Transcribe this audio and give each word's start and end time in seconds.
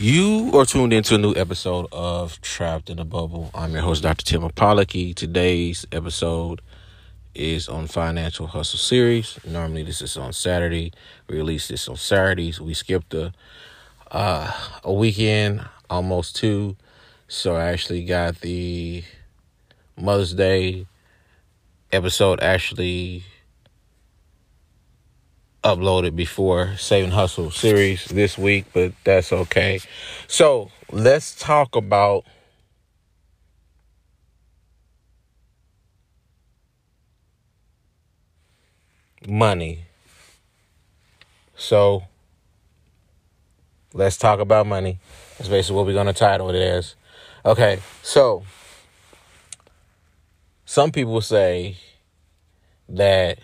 You 0.00 0.52
are 0.56 0.64
tuned 0.64 0.92
into 0.92 1.16
a 1.16 1.18
new 1.18 1.34
episode 1.34 1.88
of 1.90 2.40
Trapped 2.40 2.88
in 2.88 3.00
a 3.00 3.04
Bubble. 3.04 3.50
I'm 3.52 3.72
your 3.72 3.82
host, 3.82 4.04
Dr. 4.04 4.24
Tim 4.24 4.42
Apollocky. 4.42 5.12
Today's 5.12 5.88
episode 5.90 6.60
is 7.34 7.68
on 7.68 7.88
Financial 7.88 8.46
Hustle 8.46 8.78
Series. 8.78 9.40
Normally, 9.44 9.82
this 9.82 10.00
is 10.00 10.16
on 10.16 10.32
Saturday. 10.32 10.92
We 11.26 11.38
release 11.38 11.66
this 11.66 11.88
on 11.88 11.96
Saturdays. 11.96 12.60
We 12.60 12.74
skipped 12.74 13.12
a 13.12 13.32
uh, 14.12 14.52
a 14.84 14.92
weekend, 14.92 15.66
almost 15.90 16.36
two. 16.36 16.76
So 17.26 17.56
I 17.56 17.64
actually 17.64 18.04
got 18.04 18.40
the 18.40 19.02
Mother's 19.96 20.32
Day 20.32 20.86
episode 21.90 22.40
actually 22.40 23.24
uploaded 25.64 26.14
before 26.14 26.76
Saving 26.76 27.10
Hustle 27.10 27.50
series 27.50 28.04
this 28.06 28.38
week, 28.38 28.66
but 28.72 28.92
that's 29.04 29.32
okay. 29.32 29.80
So 30.26 30.70
let's 30.90 31.34
talk 31.34 31.74
about 31.74 32.24
money. 39.26 39.84
So 41.56 42.04
let's 43.92 44.16
talk 44.16 44.40
about 44.40 44.66
money. 44.66 44.98
That's 45.36 45.48
basically 45.48 45.76
what 45.76 45.86
we're 45.86 45.92
going 45.92 46.06
to 46.06 46.12
title 46.12 46.50
it 46.50 46.56
as. 46.56 46.94
Okay, 47.44 47.80
so 48.02 48.44
some 50.64 50.92
people 50.92 51.20
say 51.20 51.76
that 52.88 53.38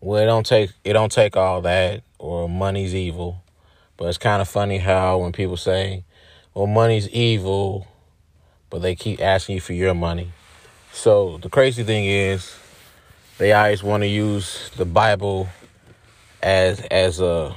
well, 0.00 0.22
it 0.22 0.26
don't 0.26 0.46
take 0.46 0.70
it 0.84 0.92
don't 0.92 1.12
take 1.12 1.36
all 1.36 1.62
that, 1.62 2.02
or 2.18 2.48
money's 2.48 2.94
evil. 2.94 3.42
But 3.96 4.06
it's 4.06 4.18
kind 4.18 4.40
of 4.40 4.48
funny 4.48 4.78
how 4.78 5.18
when 5.18 5.32
people 5.32 5.56
say, 5.56 6.04
"Well, 6.54 6.66
money's 6.66 7.08
evil," 7.08 7.86
but 8.70 8.82
they 8.82 8.94
keep 8.94 9.20
asking 9.20 9.56
you 9.56 9.60
for 9.60 9.72
your 9.72 9.94
money. 9.94 10.32
So 10.92 11.38
the 11.38 11.48
crazy 11.48 11.82
thing 11.84 12.06
is, 12.06 12.54
they 13.38 13.52
always 13.52 13.82
want 13.82 14.02
to 14.02 14.08
use 14.08 14.70
the 14.76 14.84
Bible 14.84 15.48
as 16.42 16.80
as 16.90 17.20
a 17.20 17.54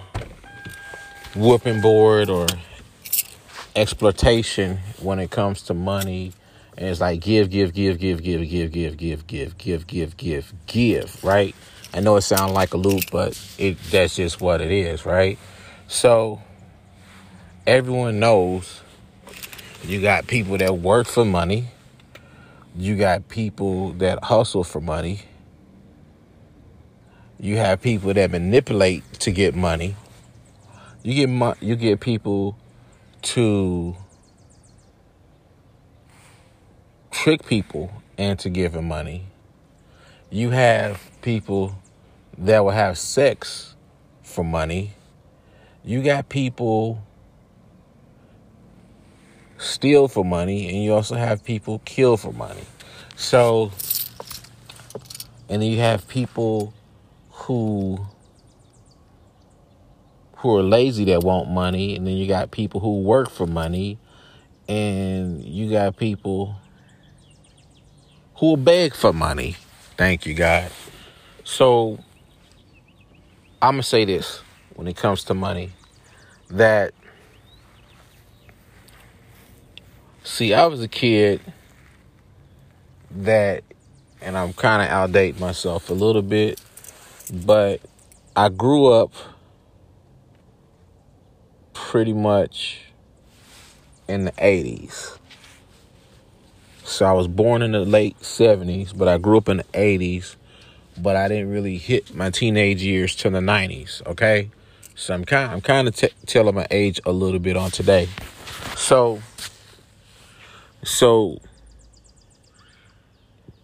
whooping 1.35 1.81
board 1.81 2.29
or 2.29 2.47
exploitation 3.75 4.77
when 5.01 5.19
it 5.19 5.31
comes 5.31 5.61
to 5.63 5.73
money. 5.73 6.33
And 6.77 6.89
it's 6.89 7.01
like 7.01 7.19
give, 7.21 7.49
give, 7.49 7.73
give, 7.73 7.99
give, 7.99 8.21
give, 8.23 8.49
give, 8.49 8.71
give, 8.71 8.97
give, 8.97 9.27
give, 9.27 9.57
give, 9.57 9.87
give, 9.87 10.17
give, 10.17 10.53
give, 10.65 11.23
right? 11.23 11.55
I 11.93 11.99
know 11.99 12.15
it 12.15 12.21
sounds 12.21 12.53
like 12.53 12.73
a 12.73 12.77
loop, 12.77 13.03
but 13.11 13.39
it 13.57 13.77
that's 13.91 14.15
just 14.15 14.39
what 14.39 14.61
it 14.61 14.71
is, 14.71 15.05
right? 15.05 15.37
So 15.87 16.41
everyone 17.67 18.19
knows 18.19 18.81
you 19.83 20.01
got 20.01 20.27
people 20.27 20.57
that 20.57 20.77
work 20.77 21.07
for 21.07 21.25
money. 21.25 21.67
You 22.77 22.95
got 22.95 23.27
people 23.27 23.91
that 23.93 24.23
hustle 24.23 24.63
for 24.63 24.79
money. 24.79 25.21
You 27.39 27.57
have 27.57 27.81
people 27.81 28.13
that 28.13 28.31
manipulate 28.31 29.03
to 29.19 29.31
get 29.31 29.55
money. 29.55 29.95
You 31.03 31.13
get 31.15 31.29
mo- 31.29 31.55
you 31.59 31.75
get 31.75 31.99
people 31.99 32.55
to 33.23 33.97
trick 37.11 37.45
people 37.45 37.91
into 38.17 38.49
giving 38.49 38.87
money. 38.87 39.25
You 40.29 40.51
have 40.51 41.01
people 41.21 41.75
that 42.37 42.63
will 42.63 42.71
have 42.71 42.97
sex 42.97 43.75
for 44.23 44.43
money. 44.43 44.93
You 45.83 46.01
got 46.03 46.29
people 46.29 47.03
steal 49.57 50.07
for 50.07 50.25
money, 50.25 50.67
and 50.69 50.83
you 50.83 50.93
also 50.93 51.15
have 51.15 51.43
people 51.43 51.81
kill 51.85 52.17
for 52.17 52.31
money. 52.31 52.63
So, 53.15 53.71
and 55.49 55.61
then 55.61 55.69
you 55.69 55.79
have 55.79 56.07
people 56.07 56.73
who 57.31 58.05
who 60.37 60.57
are 60.57 60.63
lazy 60.63 61.05
that 61.05 61.21
want 61.21 61.49
money, 61.49 61.95
and 61.95 62.07
then 62.07 62.15
you 62.15 62.27
got 62.27 62.49
people 62.49 62.79
who 62.79 63.01
work 63.01 63.29
for 63.29 63.45
money, 63.45 63.99
and 64.67 65.43
you 65.43 65.69
got 65.69 65.97
people 65.97 66.55
who 68.35 68.57
beg 68.57 68.95
for 68.95 69.13
money. 69.13 69.55
Thank 69.97 70.25
you, 70.25 70.33
God. 70.33 70.71
So 71.43 71.99
I'm 73.63 73.73
gonna 73.73 73.83
say 73.83 74.05
this 74.05 74.41
when 74.73 74.87
it 74.87 74.97
comes 74.97 75.23
to 75.25 75.35
money 75.35 75.69
that 76.49 76.95
see 80.23 80.51
I 80.51 80.65
was 80.65 80.81
a 80.81 80.87
kid 80.87 81.41
that 83.11 83.63
and 84.19 84.35
I'm 84.35 84.53
kind 84.53 84.81
of 84.81 84.89
outdate 84.89 85.39
myself 85.39 85.91
a 85.91 85.93
little 85.93 86.23
bit 86.23 86.59
but 87.31 87.81
I 88.35 88.49
grew 88.49 88.87
up 88.87 89.13
pretty 91.73 92.13
much 92.13 92.85
in 94.07 94.25
the 94.25 94.31
80s 94.31 95.19
so 96.83 97.05
I 97.05 97.11
was 97.11 97.27
born 97.27 97.61
in 97.61 97.73
the 97.73 97.85
late 97.85 98.17
70s 98.21 98.97
but 98.97 99.07
I 99.07 99.19
grew 99.19 99.37
up 99.37 99.49
in 99.49 99.57
the 99.57 99.63
80s 99.65 100.35
but 100.97 101.15
I 101.15 101.27
didn't 101.27 101.49
really 101.49 101.77
hit 101.77 102.13
my 102.13 102.29
teenage 102.29 102.81
years 102.81 103.15
till 103.15 103.31
the 103.31 103.39
90s, 103.39 104.05
okay? 104.07 104.49
So 104.95 105.13
I'm 105.13 105.25
kind 105.25 105.51
I'm 105.51 105.61
kind 105.61 105.87
of 105.87 105.95
t- 105.95 106.09
telling 106.25 106.53
my 106.53 106.67
age 106.69 106.99
a 107.05 107.11
little 107.11 107.39
bit 107.39 107.57
on 107.57 107.71
today. 107.71 108.07
So 108.75 109.21
so 110.83 111.39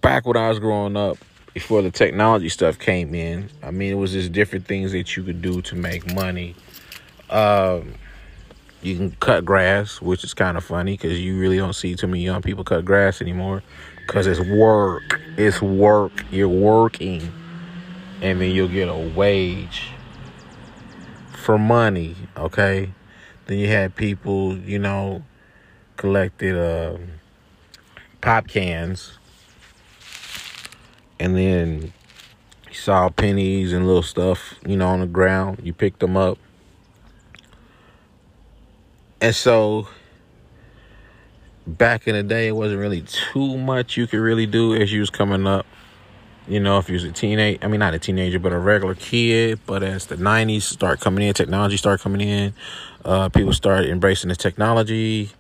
back 0.02 0.26
when 0.26 0.38
I 0.38 0.50
was 0.50 0.60
growing 0.60 0.96
up 0.96 1.18
before 1.54 1.82
the 1.82 1.92
technology 1.92 2.50
stuff 2.50 2.80
came 2.80 3.14
in, 3.14 3.50
I 3.62 3.72
mean 3.72 3.92
it 3.92 3.98
was 3.98 4.14
just 4.14 4.32
different 4.32 4.66
things 4.66 4.92
that 4.94 5.16
you 5.16 5.24
could 5.24 5.42
do 5.42 5.62
to 5.64 5.76
make 5.76 6.14
money. 6.14 6.56
Um 7.30 7.94
you 8.82 8.96
can 8.96 9.12
cut 9.20 9.44
grass, 9.44 10.02
which 10.02 10.24
is 10.24 10.34
kind 10.34 10.56
of 10.56 10.64
funny 10.64 10.94
because 10.94 11.20
you 11.20 11.38
really 11.38 11.58
don't 11.58 11.74
see 11.74 11.96
too 11.96 12.08
many 12.08 12.24
young 12.24 12.42
people 12.42 12.64
cut 12.64 12.86
grass 12.86 13.22
anymore 13.22 13.62
because 14.08 14.26
it's 14.26 14.40
work. 14.40 15.20
It's 15.36 15.62
work. 15.62 16.26
You're 16.32 16.48
working, 16.48 17.32
and 18.22 18.42
then 18.42 18.52
you'll 18.52 18.70
get 18.70 18.88
a 18.88 18.96
wage 18.96 19.92
for 21.34 21.60
money. 21.60 22.16
Okay. 22.36 22.92
Then 23.46 23.60
you 23.60 23.68
had 23.68 23.96
people, 23.96 24.58
you 24.58 24.80
know, 24.80 25.24
collected 25.98 26.56
uh, 26.58 26.98
pop 28.22 28.48
cans, 28.48 29.18
and 31.20 31.38
then 31.38 31.94
you 32.68 32.74
saw 32.74 33.10
pennies 33.10 33.74
and 33.74 33.86
little 33.86 34.02
stuff, 34.02 34.56
you 34.66 34.78
know, 34.78 34.88
on 34.88 35.02
the 35.02 35.06
ground. 35.06 35.60
You 35.64 35.74
picked 35.74 36.00
them 36.00 36.18
up 36.18 36.40
and 39.20 39.34
so 39.34 39.88
back 41.68 42.08
in 42.08 42.16
the 42.16 42.24
day, 42.24 42.48
it 42.48 42.56
wasn't 42.56 42.80
really 42.80 43.02
too 43.02 43.58
much 43.58 43.98
you 43.98 44.08
could 44.08 44.20
really 44.20 44.46
do 44.46 44.74
as 44.74 44.92
you 44.92 45.02
was 45.02 45.10
coming 45.10 45.46
up. 45.46 45.66
You 46.48 46.62
know, 46.62 46.78
if 46.78 46.88
you 46.88 46.94
was 46.94 47.04
a 47.04 47.12
teenage, 47.12 47.60
I 47.62 47.68
mean, 47.68 47.82
not 47.82 47.94
a 47.94 48.00
teenager, 48.00 48.40
but 48.40 48.54
a 48.54 48.58
regular 48.58 48.96
kid. 48.96 49.60
But 49.66 49.84
as 49.84 50.06
the 50.06 50.16
90s 50.16 50.62
start 50.62 51.02
coming 51.02 51.28
in, 51.28 51.34
technology 51.34 51.76
start 51.76 52.00
coming 52.00 52.22
in, 52.22 52.54
uh, 53.04 53.28
people 53.30 53.52
start 53.52 53.86
embracing 53.86 54.30
the 54.30 54.36
technology. 54.36 55.32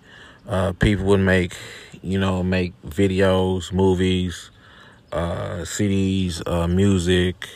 Uh, 0.45 0.73
people 0.73 1.05
would 1.05 1.21
make, 1.21 1.55
you 2.01 2.19
know, 2.19 2.43
make 2.43 2.73
videos, 2.81 3.71
movies, 3.71 4.51
uh, 5.13 5.61
CDs, 5.63 6.41
uh, 6.45 6.67
music. 6.67 7.47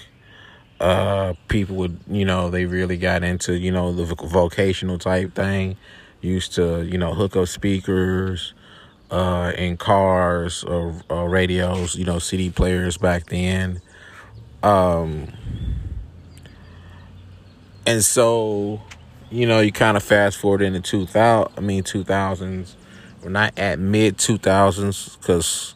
Uh, 0.79 1.33
people 1.49 1.75
would, 1.75 1.99
you 2.07 2.23
know, 2.23 2.49
they 2.49 2.65
really 2.65 2.97
got 2.97 3.21
into, 3.21 3.57
you 3.57 3.71
know, 3.71 3.91
the 3.91 4.05
vocational 4.05 4.97
type 4.97 5.35
thing 5.35 5.75
used 6.21 6.55
to, 6.55 6.83
you 6.83 6.97
know, 6.97 7.13
hook 7.13 7.35
up 7.35 7.47
speakers 7.49 8.53
uh, 9.11 9.51
in 9.57 9.77
cars 9.77 10.63
or, 10.63 10.95
or, 11.09 11.29
radios, 11.29 11.95
you 11.95 12.05
know, 12.05 12.17
CD 12.17 12.49
players 12.49 12.97
back 12.97 13.27
then. 13.27 13.81
Um, 14.63 15.27
and 17.85 18.03
so, 18.03 18.81
you 19.29 19.45
know, 19.45 19.59
you 19.59 19.73
kind 19.73 19.97
of 19.97 20.03
fast 20.03 20.37
forward 20.37 20.61
into 20.61 20.79
2000, 20.79 21.51
I 21.57 21.61
mean, 21.61 21.83
2000s. 21.83 22.75
We're 23.21 23.29
not 23.29 23.59
at 23.59 23.77
mid 23.77 24.17
2000s 24.17 25.19
because 25.19 25.75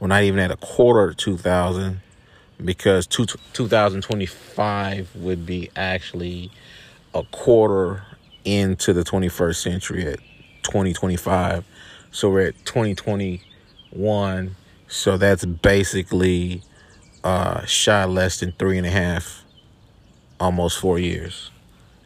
we're 0.00 0.08
not 0.08 0.22
even 0.22 0.40
at 0.40 0.50
a 0.50 0.56
quarter 0.56 1.10
of 1.10 1.16
2000 1.16 2.00
because 2.64 3.06
two, 3.06 3.26
2025 3.26 5.14
would 5.16 5.44
be 5.44 5.70
actually 5.76 6.50
a 7.14 7.22
quarter 7.24 8.02
into 8.44 8.92
the 8.92 9.04
21st 9.04 9.56
century 9.56 10.06
at 10.06 10.18
2025. 10.62 11.64
So 12.16 12.30
we're 12.30 12.46
at 12.46 12.64
2021. 12.64 14.56
So 14.88 15.18
that's 15.18 15.44
basically 15.44 16.62
uh, 17.22 17.66
shy 17.66 18.06
less 18.06 18.40
than 18.40 18.52
three 18.52 18.78
and 18.78 18.86
a 18.86 18.90
half, 18.90 19.44
almost 20.40 20.78
four 20.78 20.98
years. 20.98 21.50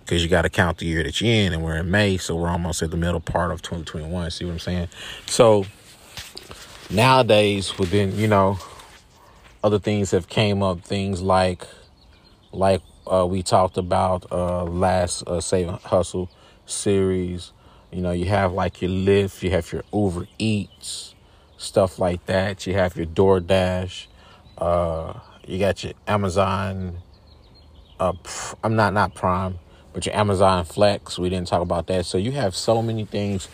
because 0.00 0.24
you 0.24 0.28
got 0.28 0.42
to 0.42 0.50
count 0.50 0.78
the 0.78 0.86
year 0.86 1.04
that 1.04 1.20
you're 1.20 1.30
in, 1.32 1.52
and 1.52 1.62
we're 1.62 1.76
in 1.76 1.92
May, 1.92 2.16
so 2.16 2.34
we're 2.34 2.48
almost 2.48 2.82
at 2.82 2.90
the 2.90 2.96
middle 2.96 3.20
part 3.20 3.52
of 3.52 3.62
2021. 3.62 4.32
See 4.32 4.44
what 4.44 4.50
I'm 4.50 4.58
saying? 4.58 4.88
So 5.26 5.64
nowadays, 6.90 7.78
within 7.78 8.18
you 8.18 8.26
know, 8.26 8.58
other 9.62 9.78
things 9.78 10.10
have 10.10 10.28
came 10.28 10.60
up. 10.60 10.80
Things 10.80 11.22
like, 11.22 11.62
like 12.50 12.82
uh, 13.06 13.28
we 13.30 13.44
talked 13.44 13.78
about 13.78 14.26
uh, 14.32 14.64
last 14.64 15.22
uh, 15.28 15.40
Hustle 15.84 16.28
series. 16.66 17.52
You 17.92 18.02
know, 18.02 18.12
you 18.12 18.26
have 18.26 18.52
like 18.52 18.80
your 18.82 18.90
Lyft, 18.90 19.42
you 19.42 19.50
have 19.50 19.72
your 19.72 19.82
Uber 19.92 20.28
Eats, 20.38 21.14
stuff 21.56 21.98
like 21.98 22.24
that. 22.26 22.66
You 22.66 22.74
have 22.74 22.96
your 22.96 23.06
DoorDash. 23.06 24.06
Uh, 24.56 25.14
you 25.46 25.58
got 25.58 25.82
your 25.82 25.94
Amazon. 26.06 26.98
Uh, 27.98 28.12
I'm 28.62 28.76
not 28.76 28.94
not 28.94 29.14
Prime, 29.14 29.58
but 29.92 30.06
your 30.06 30.14
Amazon 30.14 30.64
Flex. 30.64 31.18
We 31.18 31.28
didn't 31.30 31.48
talk 31.48 31.62
about 31.62 31.88
that. 31.88 32.06
So 32.06 32.16
you 32.16 32.32
have 32.32 32.54
so 32.54 32.80
many 32.80 33.04
things 33.04 33.48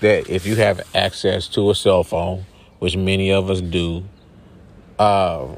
that 0.00 0.30
if 0.30 0.46
you 0.46 0.56
have 0.56 0.80
access 0.94 1.48
to 1.48 1.70
a 1.70 1.74
cell 1.74 2.04
phone, 2.04 2.44
which 2.78 2.96
many 2.96 3.32
of 3.32 3.50
us 3.50 3.60
do. 3.60 4.04
Um, 4.98 5.56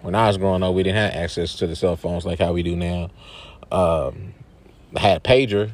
when 0.00 0.14
I 0.14 0.28
was 0.28 0.36
growing 0.36 0.62
up, 0.62 0.74
we 0.74 0.82
didn't 0.82 0.96
have 0.96 1.22
access 1.22 1.54
to 1.56 1.66
the 1.66 1.76
cell 1.76 1.96
phones 1.96 2.24
like 2.24 2.38
how 2.38 2.52
we 2.52 2.62
do 2.62 2.74
now. 2.74 3.10
Um, 3.70 4.34
had 4.96 5.22
pager, 5.22 5.70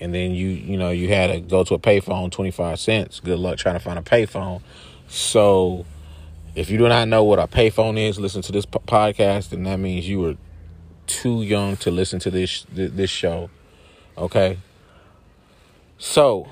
and 0.00 0.14
then 0.14 0.32
you 0.32 0.48
you 0.48 0.76
know 0.76 0.90
you 0.90 1.08
had 1.08 1.28
to 1.28 1.40
go 1.40 1.64
to 1.64 1.74
a 1.74 1.78
payphone, 1.78 2.30
twenty 2.30 2.50
five 2.50 2.80
cents. 2.80 3.20
Good 3.20 3.38
luck 3.38 3.58
trying 3.58 3.76
to 3.76 3.80
find 3.80 3.98
a 3.98 4.02
payphone. 4.02 4.62
So, 5.08 5.84
if 6.54 6.70
you 6.70 6.78
do 6.78 6.88
not 6.88 7.08
know 7.08 7.24
what 7.24 7.38
a 7.38 7.46
payphone 7.46 7.98
is, 7.98 8.18
listen 8.18 8.42
to 8.42 8.52
this 8.52 8.66
podcast, 8.66 9.52
and 9.52 9.66
that 9.66 9.78
means 9.78 10.08
you 10.08 10.20
were 10.20 10.36
too 11.06 11.42
young 11.42 11.76
to 11.78 11.90
listen 11.90 12.18
to 12.20 12.30
this 12.30 12.66
this 12.70 13.10
show. 13.10 13.50
Okay. 14.16 14.58
So, 15.98 16.48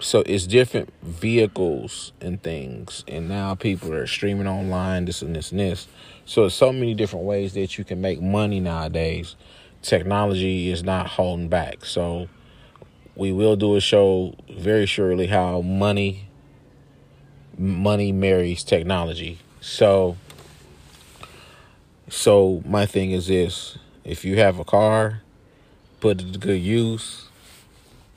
so 0.00 0.22
it's 0.26 0.46
different 0.46 0.92
vehicles 1.02 2.12
and 2.20 2.42
things 2.42 3.04
and 3.08 3.28
now 3.28 3.54
people 3.54 3.92
are 3.92 4.06
streaming 4.06 4.46
online 4.46 5.06
this 5.06 5.22
and 5.22 5.34
this 5.34 5.50
and 5.50 5.58
this 5.58 5.88
so 6.24 6.48
so 6.48 6.72
many 6.72 6.94
different 6.94 7.24
ways 7.24 7.54
that 7.54 7.78
you 7.78 7.84
can 7.84 8.00
make 8.00 8.20
money 8.20 8.60
nowadays 8.60 9.34
technology 9.82 10.70
is 10.70 10.82
not 10.82 11.06
holding 11.06 11.48
back 11.48 11.84
so 11.84 12.28
we 13.14 13.32
will 13.32 13.56
do 13.56 13.76
a 13.76 13.80
show 13.80 14.34
very 14.50 14.86
surely 14.86 15.26
how 15.26 15.60
money 15.60 16.28
money 17.56 18.12
marries 18.12 18.62
technology 18.62 19.38
so 19.60 20.16
so 22.08 22.62
my 22.66 22.86
thing 22.86 23.10
is 23.10 23.26
this 23.26 23.78
if 24.04 24.24
you 24.24 24.38
have 24.38 24.58
a 24.58 24.64
car 24.64 25.22
put 26.00 26.20
it 26.20 26.32
to 26.32 26.38
good 26.38 26.60
use 26.60 27.28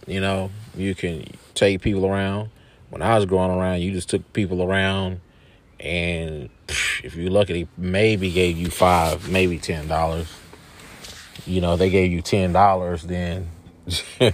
you 0.08 0.20
know, 0.20 0.52
you 0.76 0.96
can 0.96 1.26
take 1.54 1.82
people 1.82 2.06
around. 2.06 2.50
When 2.90 3.02
I 3.02 3.16
was 3.16 3.26
growing 3.26 3.52
around, 3.52 3.82
you 3.82 3.92
just 3.92 4.10
took 4.10 4.34
people 4.34 4.62
around, 4.62 5.22
and 5.80 6.50
if 7.04 7.16
you're 7.16 7.32
lucky, 7.32 7.54
they 7.64 7.70
maybe 7.78 8.32
gave 8.32 8.58
you 8.58 8.70
five, 8.70 9.30
maybe 9.30 9.58
ten 9.58 9.88
dollars. 9.88 10.28
You 11.46 11.62
know, 11.62 11.76
they 11.76 11.90
gave 11.90 12.12
you 12.12 12.22
ten 12.22 12.54
dollars, 12.54 13.04
then 13.04 13.50
they 14.20 14.34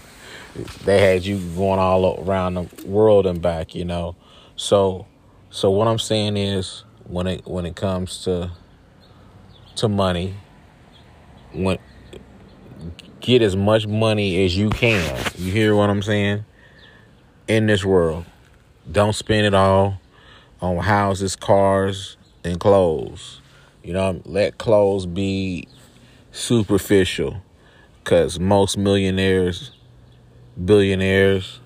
had 0.99 1.25
you 1.25 1.39
going 1.55 1.79
all 1.79 2.23
around 2.23 2.55
the 2.55 2.85
world 2.85 3.25
and 3.25 3.41
back. 3.41 3.75
You 3.75 3.85
know, 3.85 4.15
so 4.55 5.05
so 5.49 5.71
what 5.71 5.87
I'm 5.87 5.99
saying 5.99 6.37
is 6.37 6.83
when 7.05 7.27
it 7.27 7.45
when 7.45 7.65
it 7.65 7.75
comes 7.75 8.23
to 8.25 8.51
to 9.77 9.87
money, 9.87 10.33
when 11.53 11.77
get 13.27 13.41
as 13.41 13.55
much 13.55 13.85
money 13.85 14.45
as 14.45 14.57
you 14.57 14.69
can. 14.69 15.17
You 15.37 15.51
hear 15.51 15.75
what 15.75 15.89
I'm 15.89 16.01
saying? 16.01 16.45
In 17.47 17.65
this 17.65 17.83
world, 17.83 18.25
don't 18.91 19.13
spend 19.13 19.45
it 19.45 19.53
all 19.53 19.99
on 20.61 20.77
houses, 20.77 21.35
cars, 21.35 22.17
and 22.43 22.59
clothes. 22.59 23.41
You 23.83 23.93
know, 23.93 24.21
let 24.25 24.57
clothes 24.57 25.05
be 25.05 25.67
superficial 26.37 27.41
because 28.03 28.39
most 28.39 28.77
millionaires, 28.77 29.71
billionaires, 30.63 31.59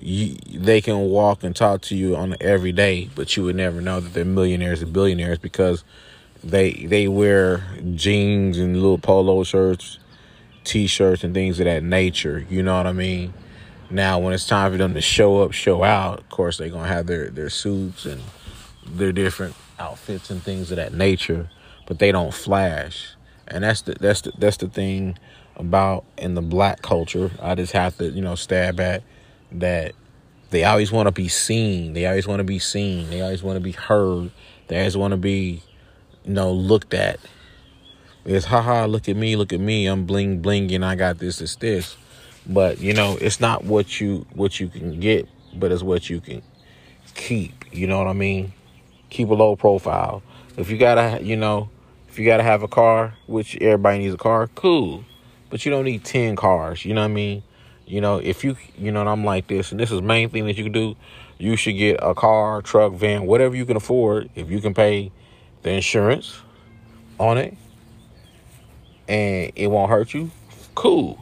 you, 0.00 0.36
they 0.52 0.80
can 0.80 0.98
walk 0.98 1.42
and 1.42 1.56
talk 1.56 1.80
to 1.82 1.96
you 1.96 2.14
on 2.14 2.36
every 2.40 2.72
day, 2.72 3.10
but 3.14 3.36
you 3.36 3.44
would 3.44 3.56
never 3.56 3.80
know 3.80 4.00
that 4.00 4.12
they're 4.12 4.24
millionaires 4.24 4.82
and 4.82 4.92
billionaires 4.92 5.38
because 5.38 5.82
they 6.42 6.72
they 6.72 7.08
wear 7.08 7.64
jeans 7.94 8.58
and 8.58 8.74
little 8.74 8.98
polo 8.98 9.42
shirts 9.44 9.98
t-shirts 10.64 11.22
and 11.22 11.34
things 11.34 11.60
of 11.60 11.66
that 11.66 11.82
nature. 11.82 12.44
You 12.50 12.62
know 12.62 12.76
what 12.76 12.86
I 12.86 12.92
mean? 12.92 13.32
Now, 13.90 14.18
when 14.18 14.32
it's 14.32 14.46
time 14.46 14.72
for 14.72 14.78
them 14.78 14.94
to 14.94 15.00
show 15.00 15.42
up, 15.42 15.52
show 15.52 15.84
out, 15.84 16.20
of 16.20 16.28
course 16.30 16.56
they're 16.56 16.70
gonna 16.70 16.88
have 16.88 17.06
their 17.06 17.28
their 17.30 17.50
suits 17.50 18.06
and 18.06 18.22
their 18.86 19.12
different 19.12 19.54
outfits 19.78 20.30
and 20.30 20.42
things 20.42 20.70
of 20.70 20.76
that 20.76 20.94
nature, 20.94 21.50
but 21.86 21.98
they 21.98 22.10
don't 22.10 22.34
flash. 22.34 23.14
And 23.48 23.64
that's 23.64 23.82
the 23.82 23.94
that's 23.94 24.22
the 24.22 24.32
that's 24.38 24.56
the 24.58 24.68
thing 24.68 25.18
about 25.56 26.04
in 26.18 26.34
the 26.34 26.42
black 26.42 26.82
culture. 26.82 27.30
I 27.40 27.54
just 27.54 27.72
have 27.72 27.96
to 27.98 28.10
you 28.10 28.22
know 28.22 28.34
stab 28.34 28.80
at 28.80 29.02
that. 29.52 29.92
They 30.50 30.64
always 30.64 30.92
want 30.92 31.08
to 31.08 31.12
be 31.12 31.28
seen. 31.28 31.94
They 31.94 32.06
always 32.06 32.28
want 32.28 32.38
to 32.38 32.44
be 32.44 32.60
seen. 32.60 33.10
They 33.10 33.20
always 33.20 33.42
want 33.42 33.56
to 33.56 33.60
be 33.60 33.72
heard. 33.72 34.30
They 34.68 34.78
always 34.78 34.96
want 34.96 35.10
to 35.10 35.16
be, 35.16 35.62
you 36.24 36.32
know, 36.32 36.52
looked 36.52 36.94
at 36.94 37.18
it's 38.24 38.46
haha, 38.46 38.86
look 38.86 39.08
at 39.08 39.16
me, 39.16 39.36
look 39.36 39.52
at 39.52 39.60
me, 39.60 39.86
I'm 39.86 40.06
bling 40.06 40.40
blinging. 40.42 40.82
I 40.82 40.94
got 40.94 41.18
this, 41.18 41.38
this, 41.38 41.56
this. 41.56 41.96
But 42.46 42.80
you 42.80 42.94
know, 42.94 43.18
it's 43.20 43.40
not 43.40 43.64
what 43.64 44.00
you 44.00 44.26
what 44.32 44.60
you 44.60 44.68
can 44.68 44.98
get, 44.98 45.28
but 45.54 45.70
it's 45.70 45.82
what 45.82 46.08
you 46.08 46.20
can 46.20 46.42
keep. 47.14 47.52
You 47.72 47.86
know 47.86 47.98
what 47.98 48.06
I 48.06 48.12
mean? 48.12 48.52
Keep 49.10 49.28
a 49.28 49.34
low 49.34 49.56
profile. 49.56 50.22
If 50.56 50.70
you 50.70 50.78
gotta, 50.78 51.22
you 51.22 51.36
know, 51.36 51.68
if 52.14 52.20
you 52.20 52.24
gotta 52.24 52.44
have 52.44 52.62
a 52.62 52.68
car, 52.68 53.16
which 53.26 53.56
everybody 53.56 53.98
needs 53.98 54.14
a 54.14 54.16
car, 54.16 54.46
cool. 54.54 55.04
But 55.50 55.64
you 55.64 55.72
don't 55.72 55.84
need 55.84 56.04
ten 56.04 56.36
cars. 56.36 56.84
You 56.84 56.94
know 56.94 57.00
what 57.00 57.10
I 57.10 57.12
mean? 57.12 57.42
You 57.86 58.00
know, 58.00 58.18
if 58.18 58.44
you, 58.44 58.56
you 58.78 58.92
know, 58.92 59.04
I'm 59.04 59.24
like 59.24 59.48
this, 59.48 59.72
and 59.72 59.80
this 59.80 59.90
is 59.90 60.00
main 60.00 60.30
thing 60.30 60.46
that 60.46 60.56
you 60.56 60.62
can 60.62 60.72
do. 60.72 60.94
You 61.38 61.56
should 61.56 61.76
get 61.76 61.98
a 62.00 62.14
car, 62.14 62.62
truck, 62.62 62.92
van, 62.92 63.26
whatever 63.26 63.56
you 63.56 63.66
can 63.66 63.76
afford. 63.76 64.30
If 64.36 64.48
you 64.48 64.60
can 64.60 64.74
pay 64.74 65.10
the 65.62 65.72
insurance 65.72 66.40
on 67.18 67.36
it, 67.36 67.56
and 69.08 69.50
it 69.56 69.66
won't 69.66 69.90
hurt 69.90 70.14
you, 70.14 70.30
cool. 70.76 71.18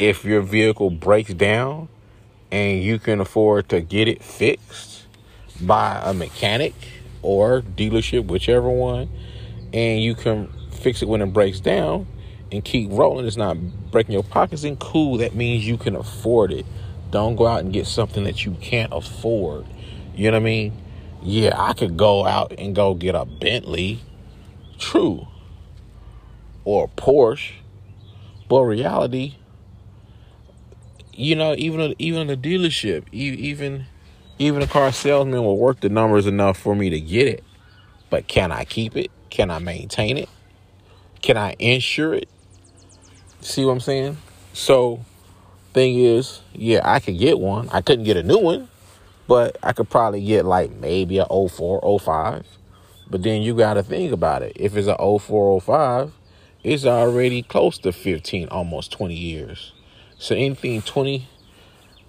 If 0.00 0.24
your 0.24 0.40
vehicle 0.40 0.90
breaks 0.90 1.32
down 1.32 1.88
and 2.50 2.82
you 2.82 2.98
can 2.98 3.20
afford 3.20 3.68
to 3.68 3.80
get 3.80 4.08
it 4.08 4.20
fixed 4.20 5.06
by 5.60 6.00
a 6.04 6.12
mechanic 6.12 6.74
or 7.22 7.62
dealership, 7.62 8.26
whichever 8.26 8.68
one, 8.68 9.08
and 9.72 10.02
you 10.02 10.14
can 10.14 10.52
fix 10.70 11.02
it 11.02 11.08
when 11.08 11.22
it 11.22 11.32
breaks 11.32 11.60
down 11.60 12.06
and 12.50 12.64
keep 12.64 12.90
rolling, 12.90 13.26
it's 13.26 13.36
not 13.36 13.56
breaking 13.90 14.12
your 14.12 14.22
pockets, 14.22 14.64
and 14.64 14.78
cool, 14.78 15.18
that 15.18 15.34
means 15.34 15.66
you 15.66 15.76
can 15.76 15.96
afford 15.96 16.52
it. 16.52 16.66
Don't 17.10 17.36
go 17.36 17.46
out 17.46 17.60
and 17.60 17.72
get 17.72 17.86
something 17.86 18.24
that 18.24 18.44
you 18.44 18.52
can't 18.60 18.92
afford. 18.92 19.66
You 20.14 20.30
know 20.30 20.36
what 20.36 20.42
I 20.42 20.44
mean? 20.44 20.82
Yeah, 21.22 21.54
I 21.56 21.72
could 21.72 21.96
go 21.96 22.26
out 22.26 22.54
and 22.58 22.74
go 22.74 22.94
get 22.94 23.14
a 23.14 23.24
Bentley. 23.24 24.00
True 24.78 25.28
or 26.64 26.84
a 26.84 27.00
Porsche. 27.00 27.52
But 28.48 28.62
reality, 28.64 29.36
you 31.12 31.36
know, 31.36 31.54
even 31.56 31.94
even 31.98 32.26
the 32.26 32.36
dealership, 32.36 33.04
even 33.12 33.86
even 34.38 34.62
a 34.62 34.66
car 34.66 34.92
salesman 34.92 35.42
will 35.44 35.58
work 35.58 35.80
the 35.80 35.88
numbers 35.88 36.26
enough 36.26 36.58
for 36.58 36.74
me 36.74 36.90
to 36.90 37.00
get 37.00 37.28
it. 37.28 37.44
But 38.10 38.28
can 38.28 38.52
I 38.52 38.64
keep 38.64 38.96
it? 38.96 39.10
Can 39.32 39.50
I 39.50 39.60
maintain 39.60 40.18
it? 40.18 40.28
Can 41.22 41.38
I 41.38 41.56
insure 41.58 42.12
it? 42.12 42.28
See 43.40 43.64
what 43.64 43.72
I'm 43.72 43.80
saying? 43.80 44.18
So, 44.52 45.06
thing 45.72 45.98
is, 45.98 46.42
yeah, 46.52 46.82
I 46.84 47.00
could 47.00 47.18
get 47.18 47.38
one. 47.40 47.70
I 47.70 47.80
couldn't 47.80 48.04
get 48.04 48.18
a 48.18 48.22
new 48.22 48.36
one, 48.36 48.68
but 49.26 49.56
I 49.62 49.72
could 49.72 49.88
probably 49.88 50.22
get 50.22 50.44
like 50.44 50.72
maybe 50.72 51.16
a 51.16 51.24
04, 51.24 51.98
05. 51.98 52.46
But 53.08 53.22
then 53.22 53.40
you 53.40 53.54
got 53.54 53.74
to 53.74 53.82
think 53.82 54.12
about 54.12 54.42
it. 54.42 54.52
If 54.56 54.76
it's 54.76 54.86
a 54.86 54.98
04, 54.98 55.62
05, 55.62 56.12
it's 56.62 56.84
already 56.84 57.42
close 57.42 57.78
to 57.78 57.92
15, 57.92 58.48
almost 58.48 58.92
20 58.92 59.14
years. 59.14 59.72
So 60.18 60.34
anything 60.34 60.82
20, 60.82 61.26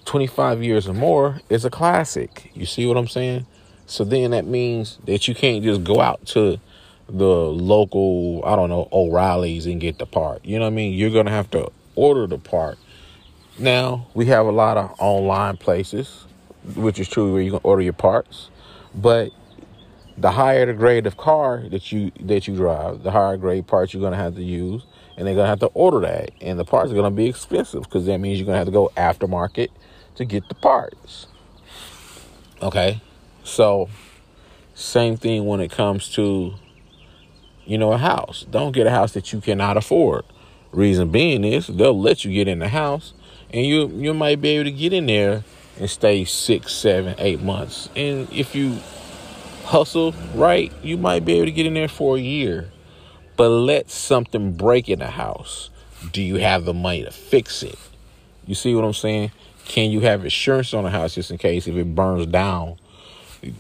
25 0.04 0.62
years 0.62 0.90
or 0.90 0.94
more 0.94 1.40
is 1.48 1.64
a 1.64 1.70
classic. 1.70 2.52
You 2.54 2.66
see 2.66 2.86
what 2.86 2.98
I'm 2.98 3.08
saying? 3.08 3.46
So 3.86 4.04
then 4.04 4.32
that 4.32 4.46
means 4.46 5.00
that 5.06 5.30
you 5.30 5.34
can't 5.34 5.64
just 5.64 5.86
go 5.86 6.02
out 6.02 6.26
to 6.28 6.60
the 7.08 7.26
local, 7.26 8.44
I 8.46 8.56
don't 8.56 8.70
know, 8.70 8.88
O'Reilly's 8.92 9.66
and 9.66 9.80
get 9.80 10.00
the 10.00 10.06
part. 10.06 10.44
You 10.46 10.58
know 10.60 10.66
what 10.66 10.72
I 10.74 10.76
mean? 10.76 10.94
You're 10.94 11.12
going 11.12 11.26
to 11.26 11.32
have 11.32 11.50
to 11.52 11.72
order 11.96 12.28
the 12.28 12.38
part. 12.38 12.78
Now, 13.60 14.08
we 14.14 14.26
have 14.28 14.46
a 14.46 14.52
lot 14.52 14.78
of 14.78 14.96
online 15.00 15.58
places, 15.58 16.26
which 16.76 17.00
is 17.00 17.08
true 17.08 17.34
where 17.34 17.42
you 17.42 17.52
can 17.52 17.60
order 17.64 17.82
your 17.82 17.94
parts. 17.94 18.50
But 18.96 19.32
the 20.18 20.32
higher 20.32 20.66
the 20.66 20.74
grade 20.74 21.08
of 21.08 21.18
car 21.18 21.64
that 21.70 21.92
you 21.92 22.12
that 22.22 22.48
you 22.48 22.56
drive, 22.56 23.04
the 23.04 23.12
higher 23.12 23.38
grade 23.38 23.68
parts 23.68 23.94
you're 23.94 24.02
gonna 24.02 24.16
have 24.16 24.36
to 24.36 24.44
use, 24.44 24.84
and 25.18 25.26
they're 25.28 25.36
gonna 25.36 25.48
have 25.48 25.60
to 25.60 25.68
order 25.68 26.00
that, 26.02 26.32
and 26.42 26.60
the 26.60 26.66
parts 26.66 26.92
are 26.92 26.96
gonna 26.96 27.12
be 27.12 27.28
expensive 27.28 27.84
because 27.84 28.06
that 28.06 28.20
means 28.20 28.40
you're 28.40 28.46
gonna 28.46 28.58
have 28.58 28.68
to 28.68 28.72
go 28.72 28.92
aftermarket 28.96 29.70
to 30.16 30.26
get 30.26 30.48
the 30.50 30.56
parts. 30.56 31.28
Okay, 32.62 33.02
so 33.44 33.90
same 34.76 35.18
thing 35.18 35.46
when 35.46 35.60
it 35.60 35.72
comes 35.72 36.10
to 36.10 36.54
you 37.66 37.78
know 37.78 37.94
a 37.94 37.98
house. 37.98 38.46
Don't 38.50 38.72
get 38.72 38.88
a 38.88 38.92
house 38.92 39.14
that 39.14 39.34
you 39.34 39.42
cannot 39.42 39.78
afford. 39.78 40.26
Reason 40.72 41.10
being 41.10 41.44
is 41.44 41.68
they'll 41.68 42.00
let 42.00 42.26
you 42.26 42.34
get 42.34 42.48
in 42.48 42.60
the 42.60 42.70
house, 42.70 43.14
and 43.52 43.66
you 43.66 43.88
you 43.88 44.14
might 44.14 44.42
be 44.42 44.50
able 44.50 44.66
to 44.66 44.72
get 44.72 44.94
in 44.94 45.06
there 45.06 45.44
and 45.80 45.90
stay 45.90 46.26
six, 46.26 46.74
seven, 46.74 47.16
eight 47.18 47.42
months, 47.42 47.90
and 47.96 48.32
if 48.32 48.56
you 48.56 48.80
hustle 49.66 50.14
right, 50.36 50.72
you 50.84 50.98
might 50.98 51.26
be 51.26 51.34
able 51.34 51.46
to 51.46 51.52
get 51.52 51.66
in 51.66 51.74
there 51.74 51.88
for 51.88 52.18
a 52.18 52.20
year. 52.20 52.70
But 53.36 53.50
let 53.50 53.90
something 53.90 54.54
break 54.54 54.90
in 54.90 55.00
the 55.00 55.10
house. 55.10 55.70
Do 56.12 56.22
you 56.22 56.36
have 56.36 56.66
the 56.66 56.74
money 56.74 57.04
to 57.04 57.12
fix 57.12 57.64
it? 57.64 57.80
You 58.46 58.56
see 58.56 58.76
what 58.76 58.84
I'm 58.84 58.94
saying? 58.94 59.32
Can 59.66 59.90
you 59.90 60.02
have 60.02 60.24
insurance 60.24 60.74
on 60.74 60.84
the 60.84 60.90
house 60.90 61.16
just 61.16 61.32
in 61.32 61.38
case 61.38 61.68
if 61.68 61.76
it 61.76 61.96
burns 61.96 62.28
down? 62.28 62.78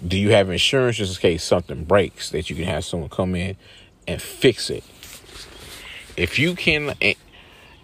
Do 0.07 0.17
you 0.17 0.31
have 0.31 0.50
insurance 0.50 0.98
just 0.98 1.17
in 1.17 1.22
case 1.22 1.43
something 1.43 1.86
breaks 1.86 2.29
that 2.29 2.50
you 2.50 2.55
can 2.55 2.65
have 2.65 2.86
someone 2.86 3.10
come 3.10 3.36
in 3.36 3.55
and 4.07 4.22
fix 4.22 4.69
it? 4.69 4.83
If 6.15 6.38
you 6.38 6.55
can, 6.55 6.93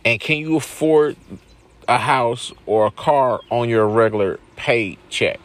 and 0.06 0.20
can 0.20 0.38
you 0.38 0.56
afford 0.56 1.16
a 1.88 1.98
house 1.98 2.52
or 2.66 2.86
a 2.86 2.92
car 2.92 3.42
on 3.50 3.70
your 3.70 3.88
regular 3.88 4.40
paycheck? 4.56 5.40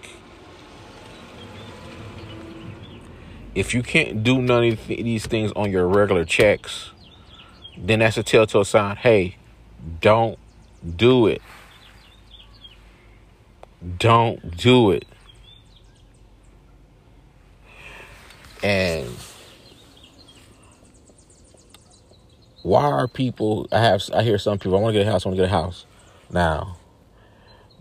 if 3.55 3.73
you 3.73 3.83
can't 3.83 4.23
do 4.23 4.43
none 4.43 4.65
of 4.65 4.87
these 4.87 5.27
things 5.27 5.53
on 5.55 5.71
your 5.71 5.87
regular 5.87 6.25
checks, 6.25 6.91
then 7.77 8.01
that's 8.01 8.17
a 8.17 8.23
telltale 8.23 8.65
sign. 8.65 8.97
Hey, 8.97 9.37
don't 10.01 10.39
do 10.97 11.27
it. 11.27 11.43
Don't 13.99 14.57
do 14.57 14.91
it. 14.91 15.07
And 18.63 19.09
why 22.65 22.85
are 22.85 23.07
people? 23.07 23.69
I 23.71 23.81
have. 23.81 24.03
I 24.13 24.23
hear 24.23 24.39
some 24.39 24.59
people. 24.59 24.77
I 24.79 24.81
want 24.81 24.95
to 24.95 24.99
get 25.01 25.07
a 25.07 25.11
house. 25.11 25.25
I 25.25 25.29
want 25.29 25.37
to 25.37 25.43
get 25.43 25.51
a 25.51 25.57
house. 25.57 25.85
Now, 26.31 26.79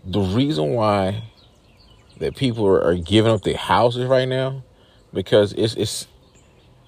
the 0.04 0.20
reason 0.20 0.74
why 0.74 1.24
that 2.18 2.36
people 2.36 2.66
are, 2.66 2.94
giving 2.96 3.32
up 3.32 3.42
their 3.42 3.56
houses 3.56 4.06
right 4.06 4.28
now 4.28 4.62
because 5.12 5.52
it's 5.54 5.74
it's 5.74 6.06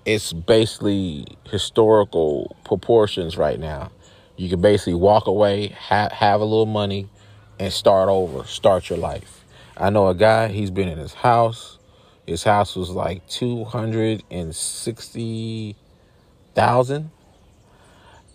it's 0.04 0.32
basically 0.32 1.26
historical 1.50 2.56
proportions 2.64 3.36
right 3.36 3.58
now. 3.58 3.90
You 4.36 4.50
can 4.50 4.60
basically 4.60 4.94
walk 4.94 5.26
away, 5.26 5.68
have 5.68 6.12
have 6.12 6.40
a 6.40 6.44
little 6.44 6.66
money, 6.66 7.08
and 7.58 7.72
start 7.72 8.08
over, 8.08 8.44
start 8.44 8.90
your 8.90 8.98
life. 8.98 9.44
I 9.76 9.90
know 9.90 10.08
a 10.08 10.14
guy. 10.14 10.48
He's 10.48 10.70
been 10.70 10.88
in 10.88 10.98
his 10.98 11.14
house. 11.14 11.78
His 12.26 12.44
house 12.44 12.76
was 12.76 12.90
like 12.90 13.26
two 13.26 13.64
hundred 13.64 14.22
and 14.30 14.54
sixty 14.54 15.76
thousand, 16.54 17.10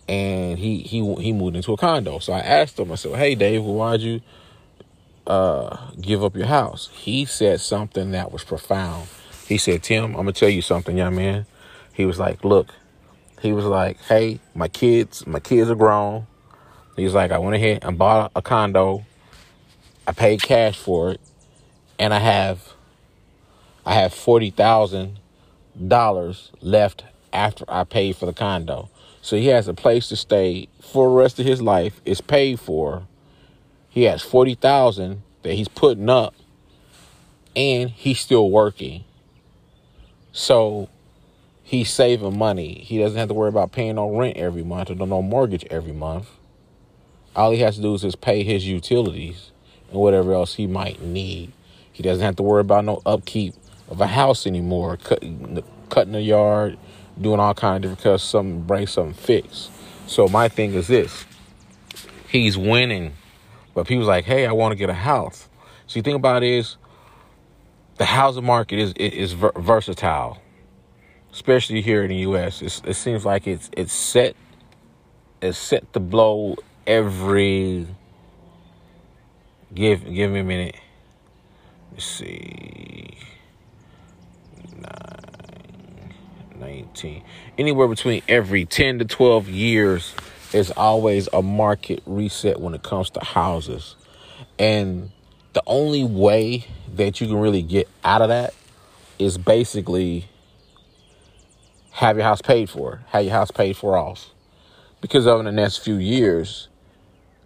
and 0.08 0.58
he 0.58 0.78
he 0.78 1.14
he 1.16 1.32
moved 1.32 1.56
into 1.56 1.72
a 1.72 1.76
condo. 1.76 2.18
So 2.18 2.32
I 2.32 2.40
asked 2.40 2.78
him. 2.78 2.92
I 2.92 2.96
said, 2.96 3.14
"Hey, 3.16 3.34
Dave, 3.34 3.62
why'd 3.62 4.00
you 4.00 4.20
uh, 5.26 5.90
give 6.00 6.24
up 6.24 6.36
your 6.36 6.46
house?" 6.46 6.90
He 6.92 7.24
said 7.24 7.60
something 7.60 8.10
that 8.12 8.32
was 8.32 8.44
profound 8.44 9.08
he 9.52 9.58
said, 9.58 9.82
Tim, 9.82 10.06
I'm 10.06 10.12
gonna 10.12 10.32
tell 10.32 10.48
you 10.48 10.62
something, 10.62 10.96
young 10.96 11.14
man. 11.14 11.44
He 11.92 12.06
was 12.06 12.18
like, 12.18 12.42
look, 12.42 12.68
he 13.42 13.52
was 13.52 13.66
like, 13.66 13.98
hey, 14.02 14.40
my 14.54 14.68
kids, 14.68 15.26
my 15.26 15.40
kids 15.40 15.68
are 15.68 15.74
grown. 15.74 16.26
He's 16.96 17.12
like, 17.12 17.32
I 17.32 17.38
went 17.38 17.56
ahead 17.56 17.80
and 17.82 17.98
bought 17.98 18.32
a 18.34 18.40
condo. 18.40 19.04
I 20.06 20.12
paid 20.12 20.42
cash 20.42 20.78
for 20.78 21.10
it, 21.12 21.20
and 21.98 22.14
I 22.14 22.18
have, 22.18 22.72
I 23.84 23.94
have 23.94 24.14
forty 24.14 24.50
thousand 24.50 25.18
dollars 25.86 26.50
left 26.60 27.04
after 27.32 27.64
I 27.68 27.84
paid 27.84 28.16
for 28.16 28.24
the 28.26 28.32
condo. 28.32 28.88
So 29.22 29.36
he 29.36 29.46
has 29.46 29.68
a 29.68 29.74
place 29.74 30.08
to 30.08 30.16
stay 30.16 30.68
for 30.80 31.08
the 31.08 31.14
rest 31.14 31.38
of 31.38 31.46
his 31.46 31.62
life. 31.62 32.00
It's 32.04 32.20
paid 32.20 32.60
for. 32.60 33.06
He 33.88 34.02
has 34.02 34.20
forty 34.20 34.54
thousand 34.54 35.22
that 35.42 35.54
he's 35.54 35.68
putting 35.68 36.10
up, 36.10 36.34
and 37.54 37.88
he's 37.88 38.20
still 38.20 38.50
working. 38.50 39.04
So 40.32 40.88
he's 41.62 41.90
saving 41.90 42.36
money. 42.36 42.74
He 42.74 42.98
doesn't 42.98 43.18
have 43.18 43.28
to 43.28 43.34
worry 43.34 43.48
about 43.48 43.72
paying 43.72 43.94
no 43.94 44.14
rent 44.14 44.36
every 44.36 44.64
month 44.64 44.90
or 44.90 44.94
no 44.96 45.22
mortgage 45.22 45.64
every 45.70 45.92
month. 45.92 46.28
All 47.36 47.52
he 47.52 47.60
has 47.60 47.76
to 47.76 47.82
do 47.82 47.94
is 47.94 48.02
just 48.02 48.20
pay 48.20 48.42
his 48.42 48.66
utilities 48.66 49.52
and 49.90 50.00
whatever 50.00 50.34
else 50.34 50.54
he 50.54 50.66
might 50.66 51.00
need. 51.00 51.52
He 51.92 52.02
doesn't 52.02 52.24
have 52.24 52.36
to 52.36 52.42
worry 52.42 52.62
about 52.62 52.84
no 52.84 53.00
upkeep 53.06 53.54
of 53.88 54.00
a 54.00 54.06
house 54.08 54.46
anymore, 54.46 54.96
cutting, 54.96 55.62
cutting 55.90 56.12
the 56.12 56.22
yard, 56.22 56.78
doing 57.20 57.40
all 57.40 57.54
kind 57.54 57.76
of 57.76 57.82
different 57.82 57.98
because 57.98 58.22
something 58.22 58.62
breaks, 58.62 58.92
something 58.92 59.14
fix. 59.14 59.70
So 60.06 60.28
my 60.28 60.48
thing 60.48 60.74
is 60.74 60.88
this: 60.88 61.24
he's 62.28 62.56
winning, 62.58 63.12
but 63.74 63.86
people's 63.86 64.08
like, 64.08 64.24
"Hey, 64.24 64.46
I 64.46 64.52
want 64.52 64.72
to 64.72 64.76
get 64.76 64.90
a 64.90 64.94
house." 64.94 65.48
So 65.86 65.98
you 65.98 66.02
think 66.02 66.16
about 66.16 66.42
it 66.42 66.50
is 66.50 66.76
the 67.96 68.06
housing 68.06 68.44
market 68.44 68.78
is 68.78 68.92
is 68.94 69.32
versatile, 69.32 70.40
especially 71.32 71.82
here 71.82 72.02
in 72.02 72.08
the 72.08 72.16
U.S. 72.16 72.62
It's, 72.62 72.82
it 72.84 72.94
seems 72.94 73.24
like 73.24 73.46
it's 73.46 73.70
it's 73.76 73.92
set 73.92 74.36
it's 75.40 75.58
set 75.58 75.92
to 75.92 76.00
blow 76.00 76.56
every. 76.86 77.86
Give 79.74 80.02
give 80.04 80.30
me 80.30 80.40
a 80.40 80.44
minute. 80.44 80.76
Let's 81.92 82.04
see. 82.04 83.18
Nine, 84.76 85.31
19. 86.56 87.22
Anywhere 87.58 87.88
between 87.88 88.22
every 88.28 88.64
10 88.64 89.00
to 89.00 89.04
12 89.04 89.48
years, 89.48 90.14
is 90.54 90.70
always 90.72 91.28
a 91.32 91.42
market 91.42 92.02
reset 92.06 92.60
when 92.60 92.74
it 92.74 92.82
comes 92.82 93.10
to 93.10 93.20
houses. 93.20 93.96
And 94.58 95.10
the 95.52 95.62
only 95.66 96.04
way 96.04 96.66
that 96.94 97.20
you 97.20 97.26
can 97.26 97.36
really 97.36 97.62
get 97.62 97.88
out 98.04 98.22
of 98.22 98.28
that 98.28 98.54
is 99.18 99.38
basically 99.38 100.28
have 101.92 102.16
your 102.16 102.24
house 102.24 102.42
paid 102.42 102.68
for, 102.68 103.02
have 103.08 103.24
your 103.24 103.32
house 103.32 103.50
paid 103.50 103.76
for 103.76 103.96
off. 103.96 104.30
Because 105.00 105.26
over 105.26 105.42
the 105.42 105.52
next 105.52 105.78
few 105.78 105.96
years, 105.96 106.68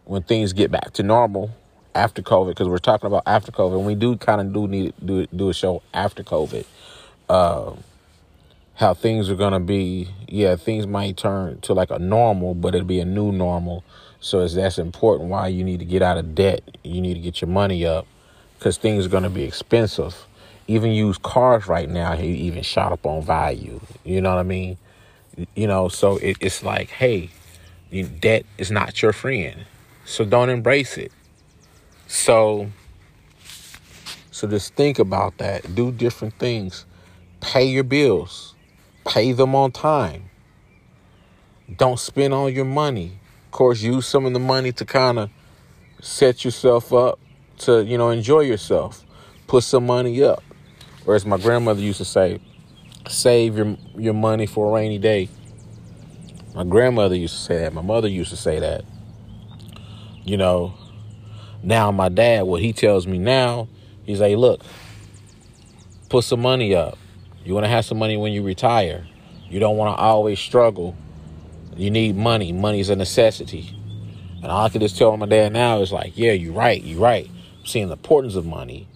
when 0.05 0.23
things 0.23 0.53
get 0.53 0.71
back 0.71 0.93
to 0.95 1.03
normal 1.03 1.51
after 1.95 2.23
COVID, 2.23 2.49
because 2.49 2.69
we're 2.69 2.79
talking 2.79 3.07
about 3.07 3.23
after 3.27 3.51
COVID, 3.51 3.79
and 3.79 3.87
we 3.87 3.95
do 3.95 4.17
kind 4.17 4.41
of 4.41 4.53
do 4.53 4.69
need 4.69 4.95
to 4.99 5.05
do, 5.05 5.27
do 5.35 5.49
a 5.49 5.55
show 5.55 5.83
after 5.95 6.23
COVID, 6.23 6.65
uh, 7.29 7.73
how 8.77 8.93
things 8.93 9.31
are 9.31 9.37
to 9.37 9.61
be. 9.61 10.09
Yeah, 10.29 10.57
things 10.57 10.87
might 10.87 11.17
turn 11.17 11.61
to 11.63 11.73
like 11.73 11.91
a 11.91 11.99
normal, 11.99 12.55
but 12.55 12.75
it'll 12.75 12.87
be 12.87 13.01
a 13.01 13.05
new 13.05 13.33
normal. 13.33 13.85
So 14.21 14.41
it's 14.41 14.55
that's 14.55 14.79
important 14.79 15.31
why 15.31 15.49
you 15.49 15.65
need 15.65 15.79
to 15.81 15.85
get 15.85 16.03
out 16.03 16.19
of 16.19 16.35
debt. 16.35 16.63
You 16.85 17.01
need 17.01 17.15
to 17.15 17.21
get 17.21 17.41
your 17.41 17.49
money 17.49 17.87
up 17.87 18.07
because 18.59 18.77
things 18.77 19.07
are 19.07 19.09
to 19.23 19.31
be 19.31 19.45
expensive. 19.45 20.27
Even 20.69 20.91
used 20.91 21.23
cars 21.23 21.67
right 21.67 21.89
now, 21.89 22.17
he 22.17 22.29
even 22.29 22.63
shot 22.63 22.93
up 22.93 23.07
on 23.07 23.23
value. 23.23 23.81
You 24.05 24.21
know 24.21 24.31
what 24.31 24.41
I 24.41 24.45
mean? 24.45 24.77
You 25.55 25.67
know, 25.67 25.89
so 25.89 26.17
it, 26.17 26.37
it's 26.41 26.63
like, 26.63 26.91
hey, 26.91 27.31
debt 28.21 28.45
is 28.59 28.71
not 28.71 29.01
your 29.01 29.13
friend, 29.13 29.65
so 30.05 30.25
don't 30.25 30.51
embrace 30.51 30.99
it. 30.99 31.13
So, 32.09 32.71
so 34.31 34.49
just 34.49 34.75
think 34.75 34.99
about 34.99 35.39
that. 35.39 35.75
Do 35.75 35.93
different 35.93 36.35
things. 36.35 36.85
Pay 37.41 37.67
your 37.67 37.85
bills. 37.85 38.56
Pay 39.07 39.33
them 39.33 39.55
on 39.55 39.73
time. 39.73 40.31
Don't 41.75 41.99
spend 41.99 42.35
all 42.35 42.51
your 42.51 42.65
money. 42.65 43.19
Of 43.47 43.51
course, 43.53 43.81
use 43.81 44.07
some 44.07 44.27
of 44.27 44.33
the 44.33 44.39
money 44.39 44.73
to 44.73 44.85
kind 44.85 45.19
of 45.19 45.31
set 46.01 46.45
yourself 46.45 46.93
up 46.93 47.19
to, 47.59 47.85
you 47.85 47.97
know, 47.97 48.11
enjoy 48.11 48.41
yourself. 48.41 49.05
Put 49.47 49.65
some 49.65 49.87
money 49.87 50.23
up. 50.23 50.43
Or 51.07 51.15
as 51.15 51.25
my 51.25 51.39
grandmother 51.39 51.81
used 51.81 51.99
to 51.99 52.05
say, 52.05 52.41
save 53.09 53.57
your 53.57 53.77
your 53.97 54.15
money 54.15 54.47
for 54.47 54.69
a 54.69 54.75
rainy 54.75 54.99
day. 54.99 55.29
My 56.55 56.65
grandmother 56.65 57.15
used 57.15 57.35
to 57.35 57.41
say 57.41 57.59
that. 57.59 57.73
My 57.73 57.83
mother 57.83 58.09
used 58.09 58.31
to 58.31 58.37
say 58.37 58.59
that. 58.59 58.85
You 60.25 60.37
know, 60.37 60.75
now 61.63 61.93
my 61.93 62.09
dad, 62.09 62.43
what 62.43 62.61
he 62.61 62.73
tells 62.73 63.07
me 63.07 63.19
now, 63.19 63.69
he's 64.05 64.21
like, 64.21 64.37
look, 64.37 64.63
put 66.09 66.25
some 66.25 66.41
money 66.41 66.75
up. 66.75 66.99
You 67.47 67.55
want 67.55 67.65
to 67.65 67.71
have 67.71 67.85
some 67.85 67.99
money 67.99 68.17
when 68.17 68.33
you 68.33 68.43
retire. 68.43 69.07
You 69.49 69.61
don't 69.61 69.77
want 69.79 69.97
to 69.97 70.03
always 70.03 70.39
struggle. 70.39 70.95
You 71.77 71.91
need 71.91 72.17
money. 72.17 72.53
Money's 72.53 72.91
a 72.91 72.97
necessity. 72.97 73.75
And 74.43 74.47
all 74.47 74.67
I 74.67 74.69
can 74.69 74.81
just 74.83 74.99
tell 74.99 75.17
my 75.17 75.27
dad 75.27 75.53
now 75.53 75.81
is 75.81 75.93
like, 75.93 76.19
yeah, 76.19 76.33
you're 76.33 76.53
right, 76.53 76.83
you're 76.83 77.01
right 77.01 77.31
seeing 77.67 77.89
the 77.89 77.95
importance 77.95 78.35
of 78.37 78.47
money. 78.47 78.89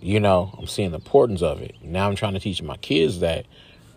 you 0.00 0.20
know, 0.20 0.54
I'm 0.56 0.66
seeing 0.68 0.90
the 0.90 0.98
importance 0.98 1.42
of 1.42 1.60
it. 1.62 1.74
Now 1.82 2.08
I'm 2.08 2.14
trying 2.14 2.34
to 2.34 2.40
teach 2.40 2.62
my 2.62 2.76
kids 2.76 3.20
that 3.20 3.44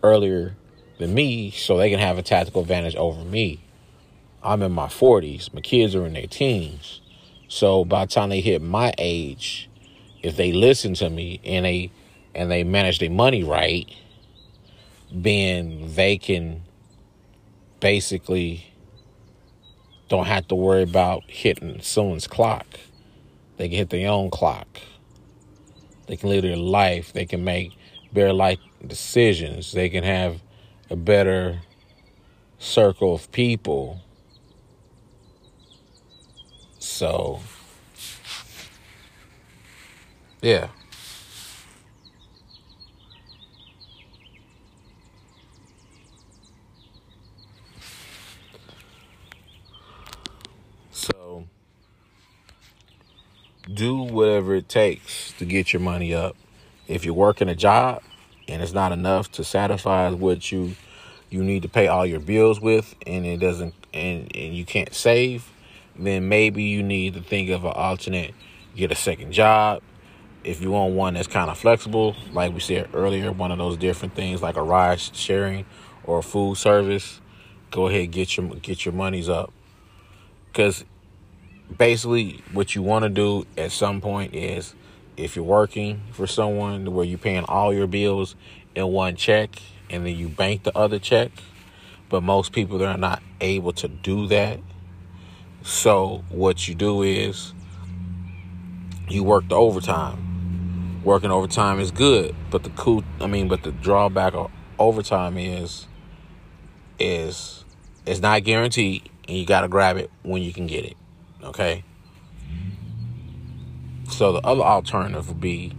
earlier 0.02 0.56
than 0.98 1.14
me 1.14 1.52
so 1.52 1.78
they 1.78 1.90
can 1.92 2.00
have 2.00 2.18
a 2.18 2.24
tactical 2.24 2.62
advantage 2.62 2.96
over 2.96 3.24
me. 3.24 3.60
I'm 4.42 4.64
in 4.64 4.72
my 4.72 4.88
40s, 4.88 5.54
my 5.54 5.62
kids 5.62 5.94
are 5.94 6.06
in 6.06 6.14
their 6.14 6.26
teens. 6.26 7.02
So 7.48 7.86
by 7.86 8.06
the 8.06 8.12
time 8.12 8.30
they 8.30 8.42
hit 8.42 8.62
my 8.62 8.94
age, 8.98 9.70
if 10.24 10.36
they 10.36 10.52
listen 10.52 10.94
to 10.96 11.10
me 11.10 11.42
and 11.44 11.66
they 11.66 11.92
and 12.36 12.50
they 12.50 12.64
manage 12.64 13.00
their 13.00 13.10
money 13.10 13.44
right, 13.44 13.94
then 15.12 15.94
they 15.96 16.18
can 16.18 16.64
basically 17.80 18.66
don't 20.08 20.26
have 20.26 20.48
to 20.48 20.56
worry 20.56 20.84
about 20.84 21.24
hitting 21.28 21.82
someone's 21.82 22.28
clock. 22.28 22.66
They 23.58 23.70
can 23.70 23.78
hit 23.78 23.90
their 23.90 24.10
own 24.10 24.30
clock. 24.30 24.68
They 26.08 26.18
can 26.18 26.30
live 26.30 26.42
their 26.42 26.58
life. 26.58 27.14
They 27.14 27.26
can 27.26 27.44
make 27.44 27.74
better 28.12 28.34
life 28.34 28.60
decisions. 28.86 29.72
They 29.72 29.90
can 29.90 30.04
have 30.04 30.42
a 30.90 30.96
better 30.96 31.60
circle 32.58 33.14
of 33.14 33.32
people. 33.32 34.02
So, 36.80 37.40
yeah. 40.42 40.70
So, 50.92 51.48
do 53.72 53.96
whatever 53.98 54.56
it 54.56 54.59
takes 54.70 55.34
to 55.34 55.46
get 55.46 55.74
your 55.74 55.82
money 55.82 56.14
up. 56.14 56.36
If 56.88 57.04
you're 57.04 57.14
working 57.14 57.50
a 57.50 57.56
job 57.56 58.04
and 58.48 58.62
it's 58.62 58.74
not 58.74 58.92
enough 58.92 59.32
to 59.34 59.44
satisfy 59.44 60.10
what 60.12 60.52
you 60.52 60.76
you 61.30 61.44
need 61.44 61.62
to 61.62 61.70
pay 61.70 61.88
all 61.88 62.06
your 62.06 62.20
bills 62.20 62.60
with 62.60 62.96
and 63.06 63.26
it 63.26 63.38
doesn't 63.38 63.74
and, 63.94 64.36
and 64.36 64.56
you 64.56 64.66
can't 64.66 64.94
save, 64.94 65.52
then 65.96 66.28
maybe 66.30 66.64
you 66.64 66.82
need 66.82 67.14
to 67.14 67.22
think 67.22 67.50
of 67.50 67.66
an 67.66 67.72
alternate, 67.72 68.34
get 68.76 68.92
a 68.92 68.96
second 68.96 69.32
job. 69.32 69.82
If 70.44 70.62
you 70.62 70.72
want 70.72 70.94
one 70.94 71.16
that's 71.16 71.28
kind 71.28 71.50
of 71.50 71.58
flexible, 71.58 72.16
like 72.32 72.54
we 72.54 72.62
said 72.62 72.90
earlier, 72.94 73.32
one 73.32 73.52
of 73.52 73.58
those 73.58 73.78
different 73.78 74.16
things 74.16 74.42
like 74.42 74.56
a 74.56 74.64
ride 74.64 75.00
sharing 75.00 75.66
or 76.04 76.20
a 76.20 76.24
food 76.24 76.58
service, 76.58 77.20
go 77.72 77.88
ahead 77.88 78.12
get 78.12 78.38
your 78.38 78.48
get 78.56 78.86
your 78.86 78.94
monies 78.94 79.30
up. 79.30 79.52
Cuz 80.54 80.86
basically 81.78 82.42
what 82.52 82.76
you 82.76 82.82
want 82.82 83.04
to 83.04 83.10
do 83.10 83.46
at 83.58 83.72
some 83.72 84.02
point 84.02 84.34
is 84.34 84.76
if 85.18 85.36
you're 85.36 85.46
working 85.46 86.02
for 86.12 86.28
someone 86.28 86.94
where 86.94 87.06
you're 87.06 87.18
paying 87.18 87.46
all 87.46 87.74
your 87.74 87.88
bills 87.88 88.36
in 88.76 88.88
one 88.88 89.16
check 89.16 89.62
and 89.90 90.06
then 90.06 90.16
you 90.16 90.28
bank 90.30 90.64
the 90.64 90.78
other 90.78 91.00
check 91.00 91.32
but 92.10 92.24
most 92.24 92.52
people 92.54 92.84
are 92.84 92.98
not 92.98 93.22
able 93.40 93.72
to 93.72 93.88
do 93.88 94.28
that. 94.28 94.60
So 95.62 96.24
what 96.30 96.68
you 96.68 96.74
do 96.74 97.04
is 97.04 97.54
you 99.08 99.24
work 99.24 99.48
the 99.48 99.56
overtime. 99.56 101.02
Working 101.04 101.32
overtime 101.32 101.80
is 101.80 101.92
good 101.92 102.36
but 102.52 102.64
the 102.64 102.70
cool 102.72 103.04
i 103.22 103.28
mean 103.28 103.48
but 103.48 103.64
the 103.64 103.72
drawback 103.72 104.34
of 104.34 104.52
overtime 104.78 105.38
is 105.38 105.88
is 107.00 107.64
it's 108.06 108.20
not 108.20 108.44
guaranteed 108.44 109.10
and 109.28 109.38
you 109.38 109.46
got 109.46 109.62
to 109.62 109.68
grab 109.68 109.98
it 109.98 110.10
when 110.24 110.42
you 110.42 110.52
can 110.52 110.68
get 110.68 110.86
it 110.86 110.98
Okay. 111.44 111.84
So 114.10 114.34
the 114.34 114.40
other 114.40 114.62
alternative 114.62 115.28
would 115.30 115.40
be 115.40 115.74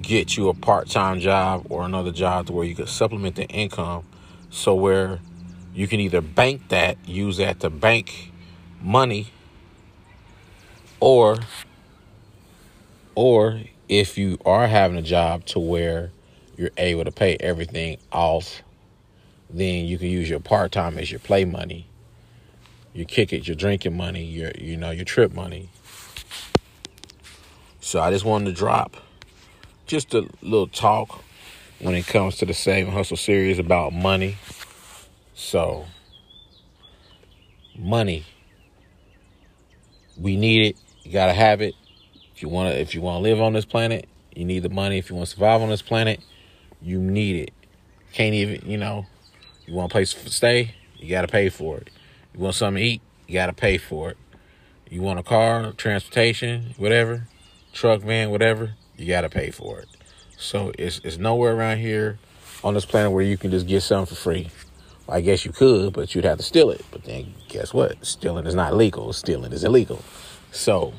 get 0.00 0.36
you 0.36 0.48
a 0.48 0.54
part-time 0.54 1.20
job 1.20 1.66
or 1.70 1.84
another 1.84 2.10
job 2.10 2.46
to 2.46 2.52
where 2.52 2.64
you 2.64 2.74
could 2.74 2.88
supplement 2.88 3.36
the 3.36 3.46
income 3.46 4.04
so 4.50 4.74
where 4.74 5.20
you 5.72 5.86
can 5.86 6.00
either 6.00 6.20
bank 6.20 6.68
that, 6.68 6.98
use 7.06 7.36
that 7.36 7.60
to 7.60 7.70
bank 7.70 8.32
money 8.80 9.28
or 10.98 11.38
or 13.14 13.60
if 13.88 14.16
you 14.16 14.38
are 14.44 14.66
having 14.66 14.96
a 14.96 15.02
job 15.02 15.44
to 15.44 15.60
where 15.60 16.10
you're 16.56 16.70
able 16.76 17.04
to 17.04 17.12
pay 17.12 17.36
everything 17.38 17.98
off, 18.10 18.62
then 19.50 19.84
you 19.84 19.98
can 19.98 20.08
use 20.08 20.28
your 20.28 20.40
part-time 20.40 20.96
as 20.98 21.10
your 21.10 21.20
play 21.20 21.44
money 21.44 21.86
your 22.94 23.06
kick 23.06 23.32
it, 23.32 23.46
your 23.46 23.56
drinking 23.56 23.96
money, 23.96 24.24
your 24.24 24.52
you 24.58 24.76
know, 24.76 24.90
your 24.90 25.04
trip 25.04 25.32
money. 25.32 25.68
So 27.80 28.00
I 28.00 28.10
just 28.10 28.24
wanted 28.24 28.46
to 28.46 28.52
drop 28.52 28.96
just 29.86 30.14
a 30.14 30.28
little 30.40 30.68
talk 30.68 31.22
when 31.80 31.94
it 31.94 32.06
comes 32.06 32.36
to 32.36 32.46
the 32.46 32.54
Save 32.54 32.86
and 32.86 32.94
Hustle 32.94 33.16
series 33.16 33.58
about 33.58 33.92
money. 33.92 34.36
So 35.34 35.86
money. 37.76 38.24
We 40.18 40.36
need 40.36 40.68
it. 40.68 40.76
You 41.02 41.12
gotta 41.12 41.32
have 41.32 41.60
it. 41.60 41.74
If 42.34 42.42
you 42.42 42.48
wanna 42.48 42.70
if 42.70 42.94
you 42.94 43.00
wanna 43.00 43.20
live 43.20 43.40
on 43.40 43.52
this 43.52 43.64
planet, 43.64 44.08
you 44.34 44.44
need 44.44 44.62
the 44.62 44.68
money. 44.68 44.98
If 44.98 45.10
you 45.10 45.16
want 45.16 45.28
to 45.28 45.34
survive 45.34 45.60
on 45.60 45.68
this 45.68 45.82
planet, 45.82 46.20
you 46.80 46.98
need 46.98 47.36
it. 47.36 47.52
Can't 48.12 48.34
even, 48.34 48.68
you 48.68 48.76
know, 48.76 49.06
you 49.66 49.74
want 49.74 49.90
a 49.90 49.92
place 49.92 50.14
to 50.14 50.30
stay, 50.30 50.74
you 50.98 51.10
gotta 51.10 51.28
pay 51.28 51.48
for 51.48 51.78
it. 51.78 51.88
You 52.34 52.40
want 52.40 52.54
something 52.54 52.82
to 52.82 52.88
eat, 52.88 53.02
you 53.26 53.34
got 53.34 53.46
to 53.46 53.52
pay 53.52 53.78
for 53.78 54.10
it. 54.10 54.16
You 54.90 55.02
want 55.02 55.18
a 55.18 55.22
car, 55.22 55.72
transportation, 55.72 56.74
whatever, 56.76 57.28
truck, 57.72 58.02
van, 58.02 58.30
whatever, 58.30 58.74
you 58.96 59.06
got 59.06 59.22
to 59.22 59.28
pay 59.28 59.50
for 59.50 59.78
it. 59.80 59.88
So 60.36 60.72
it's 60.78 61.00
it's 61.04 61.18
nowhere 61.18 61.54
around 61.54 61.78
here 61.78 62.18
on 62.64 62.74
this 62.74 62.84
planet 62.84 63.12
where 63.12 63.24
you 63.24 63.36
can 63.36 63.50
just 63.50 63.66
get 63.66 63.82
something 63.82 64.14
for 64.14 64.20
free. 64.20 64.50
Well, 65.06 65.16
I 65.16 65.20
guess 65.20 65.44
you 65.44 65.52
could, 65.52 65.92
but 65.92 66.14
you'd 66.14 66.24
have 66.24 66.38
to 66.38 66.44
steal 66.44 66.70
it. 66.70 66.84
But 66.90 67.04
then 67.04 67.34
guess 67.48 67.72
what? 67.72 68.04
Stealing 68.04 68.46
is 68.46 68.54
not 68.54 68.74
legal. 68.74 69.12
Stealing 69.12 69.52
is 69.52 69.64
illegal. 69.64 70.02
So 70.50 70.92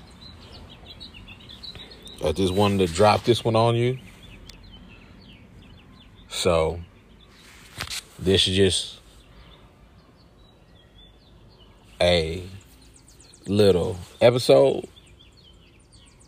I 2.23 2.31
just 2.31 2.53
wanted 2.53 2.87
to 2.87 2.93
drop 2.93 3.23
this 3.23 3.43
one 3.43 3.55
on 3.55 3.75
you. 3.75 3.99
So 6.29 6.79
this 8.17 8.47
is 8.47 8.55
just 8.55 8.99
a 12.03 12.43
little 13.47 13.97
episode. 14.19 14.85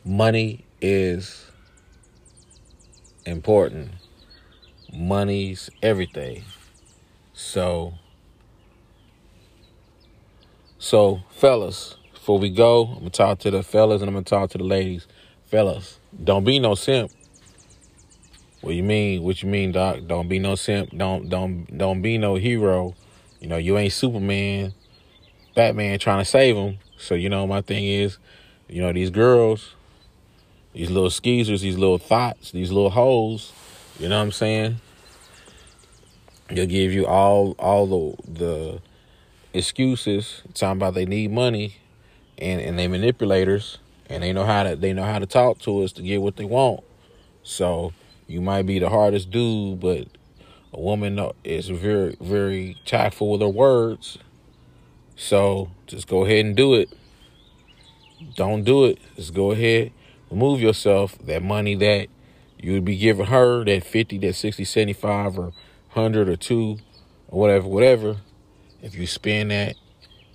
Money 0.06 0.64
is 0.80 1.46
important. 3.26 3.92
Money's 4.94 5.70
everything. 5.84 6.46
So, 7.34 7.96
so 10.80 11.20
fellas, 11.30 11.98
before 12.14 12.40
we 12.40 12.52
go, 12.52 12.86
I'm 12.86 13.00
gonna 13.00 13.10
talk 13.10 13.40
to 13.40 13.52
the 13.52 13.62
fellas 13.62 14.02
and 14.02 14.08
I'm 14.08 14.16
gonna 14.16 14.24
talk 14.24 14.52
to 14.52 14.58
the 14.58 14.64
ladies. 14.64 15.08
Fellas, 15.48 16.00
don't 16.24 16.46
be 16.46 16.58
no 16.58 16.76
simp. 16.76 17.12
What 18.62 18.76
you 18.76 18.84
mean? 18.84 19.24
What 19.24 19.44
you 19.44 19.50
mean, 19.50 19.74
Doc? 19.74 20.00
Don't 20.08 20.30
be 20.30 20.40
no 20.40 20.56
simp. 20.56 20.92
Don't 20.96 21.28
don't 21.28 21.78
don't 21.78 22.02
be 22.02 22.18
no 22.18 22.36
hero. 22.36 22.96
You 23.42 23.50
know, 23.50 23.58
you 23.58 23.78
ain't 23.78 23.92
Superman. 23.92 24.74
Batman 25.56 25.98
trying 25.98 26.20
to 26.20 26.26
save 26.26 26.56
him. 26.56 26.78
So, 26.98 27.16
you 27.16 27.30
know, 27.30 27.48
my 27.48 27.62
thing 27.62 27.86
is, 27.86 28.18
you 28.68 28.82
know, 28.82 28.94
these 28.94 29.10
girls, 29.10 29.74
these 30.74 30.92
little 30.92 31.10
skeezers, 31.10 31.62
these 31.62 31.78
little 31.78 31.98
thoughts, 31.98 32.52
these 32.52 32.72
little 32.72 32.90
holes, 32.92 33.54
you 34.00 34.10
know 34.10 34.18
what 34.18 34.26
I'm 34.26 34.32
saying? 34.32 34.76
They'll 36.50 36.68
give 36.68 36.94
you 36.94 37.08
all 37.08 37.56
all 37.58 37.88
the 37.88 38.32
the 38.32 38.82
excuses, 39.54 40.44
talking 40.54 40.78
about 40.78 40.94
they 40.94 41.06
need 41.06 41.32
money 41.32 41.78
and, 42.38 42.62
and 42.62 42.78
they 42.78 42.88
manipulators 42.88 43.80
and 44.10 44.22
they 44.22 44.34
know 44.34 44.46
how 44.46 44.64
to 44.64 44.76
they 44.76 44.94
know 44.94 45.04
how 45.04 45.20
to 45.20 45.26
talk 45.26 45.60
to 45.60 45.82
us 45.82 45.92
to 45.94 46.02
get 46.02 46.22
what 46.22 46.36
they 46.36 46.46
want. 46.46 46.82
So 47.44 47.94
you 48.28 48.42
might 48.42 48.64
be 48.64 48.80
the 48.80 48.90
hardest 48.90 49.32
dude, 49.32 49.80
but 49.80 50.08
a 50.74 50.80
woman 50.80 51.32
is 51.44 51.70
very, 51.70 52.18
very 52.20 52.78
tactful 52.86 53.32
with 53.32 53.42
her 53.42 53.48
words 53.48 54.18
so 55.16 55.72
just 55.88 56.08
go 56.08 56.26
ahead 56.26 56.46
and 56.46 56.56
do 56.56 56.74
it. 56.74 56.90
Don't 58.36 58.64
do 58.64 58.86
it. 58.86 59.00
Just 59.16 59.34
go 59.34 59.52
ahead, 59.52 59.92
remove 60.30 60.62
yourself. 60.62 61.18
That 61.20 61.42
money 61.42 61.76
that 61.76 62.08
you 62.58 62.74
would 62.74 62.86
be 62.86 62.98
giving 62.98 63.28
her, 63.28 63.64
that 63.66 63.84
50, 63.84 64.18
that 64.20 64.34
60, 64.34 64.64
75, 64.66 65.38
or 65.38 65.44
100 65.94 66.30
or 66.30 66.36
two, 66.36 66.78
or 67.28 67.40
whatever, 67.40 67.68
whatever. 67.68 68.18
If 68.82 68.96
you 68.96 69.08
spend 69.08 69.52
that 69.52 69.76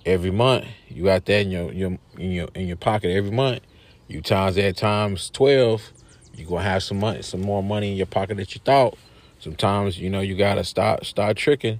every 0.05 0.31
month, 0.31 0.65
you 0.87 1.05
got 1.05 1.25
that 1.25 1.41
in 1.41 1.51
your, 1.51 1.71
your 1.71 1.97
in 2.17 2.31
your 2.31 2.49
in 2.55 2.67
your 2.67 2.77
pocket 2.77 3.11
every 3.11 3.31
month. 3.31 3.61
You 4.07 4.21
times 4.21 4.55
that 4.55 4.75
times 4.75 5.29
12, 5.29 5.91
you're 6.35 6.49
gonna 6.49 6.63
have 6.63 6.83
some 6.83 6.99
money, 6.99 7.21
some 7.21 7.41
more 7.41 7.63
money 7.63 7.91
in 7.91 7.97
your 7.97 8.07
pocket 8.07 8.37
that 8.37 8.53
you 8.55 8.61
thought. 8.63 8.97
Sometimes, 9.39 9.97
you 9.97 10.09
know, 10.09 10.19
you 10.19 10.35
gotta 10.35 10.63
start 10.63 11.05
start 11.05 11.37
tricking 11.37 11.79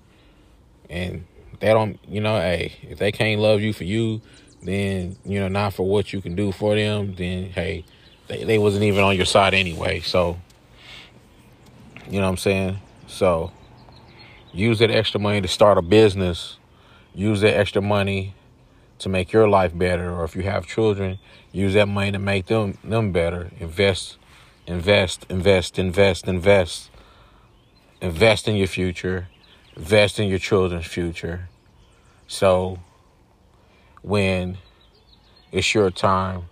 and 0.89 1.25
they 1.61 1.67
don't, 1.67 1.99
you 2.07 2.19
know, 2.19 2.37
hey, 2.37 2.73
if 2.83 2.97
they 2.99 3.11
can't 3.11 3.39
love 3.39 3.61
you 3.61 3.71
for 3.71 3.83
you, 3.83 4.21
then, 4.63 5.15
you 5.23 5.39
know, 5.39 5.47
not 5.47 5.73
for 5.73 5.87
what 5.87 6.11
you 6.11 6.21
can 6.21 6.35
do 6.35 6.51
for 6.51 6.75
them, 6.75 7.15
then, 7.15 7.51
hey, 7.51 7.85
they, 8.27 8.43
they 8.43 8.57
wasn't 8.57 8.83
even 8.83 9.03
on 9.03 9.15
your 9.15 9.25
side 9.25 9.53
anyway. 9.53 9.99
So, 10.01 10.39
you 12.07 12.19
know 12.19 12.25
what 12.25 12.31
I'm 12.31 12.37
saying? 12.37 12.79
So, 13.07 13.51
use 14.51 14.79
that 14.79 14.91
extra 14.91 15.19
money 15.19 15.41
to 15.41 15.47
start 15.47 15.77
a 15.77 15.81
business. 15.81 16.57
Use 17.13 17.41
that 17.41 17.55
extra 17.55 17.81
money 17.81 18.33
to 18.99 19.09
make 19.09 19.31
your 19.31 19.47
life 19.47 19.77
better. 19.77 20.11
Or 20.11 20.23
if 20.23 20.35
you 20.35 20.43
have 20.43 20.65
children, 20.65 21.19
use 21.51 21.73
that 21.73 21.87
money 21.87 22.11
to 22.11 22.19
make 22.19 22.47
them 22.47 22.77
them 22.83 23.11
better. 23.11 23.51
Invest, 23.59 24.17
invest, 24.65 25.25
invest, 25.29 25.77
invest, 25.77 26.27
invest. 26.27 26.89
Invest 28.01 28.47
in 28.47 28.55
your 28.55 28.67
future. 28.67 29.27
Invest 29.75 30.19
in 30.19 30.27
your 30.27 30.39
children's 30.39 30.85
future. 30.85 31.49
So 32.31 32.79
when 34.03 34.57
it's 35.51 35.75
your 35.75 35.91
time 35.91 36.43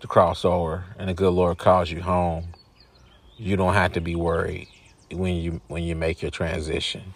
to 0.00 0.08
cross 0.08 0.44
over 0.44 0.84
and 0.98 1.08
the 1.08 1.14
good 1.14 1.30
Lord 1.30 1.58
calls 1.58 1.92
you 1.92 2.02
home, 2.02 2.48
you 3.36 3.56
don't 3.56 3.74
have 3.74 3.92
to 3.92 4.00
be 4.00 4.16
worried 4.16 4.66
when 5.12 5.36
you 5.36 5.60
when 5.68 5.84
you 5.84 5.94
make 5.94 6.22
your 6.22 6.32
transition. 6.32 7.14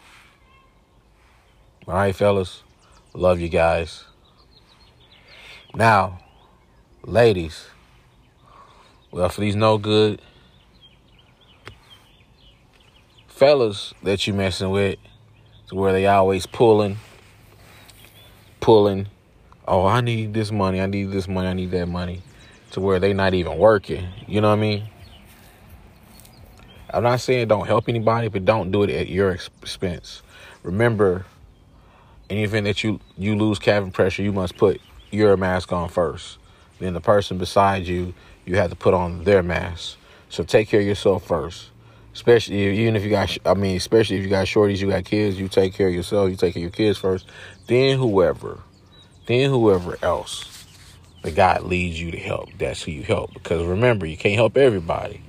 All 1.89 1.95
right, 1.95 2.15
fellas. 2.15 2.63
Love 3.13 3.41
you 3.41 3.49
guys. 3.49 4.05
Now, 5.75 6.21
ladies, 7.03 7.67
well, 9.11 9.29
for 9.29 9.41
these 9.41 9.57
no 9.57 9.79
good 9.79 10.23
fellas 13.27 13.95
that 14.05 14.29
you 14.29 14.33
messing 14.33 14.71
with, 14.71 15.01
to 15.67 15.75
where 15.75 15.93
they 15.93 16.07
always 16.07 16.47
pulling, 16.47 16.99
pulling. 18.63 19.09
Oh, 19.69 19.85
I 19.85 20.01
need 20.01 20.33
this 20.33 20.51
money. 20.51 20.81
I 20.81 20.87
need 20.87 21.11
this 21.11 21.29
money. 21.29 21.49
I 21.49 21.53
need 21.53 21.71
that 21.73 21.87
money. 21.87 22.23
To 22.71 22.81
where 22.81 22.99
they 22.99 23.13
not 23.13 23.35
even 23.35 23.59
working. 23.59 24.09
You 24.27 24.41
know 24.41 24.49
what 24.49 24.59
I 24.59 24.63
mean? 24.63 24.89
I'm 26.89 27.03
not 27.03 27.21
saying 27.21 27.49
don't 27.49 27.67
help 27.67 27.89
anybody, 27.89 28.29
but 28.29 28.47
don't 28.47 28.71
do 28.71 28.83
it 28.85 28.91
at 28.91 29.09
your 29.09 29.33
expense. 29.33 30.23
Remember, 30.63 31.27
in 32.31 32.37
the 32.37 32.45
event 32.45 32.65
that 32.65 32.83
you 32.83 33.01
you 33.19 33.37
lose 33.37 33.59
cabin 33.59 33.91
pressure, 33.91 34.23
you 34.23 34.33
must 34.33 34.57
put 34.57 34.81
your 35.11 35.37
mask 35.37 35.73
on 35.73 35.89
first. 35.91 36.39
Then 36.79 36.95
the 36.95 37.01
person 37.01 37.39
beside 37.39 37.87
you, 37.87 38.15
you 38.47 38.57
have 38.57 38.71
to 38.71 38.77
put 38.77 38.95
on 38.95 39.25
their 39.25 39.43
mask. 39.43 39.97
So 40.29 40.45
take 40.45 40.69
care 40.69 40.81
of 40.81 40.87
yourself 40.87 41.27
first. 41.27 41.71
Especially 42.15 42.79
even 42.81 42.95
if 42.95 43.03
you 43.03 43.11
got, 43.11 43.37
I 43.47 43.55
mean, 43.55 43.77
especially 43.77 44.17
if 44.17 44.23
you 44.23 44.29
got 44.29 44.47
shorties, 44.47 44.79
you 44.79 44.91
got 44.91 45.05
kids, 45.05 45.39
you 45.39 45.49
take 45.49 45.73
care 45.73 45.89
of 45.89 45.95
yourself. 45.95 46.29
You 46.29 46.37
take 46.37 46.55
care 46.55 46.61
of 46.61 46.65
your 46.65 46.71
kids 46.71 46.99
first. 46.99 47.27
Then 47.73 47.97
whoever, 47.97 48.59
then 49.25 49.49
whoever 49.49 49.97
else, 50.03 50.67
the 51.23 51.31
God 51.31 51.63
leads 51.63 51.99
you 51.99 52.11
to 52.11 52.19
help. 52.19 52.51
That's 52.59 52.83
who 52.83 52.91
you 52.91 53.03
help. 53.03 53.33
Because 53.33 53.65
remember, 53.65 54.05
you 54.05 54.19
can't 54.19 54.35
help 54.35 54.59
everybody. 54.59 55.23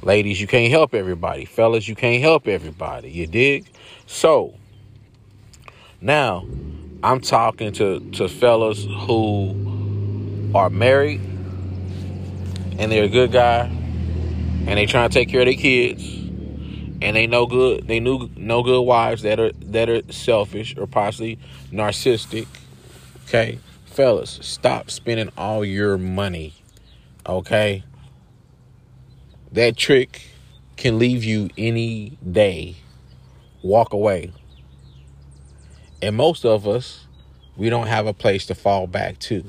Ladies, 0.00 0.40
you 0.40 0.46
can't 0.46 0.70
help 0.70 0.94
everybody. 0.94 1.44
Fellas, 1.44 1.86
you 1.86 1.94
can't 1.94 2.22
help 2.22 2.48
everybody. 2.48 3.10
You 3.10 3.26
dig? 3.26 3.66
So 4.06 4.54
now 6.00 6.46
I'm 7.02 7.20
talking 7.20 7.72
to, 7.72 8.00
to 8.12 8.26
fellas 8.26 8.82
who 8.82 10.52
are 10.54 10.70
married 10.70 11.20
and 12.78 12.90
they're 12.90 13.04
a 13.04 13.08
good 13.08 13.32
guy 13.32 13.66
and 13.66 14.78
they 14.78 14.86
trying 14.86 15.10
to 15.10 15.12
take 15.12 15.28
care 15.28 15.42
of 15.42 15.46
their 15.46 15.52
kids 15.52 16.25
and 17.02 17.16
they 17.16 17.26
know 17.26 17.46
good 17.46 17.86
they 17.86 18.00
knew 18.00 18.30
no 18.36 18.62
good 18.62 18.82
wives 18.82 19.22
that 19.22 19.38
are 19.38 19.52
that 19.52 19.88
are 19.88 20.02
selfish 20.10 20.76
or 20.76 20.86
possibly 20.86 21.38
narcissistic. 21.70 22.46
Okay? 23.24 23.58
Fellas, 23.86 24.38
stop 24.42 24.90
spending 24.90 25.30
all 25.36 25.64
your 25.64 25.98
money. 25.98 26.54
Okay? 27.26 27.82
That 29.52 29.76
trick 29.76 30.22
can 30.76 30.98
leave 30.98 31.24
you 31.24 31.48
any 31.56 32.18
day. 32.30 32.76
Walk 33.62 33.92
away. 33.92 34.32
And 36.02 36.14
most 36.14 36.44
of 36.44 36.68
us, 36.68 37.06
we 37.56 37.70
don't 37.70 37.86
have 37.86 38.06
a 38.06 38.12
place 38.12 38.46
to 38.46 38.54
fall 38.54 38.86
back 38.86 39.18
to. 39.20 39.44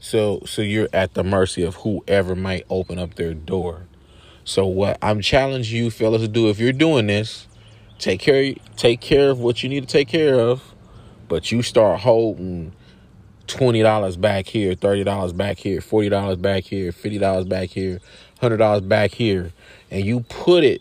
So 0.00 0.42
so 0.46 0.62
you're 0.62 0.88
at 0.92 1.14
the 1.14 1.22
mercy 1.22 1.62
of 1.62 1.76
whoever 1.76 2.34
might 2.34 2.64
open 2.68 2.98
up 2.98 3.14
their 3.14 3.34
door. 3.34 3.86
So 4.44 4.66
what 4.66 4.98
I'm 5.02 5.20
challenging 5.20 5.84
you 5.84 5.90
fellas 5.90 6.22
to 6.22 6.28
do 6.28 6.48
if 6.48 6.58
you're 6.58 6.72
doing 6.72 7.06
this, 7.06 7.46
take 7.98 8.20
care 8.20 8.54
take 8.76 9.00
care 9.00 9.30
of 9.30 9.40
what 9.40 9.62
you 9.62 9.68
need 9.68 9.80
to 9.80 9.92
take 9.92 10.08
care 10.08 10.40
of, 10.40 10.74
but 11.28 11.52
you 11.52 11.62
start 11.62 12.00
holding 12.00 12.72
twenty 13.46 13.82
dollars 13.82 14.16
back 14.16 14.46
here, 14.46 14.74
thirty 14.74 15.04
dollars 15.04 15.32
back 15.32 15.58
here, 15.58 15.80
forty 15.80 16.08
dollars 16.08 16.36
back 16.36 16.64
here, 16.64 16.92
fifty 16.92 17.18
dollars 17.18 17.44
back 17.44 17.68
here, 17.68 18.00
hundred 18.40 18.56
dollars 18.56 18.82
back 18.82 19.12
here, 19.12 19.52
and 19.90 20.04
you 20.04 20.20
put 20.20 20.64
it 20.64 20.80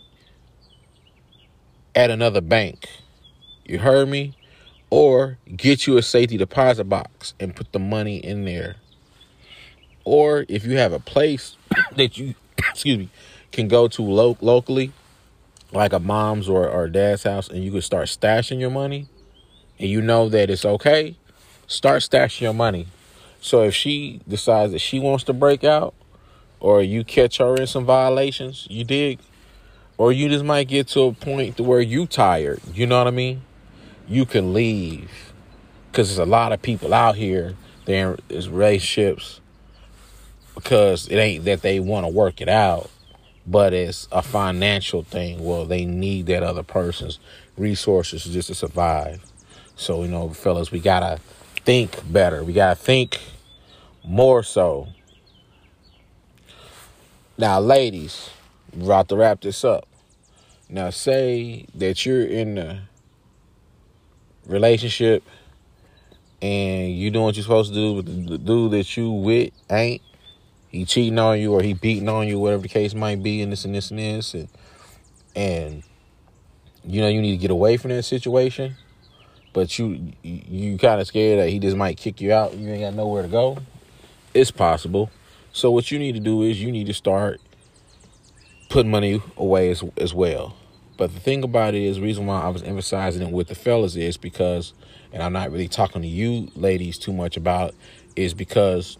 at 1.95 2.09
another 2.09 2.41
bank. 2.41 2.87
You 3.65 3.79
heard 3.79 4.09
me? 4.09 4.35
Or 4.91 5.37
get 5.55 5.85
you 5.85 5.97
a 5.97 6.01
safety 6.01 6.37
deposit 6.37 6.85
box 6.85 7.35
and 7.39 7.55
put 7.55 7.73
the 7.73 7.79
money 7.79 8.17
in 8.17 8.45
there. 8.45 8.77
Or 10.03 10.45
if 10.47 10.65
you 10.65 10.77
have 10.77 10.93
a 10.93 10.99
place 10.99 11.57
that 11.95 12.17
you 12.17 12.33
excuse 12.57 12.97
me 12.97 13.09
can 13.51 13.67
go 13.67 13.87
to 13.87 14.01
lo- 14.01 14.37
locally, 14.41 14.91
like 15.71 15.93
a 15.93 15.99
mom's 15.99 16.49
or, 16.49 16.67
or 16.67 16.87
dad's 16.87 17.23
house, 17.23 17.49
and 17.49 17.63
you 17.63 17.71
can 17.71 17.81
start 17.81 18.07
stashing 18.07 18.59
your 18.59 18.69
money, 18.69 19.07
and 19.77 19.89
you 19.89 20.01
know 20.01 20.29
that 20.29 20.49
it's 20.49 20.65
okay, 20.65 21.15
start 21.67 22.01
stashing 22.01 22.41
your 22.41 22.53
money. 22.53 22.87
So 23.41 23.63
if 23.63 23.73
she 23.73 24.21
decides 24.27 24.71
that 24.73 24.79
she 24.79 24.99
wants 24.99 25.23
to 25.25 25.33
break 25.33 25.63
out, 25.63 25.93
or 26.59 26.81
you 26.81 27.03
catch 27.03 27.37
her 27.37 27.55
in 27.55 27.67
some 27.67 27.85
violations, 27.85 28.67
you 28.69 28.83
dig, 28.83 29.19
or 29.97 30.11
you 30.11 30.29
just 30.29 30.45
might 30.45 30.67
get 30.67 30.87
to 30.89 31.01
a 31.01 31.13
point 31.13 31.57
to 31.57 31.63
where 31.63 31.81
you 31.81 32.05
tired. 32.05 32.61
You 32.73 32.87
know 32.87 32.97
what 32.97 33.07
I 33.07 33.11
mean? 33.11 33.41
You 34.07 34.25
can 34.25 34.53
leave 34.53 35.33
because 35.91 36.09
there's 36.09 36.27
a 36.27 36.29
lot 36.29 36.51
of 36.51 36.61
people 36.61 36.93
out 36.93 37.15
here. 37.15 37.55
There 37.85 38.17
is 38.29 38.49
relationships 38.49 39.41
because 40.55 41.07
it 41.07 41.15
ain't 41.15 41.45
that 41.45 41.61
they 41.61 41.79
want 41.79 42.05
to 42.05 42.11
work 42.11 42.41
it 42.41 42.49
out, 42.49 42.89
but 43.49 43.73
it's 43.73 44.07
a 44.11 44.21
financial 44.21 45.01
thing. 45.01 45.43
Well, 45.43 45.65
they 45.65 45.83
need 45.83 46.27
that 46.27 46.43
other 46.43 46.61
person's 46.61 47.19
resources 47.57 48.23
just 48.25 48.49
to 48.49 48.55
survive. 48.55 49.25
So, 49.75 50.03
you 50.03 50.09
know, 50.09 50.29
fellas, 50.29 50.71
we 50.71 50.79
got 50.79 50.99
to 50.99 51.19
think 51.65 52.11
better. 52.11 52.43
We 52.43 52.53
got 52.53 52.77
to 52.77 52.83
think 52.83 53.19
more 54.03 54.43
so. 54.43 54.89
Now, 57.39 57.59
ladies, 57.59 58.29
we're 58.75 58.85
about 58.85 59.09
to 59.09 59.15
wrap 59.15 59.41
this 59.41 59.63
up. 59.63 59.87
Now, 60.69 60.91
say 60.91 61.65
that 61.73 62.05
you're 62.05 62.25
in 62.25 62.59
a 62.59 62.87
relationship 64.45 65.23
and 66.39 66.93
you 66.93 67.09
doing 67.09 67.25
what 67.25 67.35
you're 67.35 67.43
supposed 67.43 67.73
to 67.73 67.75
do, 67.75 68.01
but 68.01 68.29
the 68.29 68.37
dude 68.37 68.71
that 68.73 68.95
you 68.95 69.11
with 69.11 69.53
ain't 69.71 70.03
he 70.69 70.85
cheating 70.85 71.19
on 71.19 71.39
you 71.39 71.53
or 71.53 71.61
he 71.61 71.73
beating 71.73 72.07
on 72.07 72.27
you, 72.27 72.39
whatever 72.39 72.61
the 72.61 72.69
case 72.69 72.93
might 72.93 73.21
be, 73.21 73.41
and 73.41 73.51
this 73.51 73.65
and 73.65 73.75
this 73.75 73.89
and 73.89 73.99
this, 73.99 74.33
and 74.33 74.47
and 75.35 75.83
you 76.83 77.01
know 77.01 77.07
you 77.07 77.21
need 77.21 77.31
to 77.31 77.37
get 77.37 77.51
away 77.51 77.77
from 77.77 77.89
that 77.91 78.03
situation, 78.03 78.75
but 79.51 79.77
you 79.77 80.13
you 80.21 80.77
kind 80.77 81.01
of 81.01 81.07
scared 81.07 81.39
that 81.39 81.49
he 81.49 81.59
just 81.59 81.75
might 81.75 81.97
kick 81.97 82.21
you 82.21 82.31
out. 82.31 82.55
You 82.55 82.69
ain't 82.69 82.81
got 82.81 82.93
nowhere 82.93 83.23
to 83.23 83.27
go. 83.27 83.57
It's 84.33 84.51
possible. 84.51 85.09
So 85.51 85.71
what 85.71 85.89
you 85.91 85.97
need 85.97 86.13
to 86.13 86.19
do 86.19 86.43
is 86.43 86.61
you 86.61 86.71
need 86.71 86.87
to 86.87 86.93
start 86.93 87.41
putting 88.69 88.91
money 88.91 89.21
away 89.37 89.71
as 89.71 89.83
as 89.97 90.13
well. 90.13 90.55
But 90.97 91.13
the 91.13 91.19
thing 91.19 91.43
about 91.43 91.75
it 91.75 91.81
is, 91.81 91.95
the 91.95 92.03
reason 92.03 92.25
why 92.25 92.41
I 92.41 92.49
was 92.49 92.61
emphasizing 92.61 93.25
it 93.25 93.31
with 93.31 93.47
the 93.47 93.55
fellas 93.55 93.95
is 93.95 94.17
because, 94.17 94.73
and 95.13 95.23
I'm 95.23 95.31
not 95.31 95.49
really 95.49 95.69
talking 95.69 96.01
to 96.01 96.07
you 96.07 96.51
ladies 96.55 96.97
too 96.97 97.13
much 97.13 97.37
about, 97.37 97.73
is 98.17 98.33
because 98.33 98.97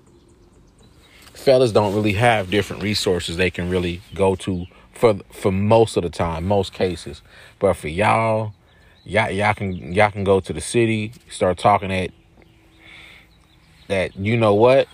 fellas 1.40 1.72
don't 1.72 1.96
really 1.96 2.14
have 2.14 2.52
different 2.52 2.84
resources 2.84 3.38
they 3.38 3.50
can 3.50 3.70
really 3.70 4.02
go 4.14 4.36
to 4.36 4.66
for 5.00 5.16
for 5.32 5.52
most 5.52 5.96
of 5.96 6.04
the 6.04 6.10
time, 6.10 6.46
most 6.46 6.74
cases. 6.74 7.22
But 7.58 7.76
for 7.76 7.88
y'all, 7.88 8.54
y'all 9.06 9.32
y'all 9.32 9.54
can 9.54 9.94
y'all 9.94 10.12
can 10.12 10.24
go 10.24 10.40
to 10.42 10.54
the 10.54 10.62
city, 10.62 11.14
start 11.30 11.58
talking 11.58 11.92
at 11.92 12.12
that 13.88 14.16
you 14.18 14.38
know 14.38 14.54
what, 14.54 14.88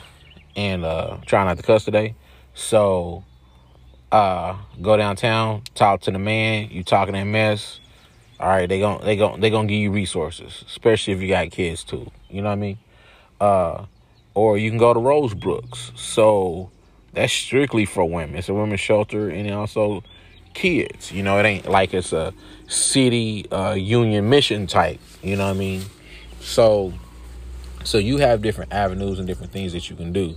and 0.55 0.86
uh 0.86 1.17
try 1.25 1.43
not 1.43 1.58
to 1.58 1.63
cuss 1.63 1.86
today. 1.86 2.15
So 2.53 3.23
uh 4.12 4.55
go 4.81 4.95
downtown, 4.95 5.63
talk 5.73 6.01
to 6.01 6.12
the 6.12 6.19
man, 6.19 6.69
you 6.69 6.84
talking 6.84 7.13
that 7.13 7.23
mess. 7.23 7.79
All 8.39 8.49
right, 8.49 8.67
they 8.67 8.79
gon' 8.79 9.03
they 9.03 9.15
gon' 9.15 9.39
they 9.39 9.49
gonna 9.49 9.67
give 9.67 9.79
you 9.79 9.91
resources, 9.91 10.63
especially 10.67 11.13
if 11.13 11.21
you 11.21 11.29
got 11.29 11.49
kids 11.51 11.84
too. 11.84 12.12
You 12.29 12.41
know 12.41 12.49
what 12.49 12.53
I 12.53 12.55
mean? 12.55 12.77
Uh 13.39 13.86
or 14.36 14.58
you 14.58 14.69
can 14.69 14.78
go 14.78 14.93
to 14.93 15.00
Rose 15.00 15.34
Brooks. 15.34 15.91
So 15.95 16.69
that's 17.13 17.34
strictly 17.34 17.86
for 17.86 18.06
women. 18.06 18.36
It's 18.36 18.50
a 18.50 18.54
women's 18.54 18.80
shelter 18.80 19.30
and 19.30 19.50
also 19.52 20.04
kids. 20.54 21.12
You 21.12 21.24
know, 21.24 21.39
it 21.39 21.45
ain't 21.45 21.67
like 21.67 21.93
it's 21.93 22.13
a 22.13 22.34
city 22.67 23.50
uh, 23.52 23.74
union 23.74 24.30
mission 24.30 24.67
type. 24.67 25.00
You 25.24 25.38
know 25.38 25.48
what 25.48 25.56
I 25.56 25.60
mean? 25.60 25.84
So, 26.41 26.93
so 27.84 27.98
you 27.98 28.17
have 28.17 28.43
different 28.43 28.71
avenues 28.71 29.17
and 29.17 29.28
different 29.28 29.52
things 29.52 29.74
that 29.74 29.89
you 29.89 29.95
can 29.95 30.13
do 30.13 30.36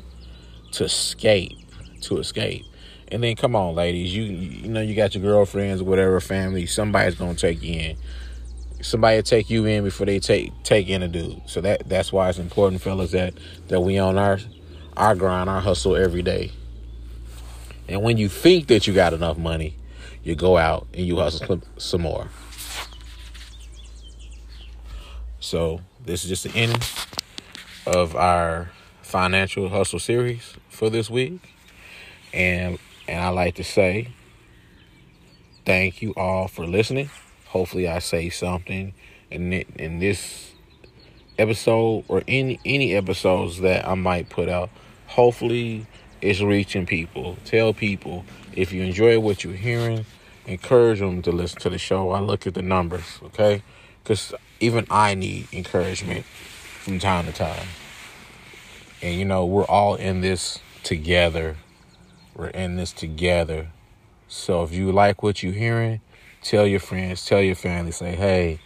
to 0.73 0.85
escape 0.85 1.59
to 2.03 2.19
escape. 2.19 2.65
And 3.11 3.23
then 3.23 3.37
come 3.37 3.57
on, 3.57 3.75
ladies, 3.75 4.15
you 4.15 4.23
you 4.23 4.69
know 4.69 4.81
you 4.81 4.95
got 4.95 5.15
your 5.15 5.23
girlfriends, 5.23 5.83
whatever, 5.83 6.21
family. 6.21 6.67
Somebody's 6.67 7.15
gonna 7.15 7.35
take 7.35 7.63
you 7.63 7.81
in. 7.81 7.97
Somebody 8.81 9.23
take 9.23 9.51
you 9.51 9.67
in 9.67 9.85
before 9.85 10.07
they 10.07 10.21
take 10.21 10.53
take 10.63 10.89
in 10.89 11.03
a 11.03 11.09
dude. 11.09 11.43
So 11.47 11.61
that 11.61 11.89
that's 11.89 12.13
why 12.13 12.29
it's 12.29 12.39
important, 12.39 12.81
fellas, 12.81 13.11
that 13.11 13.35
that 13.69 13.81
we 13.81 13.99
on 13.99 14.19
our 14.19 14.39
our 14.97 15.15
grind, 15.15 15.51
our 15.51 15.61
hustle 15.61 15.97
every 15.97 16.23
day. 16.23 16.53
And 17.89 18.03
when 18.03 18.19
you 18.19 18.29
think 18.29 18.69
that 18.69 18.87
you 18.87 18.95
got 18.95 19.15
enough 19.15 19.39
money, 19.39 19.75
you 20.23 20.35
go 20.35 20.57
out 20.57 20.87
and 20.93 21.07
you 21.07 21.17
hustle 21.17 21.63
some 21.79 22.03
more. 22.03 22.29
So 25.41 25.81
this 26.05 26.25
is 26.25 26.29
just 26.29 26.45
the 26.45 26.55
end 26.59 26.87
of 27.87 28.15
our 28.15 28.71
financial 29.03 29.69
hustle 29.71 29.99
series 29.99 30.55
for 30.69 30.91
this 30.91 31.09
week. 31.09 31.55
And 32.33 32.79
and 33.07 33.25
I 33.25 33.31
like 33.31 33.55
to 33.55 33.65
say 33.65 34.09
thank 35.65 36.03
you 36.03 36.13
all 36.17 36.49
for 36.49 36.67
listening. 36.67 37.11
Hopefully 37.49 37.89
I 37.89 37.99
say 37.99 38.29
something 38.29 38.93
in 39.31 39.53
in 39.53 39.99
this 39.99 40.53
episode 41.39 42.05
or 42.09 42.23
any 42.29 42.61
any 42.65 42.95
episodes 42.95 43.61
that 43.61 43.87
I 43.89 43.95
might 43.95 44.29
put 44.29 44.49
out. 44.49 44.71
Hopefully 45.07 45.87
it's 46.21 46.41
reaching 46.41 46.85
people. 46.85 47.37
Tell 47.45 47.73
people 47.73 48.25
if 48.55 48.73
you 48.73 48.83
enjoy 48.83 49.19
what 49.21 49.45
you're 49.45 49.55
hearing, 49.55 50.05
encourage 50.47 50.99
them 50.99 51.23
to 51.23 51.33
listen 51.33 51.61
to 51.61 51.71
the 51.71 51.79
show. 51.79 52.11
I 52.11 52.21
look 52.21 52.47
at 52.47 52.55
the 52.55 52.63
numbers, 52.63 53.19
okay? 53.23 53.63
Cuz 54.05 54.35
even 54.61 54.87
I 54.91 55.15
need 55.15 55.49
encouragement 55.53 56.27
from 56.27 56.99
time 56.99 57.27
to 57.27 57.33
time. 57.33 57.69
And 59.01 59.19
you 59.19 59.25
know, 59.25 59.47
we're 59.47 59.65
all 59.65 59.95
in 59.95 60.21
this 60.21 60.59
together. 60.83 61.57
We're 62.35 62.49
in 62.49 62.77
this 62.77 62.93
together. 62.93 63.69
So 64.27 64.63
if 64.65 64.73
you 64.73 64.93
like 64.93 65.23
what 65.23 65.43
you're 65.43 65.53
hearing, 65.53 66.01
tell 66.43 66.67
your 66.67 66.81
friends, 66.81 67.25
tell 67.25 67.41
your 67.41 67.55
family, 67.55 67.93
say, 67.93 68.15
hey, 68.15 68.61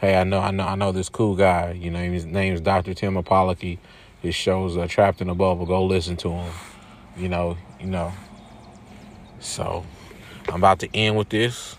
hey, 0.00 0.16
I 0.16 0.24
know, 0.24 0.40
I 0.40 0.50
know, 0.50 0.64
I 0.64 0.74
know 0.74 0.92
this 0.92 1.08
cool 1.08 1.36
guy. 1.36 1.72
You 1.72 1.90
know, 1.90 1.98
his 1.98 2.24
name's 2.24 2.60
Dr. 2.60 2.94
Tim 2.94 3.14
Apollocky. 3.14 3.78
His 4.20 4.34
shows 4.34 4.76
are 4.76 4.88
Trapped 4.88 5.20
in 5.20 5.28
a 5.28 5.34
Bubble. 5.34 5.66
Go 5.66 5.84
listen 5.84 6.16
to 6.18 6.30
him. 6.30 6.52
You 7.16 7.28
know, 7.28 7.56
you 7.80 7.86
know. 7.86 8.12
So 9.40 9.84
I'm 10.48 10.56
about 10.56 10.80
to 10.80 10.88
end 10.94 11.16
with 11.16 11.28
this. 11.28 11.76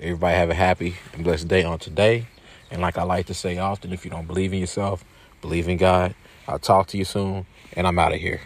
Everybody 0.00 0.36
have 0.36 0.50
a 0.50 0.54
happy 0.54 0.96
and 1.12 1.22
blessed 1.22 1.46
day 1.46 1.62
on 1.62 1.78
today. 1.78 2.26
And 2.70 2.82
like 2.82 2.98
I 2.98 3.04
like 3.04 3.26
to 3.26 3.34
say 3.34 3.58
often, 3.58 3.92
if 3.92 4.04
you 4.04 4.10
don't 4.10 4.26
believe 4.26 4.52
in 4.52 4.58
yourself, 4.58 5.04
believe 5.40 5.68
in 5.68 5.76
God. 5.76 6.14
I'll 6.48 6.58
talk 6.58 6.88
to 6.88 6.98
you 6.98 7.04
soon, 7.04 7.46
and 7.74 7.86
I'm 7.86 7.98
out 7.98 8.12
of 8.12 8.18
here. 8.18 8.40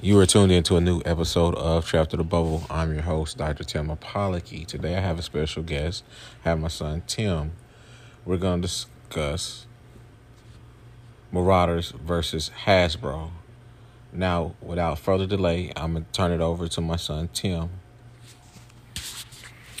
You 0.00 0.16
are 0.20 0.26
tuned 0.26 0.52
into 0.52 0.76
a 0.76 0.80
new 0.80 1.02
episode 1.04 1.56
of 1.56 1.84
Trapped 1.84 2.12
in 2.12 2.18
the 2.18 2.24
Bubble. 2.24 2.62
I'm 2.70 2.92
your 2.92 3.02
host, 3.02 3.36
Dr. 3.36 3.64
Tim 3.64 3.88
Apollocky. 3.88 4.64
Today 4.64 4.96
I 4.96 5.00
have 5.00 5.18
a 5.18 5.22
special 5.22 5.64
guest. 5.64 6.04
I 6.44 6.50
have 6.50 6.60
my 6.60 6.68
son 6.68 7.02
Tim. 7.08 7.50
We're 8.24 8.36
going 8.36 8.62
to 8.62 8.68
discuss 8.68 9.66
Marauders 11.32 11.90
versus 11.90 12.52
Hasbro. 12.64 13.30
Now, 14.12 14.54
without 14.62 15.00
further 15.00 15.26
delay, 15.26 15.72
I'm 15.74 15.94
going 15.94 16.04
to 16.04 16.12
turn 16.12 16.30
it 16.30 16.40
over 16.40 16.68
to 16.68 16.80
my 16.80 16.94
son 16.94 17.28
Tim. 17.32 17.68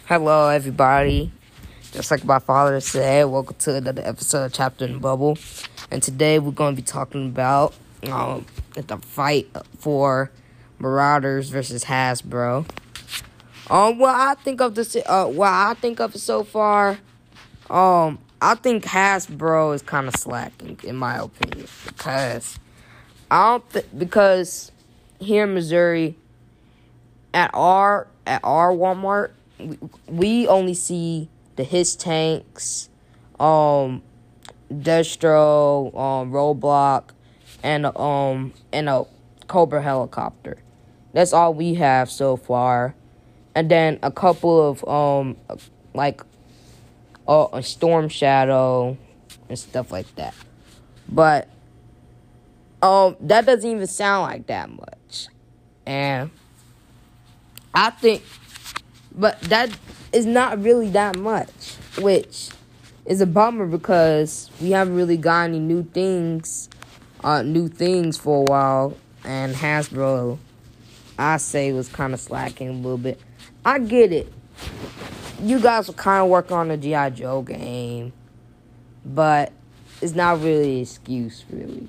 Hello, 0.06 0.48
everybody. 0.48 1.30
Just 1.92 2.10
like 2.10 2.24
my 2.24 2.40
father 2.40 2.80
said, 2.80 3.26
welcome 3.26 3.54
to 3.60 3.76
another 3.76 4.02
episode 4.04 4.46
of 4.46 4.52
Trapped 4.52 4.82
in 4.82 4.94
the 4.94 4.98
Bubble. 4.98 5.38
And 5.92 6.02
today 6.02 6.40
we're 6.40 6.50
going 6.50 6.74
to 6.74 6.82
be 6.82 6.84
talking 6.84 7.28
about 7.28 7.72
um, 8.04 8.46
at 8.76 8.88
the 8.88 8.98
fight 8.98 9.48
for 9.78 10.30
Marauders 10.78 11.50
versus 11.50 11.84
Hasbro. 11.84 12.68
Um, 13.70 13.98
what 13.98 14.14
I 14.14 14.34
think 14.34 14.60
of 14.60 14.74
this, 14.74 14.96
uh, 15.06 15.26
what 15.26 15.48
I 15.48 15.74
think 15.74 16.00
of 16.00 16.14
so 16.16 16.42
far, 16.42 16.98
um, 17.68 18.18
I 18.40 18.54
think 18.54 18.84
Hasbro 18.84 19.74
is 19.74 19.82
kind 19.82 20.08
of 20.08 20.14
slacking 20.16 20.78
in 20.84 20.96
my 20.96 21.18
opinion 21.18 21.66
because 21.86 22.58
I 23.30 23.50
don't 23.50 23.70
th- 23.70 23.86
because 23.96 24.72
here 25.18 25.44
in 25.44 25.54
Missouri, 25.54 26.16
at 27.34 27.50
our 27.52 28.06
at 28.26 28.40
our 28.42 28.70
Walmart, 28.70 29.32
we, 29.58 29.78
we 30.06 30.46
only 30.46 30.74
see 30.74 31.28
the 31.56 31.64
HISS 31.64 31.96
tanks, 31.96 32.88
um, 33.40 34.02
Destro, 34.72 35.94
um, 35.98 36.30
Roadblock, 36.30 37.10
and 37.62 37.86
um 37.86 38.52
and 38.72 38.88
a 38.88 39.04
Cobra 39.46 39.80
helicopter. 39.82 40.58
That's 41.12 41.32
all 41.32 41.54
we 41.54 41.74
have 41.74 42.10
so 42.10 42.36
far, 42.36 42.94
and 43.54 43.70
then 43.70 43.98
a 44.02 44.10
couple 44.10 44.68
of 44.68 44.86
um 44.86 45.36
like 45.94 46.22
a 47.26 47.62
Storm 47.62 48.08
Shadow 48.08 48.96
and 49.48 49.58
stuff 49.58 49.90
like 49.90 50.14
that. 50.16 50.34
But 51.08 51.48
um 52.82 53.16
that 53.20 53.46
doesn't 53.46 53.68
even 53.68 53.86
sound 53.86 54.30
like 54.30 54.46
that 54.46 54.70
much, 54.70 55.28
and 55.86 56.30
I 57.74 57.90
think, 57.90 58.22
but 59.14 59.40
that 59.42 59.70
is 60.12 60.26
not 60.26 60.62
really 60.62 60.90
that 60.90 61.16
much, 61.16 61.76
which 61.98 62.50
is 63.06 63.20
a 63.20 63.26
bummer 63.26 63.66
because 63.66 64.50
we 64.60 64.70
haven't 64.70 64.94
really 64.94 65.16
got 65.16 65.44
any 65.44 65.58
new 65.58 65.82
things 65.82 66.68
uh, 67.22 67.42
new 67.42 67.68
things 67.68 68.16
for 68.16 68.42
a 68.42 68.44
while, 68.44 68.96
and 69.24 69.54
Hasbro, 69.54 70.38
I 71.18 71.36
say, 71.38 71.72
was 71.72 71.88
kind 71.88 72.14
of 72.14 72.20
slacking 72.20 72.68
a 72.68 72.72
little 72.72 72.98
bit. 72.98 73.20
I 73.64 73.78
get 73.78 74.12
it. 74.12 74.32
You 75.42 75.60
guys 75.60 75.88
were 75.88 75.94
kind 75.94 76.22
of 76.22 76.30
working 76.30 76.56
on 76.56 76.68
the 76.68 76.76
G.I. 76.76 77.10
Joe 77.10 77.42
game, 77.42 78.12
but 79.04 79.52
it's 80.00 80.14
not 80.14 80.40
really 80.40 80.76
an 80.76 80.82
excuse, 80.82 81.44
really. 81.50 81.88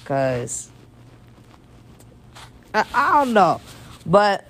Because, 0.00 0.70
I, 2.74 2.84
I 2.94 3.24
don't 3.24 3.34
know. 3.34 3.60
But 4.04 4.44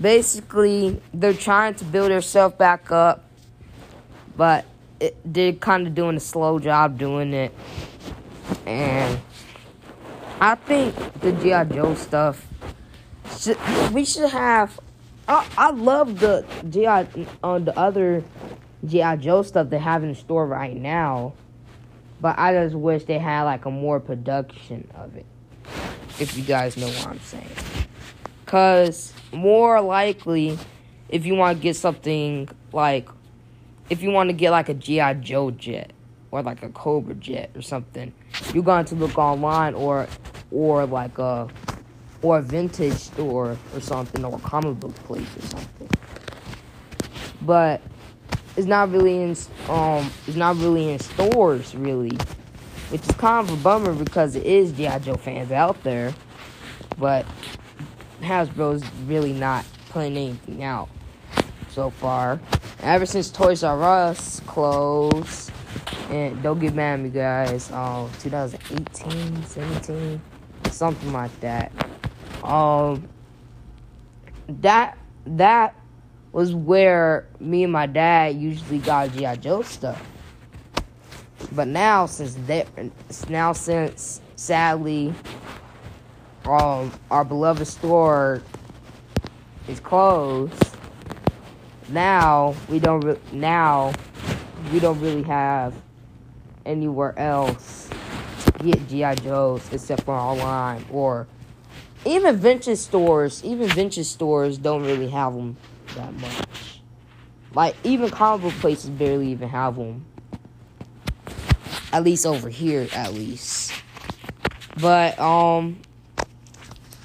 basically, 0.00 1.00
they're 1.12 1.34
trying 1.34 1.74
to 1.74 1.84
build 1.84 2.10
themselves 2.10 2.56
back 2.56 2.90
up, 2.90 3.24
but 4.36 4.64
it, 5.00 5.16
they're 5.24 5.52
kind 5.52 5.86
of 5.86 5.94
doing 5.94 6.16
a 6.16 6.20
slow 6.20 6.58
job 6.58 6.98
doing 6.98 7.32
it. 7.32 7.54
And 8.66 9.20
I 10.40 10.54
think 10.54 10.94
the 11.20 11.32
G.I. 11.32 11.64
Joe 11.64 11.94
stuff, 11.94 12.46
should, 13.38 13.58
we 13.92 14.04
should 14.04 14.30
have. 14.30 14.78
I, 15.26 15.46
I 15.56 15.70
love 15.70 16.20
the 16.20 16.44
G.I. 16.68 17.06
on 17.42 17.62
uh, 17.62 17.64
the 17.64 17.78
other 17.78 18.24
G.I. 18.86 19.16
Joe 19.16 19.42
stuff 19.42 19.70
they 19.70 19.78
have 19.78 20.04
in 20.04 20.14
store 20.14 20.46
right 20.46 20.76
now. 20.76 21.32
But 22.20 22.38
I 22.38 22.52
just 22.52 22.74
wish 22.74 23.04
they 23.04 23.18
had 23.18 23.44
like 23.44 23.64
a 23.64 23.70
more 23.70 24.00
production 24.00 24.88
of 24.94 25.16
it. 25.16 25.26
If 26.20 26.36
you 26.36 26.44
guys 26.44 26.76
know 26.76 26.86
what 26.86 27.06
I'm 27.06 27.20
saying. 27.20 27.48
Cause 28.46 29.12
more 29.32 29.80
likely, 29.80 30.58
if 31.08 31.26
you 31.26 31.34
want 31.34 31.58
to 31.58 31.62
get 31.62 31.76
something 31.76 32.48
like, 32.72 33.08
if 33.88 34.02
you 34.02 34.10
want 34.10 34.28
to 34.28 34.34
get 34.34 34.50
like 34.50 34.68
a 34.68 34.74
G.I. 34.74 35.14
Joe 35.14 35.50
jet, 35.50 35.92
or 36.34 36.42
like 36.42 36.64
a 36.64 36.68
Cobra 36.70 37.14
Jet 37.14 37.50
or 37.54 37.62
something, 37.62 38.12
you're 38.52 38.64
going 38.64 38.84
to 38.86 38.96
look 38.96 39.16
online 39.16 39.72
or 39.74 40.08
or 40.50 40.84
like 40.84 41.16
a 41.18 41.48
or 42.22 42.38
a 42.38 42.42
vintage 42.42 42.94
store 42.94 43.56
or 43.72 43.80
something 43.80 44.24
or 44.24 44.34
a 44.34 44.40
comic 44.40 44.80
book 44.80 44.94
place 45.04 45.28
or 45.36 45.42
something. 45.42 45.88
But 47.42 47.80
it's 48.56 48.66
not 48.66 48.90
really 48.90 49.22
in 49.22 49.36
um 49.68 50.10
it's 50.26 50.36
not 50.36 50.56
really 50.56 50.90
in 50.90 50.98
stores 50.98 51.72
really, 51.76 52.18
which 52.90 53.02
is 53.02 53.14
kind 53.14 53.48
of 53.48 53.54
a 53.54 53.62
bummer 53.62 53.92
because 53.92 54.34
it 54.34 54.44
is 54.44 54.72
GI 54.72 54.98
Joe 55.02 55.14
fans 55.14 55.52
out 55.52 55.80
there, 55.84 56.12
but 56.98 57.24
Hasbro's 58.20 58.82
really 59.06 59.32
not 59.32 59.64
putting 59.90 60.16
anything 60.16 60.64
out 60.64 60.88
so 61.70 61.90
far. 61.90 62.40
Ever 62.80 63.06
since 63.06 63.30
Toys 63.30 63.62
R 63.62 63.80
Us 63.84 64.40
closed, 64.40 65.52
and 66.10 66.42
don't 66.42 66.58
get 66.58 66.74
mad 66.74 66.94
at 66.94 67.00
me, 67.00 67.10
guys. 67.10 67.70
Um, 67.70 68.10
2018, 68.20 69.44
17, 69.44 70.20
something 70.70 71.12
like 71.12 71.40
that. 71.40 71.72
Um, 72.42 73.08
that 74.48 74.98
that 75.26 75.74
was 76.32 76.54
where 76.54 77.26
me 77.40 77.64
and 77.64 77.72
my 77.72 77.86
dad 77.86 78.36
usually 78.36 78.78
got 78.78 79.12
GI 79.12 79.36
Joe 79.36 79.62
stuff. 79.62 80.04
But 81.52 81.68
now, 81.68 82.06
since 82.06 82.34
that, 82.46 82.66
now 83.28 83.52
since 83.52 84.20
sadly, 84.36 85.14
um, 86.44 86.92
our 87.10 87.24
beloved 87.24 87.66
store 87.66 88.42
is 89.68 89.80
closed. 89.80 90.76
Now 91.88 92.54
we 92.68 92.78
don't. 92.78 93.00
Re- 93.00 93.18
now 93.32 93.92
we 94.72 94.80
don't 94.80 95.00
really 95.00 95.22
have 95.22 95.74
anywhere 96.64 97.18
else 97.18 97.88
to 98.58 98.64
get 98.64 98.88
GI 98.88 99.22
Joes 99.22 99.62
except 99.72 100.04
for 100.04 100.14
online 100.14 100.84
or 100.90 101.26
even 102.04 102.36
vintage 102.36 102.78
stores. 102.78 103.44
Even 103.44 103.68
vintage 103.68 104.06
stores 104.06 104.58
don't 104.58 104.84
really 104.84 105.08
have 105.08 105.34
them 105.34 105.56
that 105.96 106.12
much. 106.14 106.80
Like 107.54 107.76
even 107.84 108.10
comic 108.10 108.42
book 108.42 108.60
places 108.60 108.90
barely 108.90 109.28
even 109.28 109.48
have 109.48 109.76
them. 109.76 110.04
At 111.92 112.02
least 112.02 112.26
over 112.26 112.48
here, 112.48 112.88
at 112.92 113.14
least. 113.14 113.72
But 114.80 115.18
um, 115.20 115.80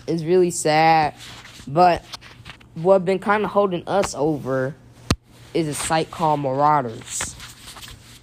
it's 0.08 0.24
really 0.24 0.50
sad. 0.50 1.14
But 1.68 2.04
what 2.74 3.06
been 3.06 3.20
kind 3.20 3.44
of 3.44 3.52
holding 3.52 3.88
us 3.88 4.16
over 4.16 4.76
is 5.54 5.68
a 5.68 5.74
site 5.74 6.10
called 6.10 6.40
Marauders. 6.40 7.29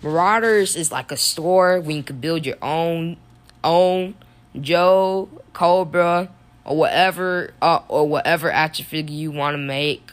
Marauders 0.03 0.77
is 0.77 0.93
like 0.93 1.11
a 1.11 1.17
store 1.17 1.81
where 1.81 1.97
you 1.97 2.03
can 2.03 2.21
build 2.21 2.47
your 2.47 2.59
own 2.63 3.17
own 3.65 4.15
Joe, 4.61 5.29
Cobra, 5.53 6.29
or 6.65 6.77
whatever 6.77 7.53
uh, 7.63 7.81
or 7.89 8.09
whatever 8.09 8.51
action 8.51 8.85
figure 8.85 9.15
you 9.15 9.31
want 9.31 9.55
to 9.55 9.59
make. 9.59 10.13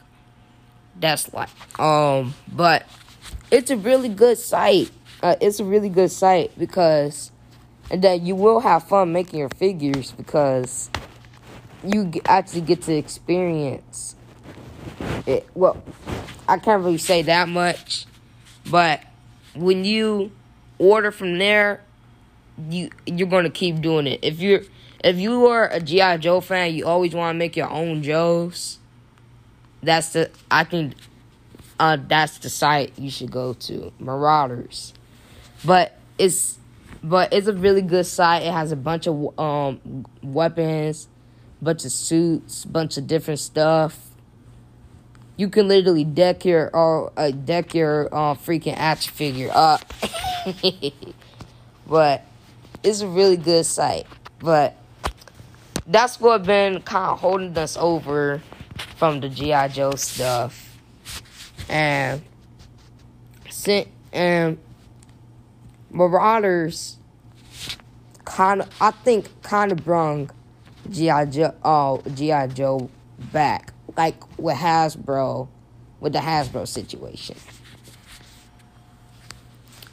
That's 0.99 1.33
like 1.33 1.49
um, 1.79 2.33
but 2.51 2.85
it's 3.51 3.71
a 3.71 3.77
really 3.77 4.09
good 4.09 4.37
site. 4.37 4.91
Uh, 5.21 5.35
it's 5.39 5.59
a 5.59 5.63
really 5.63 5.89
good 5.89 6.11
site 6.11 6.57
because 6.57 7.31
and 7.91 8.01
that 8.03 8.21
you 8.21 8.35
will 8.35 8.59
have 8.61 8.87
fun 8.87 9.11
making 9.11 9.39
your 9.39 9.49
figures 9.49 10.11
because 10.11 10.89
you 11.83 12.11
actually 12.25 12.61
get 12.61 12.81
to 12.83 12.93
experience 12.95 14.15
it. 15.25 15.47
Well, 15.53 15.83
I 16.47 16.57
can't 16.57 16.83
really 16.83 16.97
say 16.97 17.21
that 17.23 17.49
much, 17.49 18.05
but 18.69 19.01
when 19.55 19.85
you 19.85 20.31
order 20.79 21.11
from 21.11 21.37
there, 21.37 21.81
you 22.69 22.89
you're 23.05 23.27
gonna 23.27 23.49
keep 23.49 23.81
doing 23.81 24.07
it. 24.07 24.19
If 24.21 24.39
you're 24.39 24.61
if 25.03 25.17
you 25.17 25.47
are 25.47 25.67
a 25.69 25.79
GI 25.79 26.19
Joe 26.19 26.41
fan, 26.41 26.73
you 26.73 26.85
always 26.85 27.13
want 27.13 27.35
to 27.35 27.37
make 27.37 27.55
your 27.55 27.69
own 27.69 28.03
Joes. 28.03 28.79
That's 29.81 30.13
the 30.13 30.29
I 30.49 30.63
think 30.63 30.93
uh, 31.79 31.97
that's 32.07 32.37
the 32.37 32.49
site 32.49 32.97
you 32.97 33.09
should 33.09 33.31
go 33.31 33.53
to, 33.53 33.91
Marauders. 33.99 34.93
But 35.65 35.97
it's 36.17 36.57
but 37.03 37.33
it's 37.33 37.47
a 37.47 37.53
really 37.53 37.81
good 37.81 38.05
site. 38.05 38.43
It 38.43 38.51
has 38.51 38.71
a 38.71 38.77
bunch 38.77 39.07
of 39.07 39.37
um 39.39 40.05
weapons, 40.21 41.07
bunch 41.61 41.85
of 41.85 41.91
suits, 41.91 42.65
bunch 42.65 42.97
of 42.97 43.07
different 43.07 43.39
stuff. 43.39 44.12
You 45.35 45.49
can 45.49 45.67
literally 45.67 46.03
deck 46.03 46.45
your 46.45 46.69
or 46.75 47.11
uh, 47.17 47.31
deck 47.31 47.73
your 47.73 48.07
uh, 48.13 48.35
freaking 48.35 48.75
action 48.77 49.13
figure 49.13 49.49
up. 49.51 49.81
but 51.87 52.23
it's 52.83 53.01
a 53.01 53.07
really 53.07 53.37
good 53.37 53.65
site. 53.65 54.05
But 54.39 54.75
that's 55.87 56.19
what 56.19 56.43
been 56.43 56.81
kind 56.81 57.11
of 57.11 57.19
holding 57.19 57.57
us 57.57 57.77
over 57.77 58.41
from 58.95 59.19
the 59.21 59.29
GI 59.29 59.69
Joe 59.69 59.91
stuff, 59.95 60.77
and 61.67 62.21
and 64.11 64.57
Marauders 65.91 66.97
kind 68.25 68.61
of 68.61 68.69
I 68.81 68.91
think 68.91 69.29
kind 69.41 69.71
of 69.71 69.83
brung 69.83 70.29
GI 70.89 71.25
Joe 71.29 71.55
oh 71.63 72.01
GI 72.13 72.47
Joe 72.53 72.89
back 73.31 73.72
like 73.97 74.37
with 74.37 74.57
Hasbro 74.57 75.47
with 75.99 76.13
the 76.13 76.19
Hasbro 76.19 76.67
situation. 76.67 77.37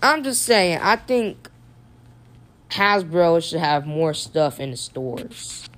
I'm 0.03 0.25
just 0.25 0.43
saying 0.43 0.79
I 0.83 0.97
think 0.97 1.51
Hasbro 2.71 3.43
should 3.49 3.61
have 3.61 3.87
more 3.87 4.15
stuff 4.15 4.61
in 4.61 4.71
the 4.71 4.77
stores. 4.77 5.69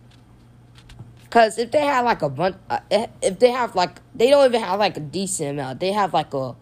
Cause 1.31 1.57
if 1.57 1.70
they 1.70 1.81
have 1.81 2.05
like 2.05 2.20
a 2.20 2.29
bunch, 2.29 2.57
uh, 2.68 2.81
if 2.90 3.38
they 3.38 3.51
have 3.51 3.75
like, 3.75 4.01
they 4.14 4.29
don't 4.29 4.44
even 4.44 4.61
have 4.61 4.79
like 4.79 4.98
a 4.98 5.01
decent 5.01 5.51
amount. 5.51 5.81
They 5.81 5.90
have 5.90 6.12
like 6.12 6.35
a 6.35 6.55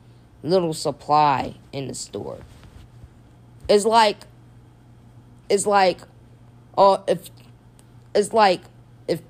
little 0.45 0.73
supply 0.73 1.57
in 1.73 1.89
the 1.89 1.95
store. 1.95 2.39
It's 3.69 3.85
like, 3.85 4.19
it's 5.49 5.67
like, 5.67 5.99
oh, 6.79 7.03
if 7.09 7.31
it's 8.15 8.33
like 8.33 8.61
if 9.11 9.21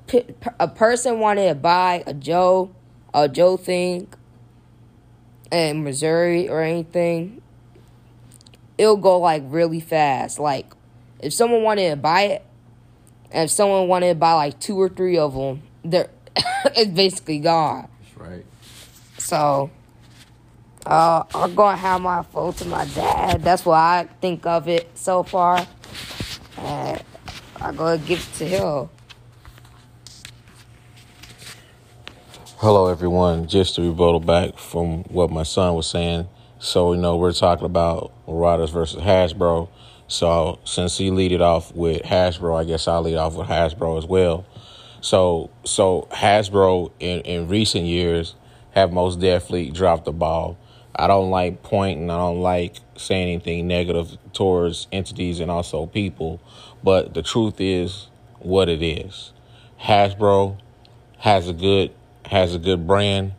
a 0.58 0.68
person 0.68 1.20
wanted 1.20 1.48
to 1.48 1.54
buy 1.54 2.04
a 2.06 2.12
Joe, 2.12 2.70
a 3.14 3.28
Joe 3.28 3.56
thing, 3.56 4.08
in 5.50 5.82
Missouri 5.82 6.48
or 6.48 6.62
anything, 6.62 7.40
it'll 8.76 8.96
go 8.96 9.18
like 9.18 9.42
really 9.46 9.80
fast. 9.80 10.38
Like 10.38 10.66
if 11.20 11.32
someone 11.32 11.62
wanted 11.62 11.90
to 11.90 11.96
buy 11.96 12.22
it, 12.22 12.44
and 13.30 13.44
if 13.44 13.50
someone 13.50 13.88
wanted 13.88 14.08
to 14.10 14.14
buy 14.14 14.34
like 14.34 14.60
two 14.60 14.80
or 14.80 14.88
three 14.88 15.16
of 15.16 15.34
them, 15.34 15.62
they're 15.82 16.10
it's 16.76 16.90
basically 16.90 17.38
gone. 17.38 17.88
That's 18.02 18.16
right. 18.18 18.46
So, 19.18 19.70
uh, 20.84 21.24
I'm 21.34 21.54
gonna 21.54 21.76
have 21.76 22.00
my 22.02 22.22
phone 22.22 22.52
to 22.54 22.64
my 22.66 22.84
dad. 22.84 23.42
That's 23.42 23.64
what 23.64 23.78
I 23.78 24.08
think 24.20 24.44
of 24.44 24.68
it 24.68 24.90
so 24.94 25.22
far, 25.22 25.66
and 26.58 27.02
I'm 27.60 27.76
gonna 27.76 27.98
give 27.98 28.20
it 28.20 28.38
to 28.38 28.44
him. 28.44 28.88
Hello, 32.62 32.88
everyone. 32.88 33.46
Just 33.46 33.76
to 33.76 33.80
rebuttal 33.80 34.20
back 34.20 34.58
from 34.58 35.04
what 35.04 35.30
my 35.30 35.44
son 35.44 35.72
was 35.72 35.86
saying. 35.86 36.28
So, 36.58 36.92
you 36.92 37.00
know, 37.00 37.16
we're 37.16 37.32
talking 37.32 37.64
about 37.64 38.12
Marauders 38.28 38.68
versus 38.68 39.02
Hasbro. 39.02 39.70
So 40.08 40.58
since 40.64 40.98
he 40.98 41.10
lead 41.10 41.32
it 41.32 41.40
off 41.40 41.74
with 41.74 42.02
Hasbro, 42.02 42.60
I 42.60 42.64
guess 42.64 42.86
I'll 42.86 43.00
lead 43.00 43.16
off 43.16 43.34
with 43.34 43.46
Hasbro 43.46 43.96
as 43.96 44.04
well. 44.04 44.44
So 45.00 45.48
so 45.64 46.06
Hasbro 46.12 46.92
in, 47.00 47.20
in 47.22 47.48
recent 47.48 47.86
years 47.86 48.34
have 48.72 48.92
most 48.92 49.20
definitely 49.20 49.70
dropped 49.70 50.04
the 50.04 50.12
ball. 50.12 50.58
I 50.94 51.06
don't 51.06 51.30
like 51.30 51.62
pointing, 51.62 52.10
I 52.10 52.18
don't 52.18 52.42
like 52.42 52.76
saying 52.94 53.36
anything 53.36 53.68
negative 53.68 54.18
towards 54.34 54.86
entities 54.92 55.40
and 55.40 55.50
also 55.50 55.86
people, 55.86 56.42
but 56.84 57.14
the 57.14 57.22
truth 57.22 57.58
is 57.58 58.08
what 58.38 58.68
it 58.68 58.82
is. 58.82 59.32
Hasbro 59.80 60.58
has 61.20 61.48
a 61.48 61.54
good 61.54 61.94
has 62.30 62.54
a 62.54 62.58
good 62.58 62.86
brand. 62.86 63.32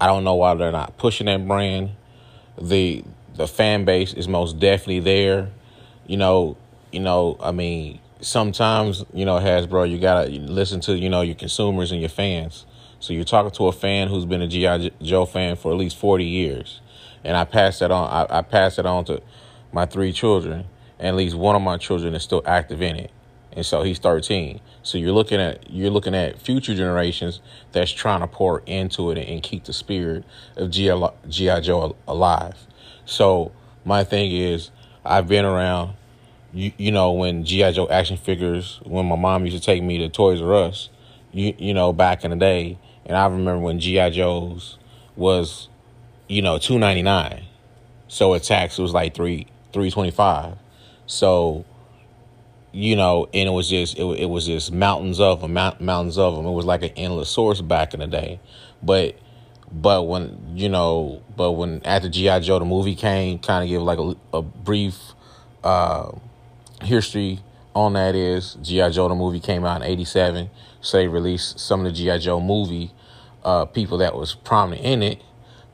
I 0.00 0.06
don't 0.06 0.24
know 0.24 0.36
why 0.36 0.54
they're 0.54 0.72
not 0.72 0.96
pushing 0.96 1.26
that 1.26 1.46
brand. 1.46 1.90
The 2.60 3.04
the 3.34 3.46
fan 3.46 3.84
base 3.84 4.12
is 4.14 4.28
most 4.28 4.58
definitely 4.58 5.00
there 5.00 5.50
you 6.10 6.16
know, 6.16 6.56
you 6.90 6.98
know, 6.98 7.36
I 7.40 7.52
mean, 7.52 8.00
sometimes, 8.20 9.04
you 9.14 9.24
know, 9.24 9.38
Hasbro, 9.38 9.88
you 9.88 10.00
gotta 10.00 10.28
listen 10.28 10.80
to, 10.80 10.98
you 10.98 11.08
know, 11.08 11.20
your 11.20 11.36
consumers 11.36 11.92
and 11.92 12.00
your 12.00 12.10
fans. 12.10 12.66
So 12.98 13.12
you're 13.12 13.22
talking 13.22 13.52
to 13.52 13.68
a 13.68 13.72
fan 13.72 14.08
who's 14.08 14.24
been 14.24 14.42
a 14.42 14.48
GI 14.48 14.90
Joe 15.00 15.24
fan 15.24 15.54
for 15.54 15.70
at 15.70 15.78
least 15.78 15.96
40 15.96 16.24
years, 16.24 16.80
and 17.22 17.36
I 17.36 17.44
pass 17.44 17.78
that 17.78 17.92
on. 17.92 18.10
I, 18.10 18.38
I 18.38 18.42
pass 18.42 18.76
it 18.76 18.86
on 18.86 19.04
to 19.04 19.22
my 19.72 19.86
three 19.86 20.12
children, 20.12 20.64
and 20.98 21.08
at 21.08 21.14
least 21.14 21.36
one 21.36 21.54
of 21.54 21.62
my 21.62 21.76
children 21.76 22.16
is 22.16 22.24
still 22.24 22.42
active 22.44 22.82
in 22.82 22.96
it, 22.96 23.12
and 23.52 23.66
so 23.66 23.82
he's 23.82 23.98
13. 23.98 24.60
So 24.82 24.98
you're 24.98 25.12
looking 25.12 25.40
at 25.40 25.70
you're 25.70 25.90
looking 25.90 26.14
at 26.14 26.40
future 26.40 26.74
generations 26.74 27.40
that's 27.72 27.90
trying 27.90 28.20
to 28.20 28.26
pour 28.26 28.60
into 28.60 29.10
it 29.10 29.18
and 29.18 29.42
keep 29.42 29.64
the 29.64 29.72
spirit 29.72 30.24
of 30.56 30.70
GI, 30.70 31.60
Joe 31.60 31.96
alive. 32.06 32.56
So 33.04 33.52
my 33.84 34.04
thing 34.04 34.32
is, 34.32 34.70
I've 35.04 35.28
been 35.28 35.44
around 35.44 35.94
you 36.52 36.72
you 36.78 36.92
know 36.92 37.12
when 37.12 37.44
GI 37.44 37.72
Joe 37.72 37.88
action 37.88 38.16
figures 38.16 38.80
when 38.84 39.06
my 39.06 39.16
mom 39.16 39.44
used 39.44 39.56
to 39.56 39.62
take 39.62 39.82
me 39.82 39.98
to 39.98 40.08
Toys 40.08 40.40
R 40.40 40.54
Us, 40.54 40.88
you 41.32 41.54
you 41.58 41.74
know 41.74 41.92
back 41.92 42.24
in 42.24 42.30
the 42.30 42.36
day, 42.36 42.78
and 43.04 43.16
I 43.16 43.24
remember 43.24 43.58
when 43.58 43.80
GI 43.80 44.10
Joes 44.10 44.78
was, 45.16 45.68
you 46.28 46.42
know 46.42 46.58
two 46.58 46.78
ninety 46.78 47.02
nine, 47.02 47.44
so 48.08 48.32
a 48.32 48.40
tax 48.40 48.78
was 48.78 48.92
like 48.92 49.14
three 49.14 49.46
three 49.72 49.90
twenty 49.90 50.10
five, 50.10 50.56
so. 51.06 51.64
You 52.72 52.94
know, 52.94 53.28
and 53.34 53.48
it 53.48 53.52
was 53.52 53.68
just 53.68 53.98
it, 53.98 54.04
it 54.04 54.26
was 54.26 54.46
just 54.46 54.72
mountains 54.72 55.18
of 55.18 55.40
them, 55.40 55.54
mount, 55.54 55.80
mountains 55.80 56.18
of 56.18 56.36
them. 56.36 56.46
It 56.46 56.52
was 56.52 56.64
like 56.64 56.82
an 56.82 56.92
endless 56.96 57.28
source 57.28 57.60
back 57.60 57.94
in 57.94 58.00
the 58.00 58.06
day, 58.06 58.40
but 58.82 59.16
but 59.72 60.06
when 60.06 60.52
you 60.54 60.68
know, 60.68 61.22
but 61.36 61.52
when 61.52 61.82
after 61.84 62.08
GI 62.08 62.40
Joe 62.40 62.60
the 62.60 62.64
movie 62.64 62.94
came, 62.94 63.38
kind 63.40 63.64
of 63.64 63.68
give 63.68 63.82
like 63.82 63.98
a, 63.98 64.14
a 64.32 64.42
brief 64.42 64.96
uh, 65.64 66.12
history 66.82 67.40
on 67.74 67.92
that 67.94 68.14
is 68.14 68.56
G.I. 68.62 68.90
Joe 68.90 69.08
the 69.08 69.14
movie 69.14 69.40
came 69.40 69.64
out 69.64 69.82
in 69.82 69.88
87. 69.88 70.50
So 70.80 70.98
they 70.98 71.08
released 71.08 71.58
some 71.60 71.80
of 71.80 71.86
the 71.86 71.92
G.I. 71.92 72.18
Joe 72.18 72.40
movie 72.40 72.92
uh, 73.44 73.66
people 73.66 73.98
that 73.98 74.14
was 74.14 74.34
prominent 74.34 74.84
in 74.84 75.02
it. 75.02 75.22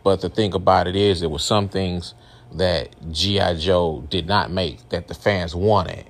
But 0.04 0.20
the 0.20 0.28
thing 0.28 0.54
about 0.54 0.86
it 0.86 0.94
is, 0.94 1.20
there 1.20 1.28
was 1.28 1.44
some 1.44 1.68
things 1.68 2.14
that 2.52 2.94
G.I. 3.10 3.54
Joe 3.54 4.06
did 4.08 4.26
not 4.26 4.50
make 4.50 4.88
that 4.90 5.08
the 5.08 5.14
fans 5.14 5.54
wanted. 5.54 6.06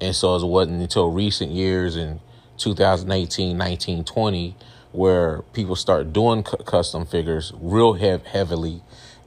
And 0.00 0.14
so 0.14 0.36
it 0.36 0.46
wasn't 0.46 0.82
until 0.82 1.10
recent 1.10 1.52
years 1.52 1.96
in 1.96 2.20
2018, 2.58 3.56
19, 3.56 4.04
20, 4.04 4.56
where 4.92 5.42
people 5.52 5.76
start 5.76 6.12
doing 6.12 6.42
cu- 6.42 6.58
custom 6.64 7.06
figures 7.06 7.52
real 7.60 7.94
hev- 7.94 8.24
heavily. 8.24 8.82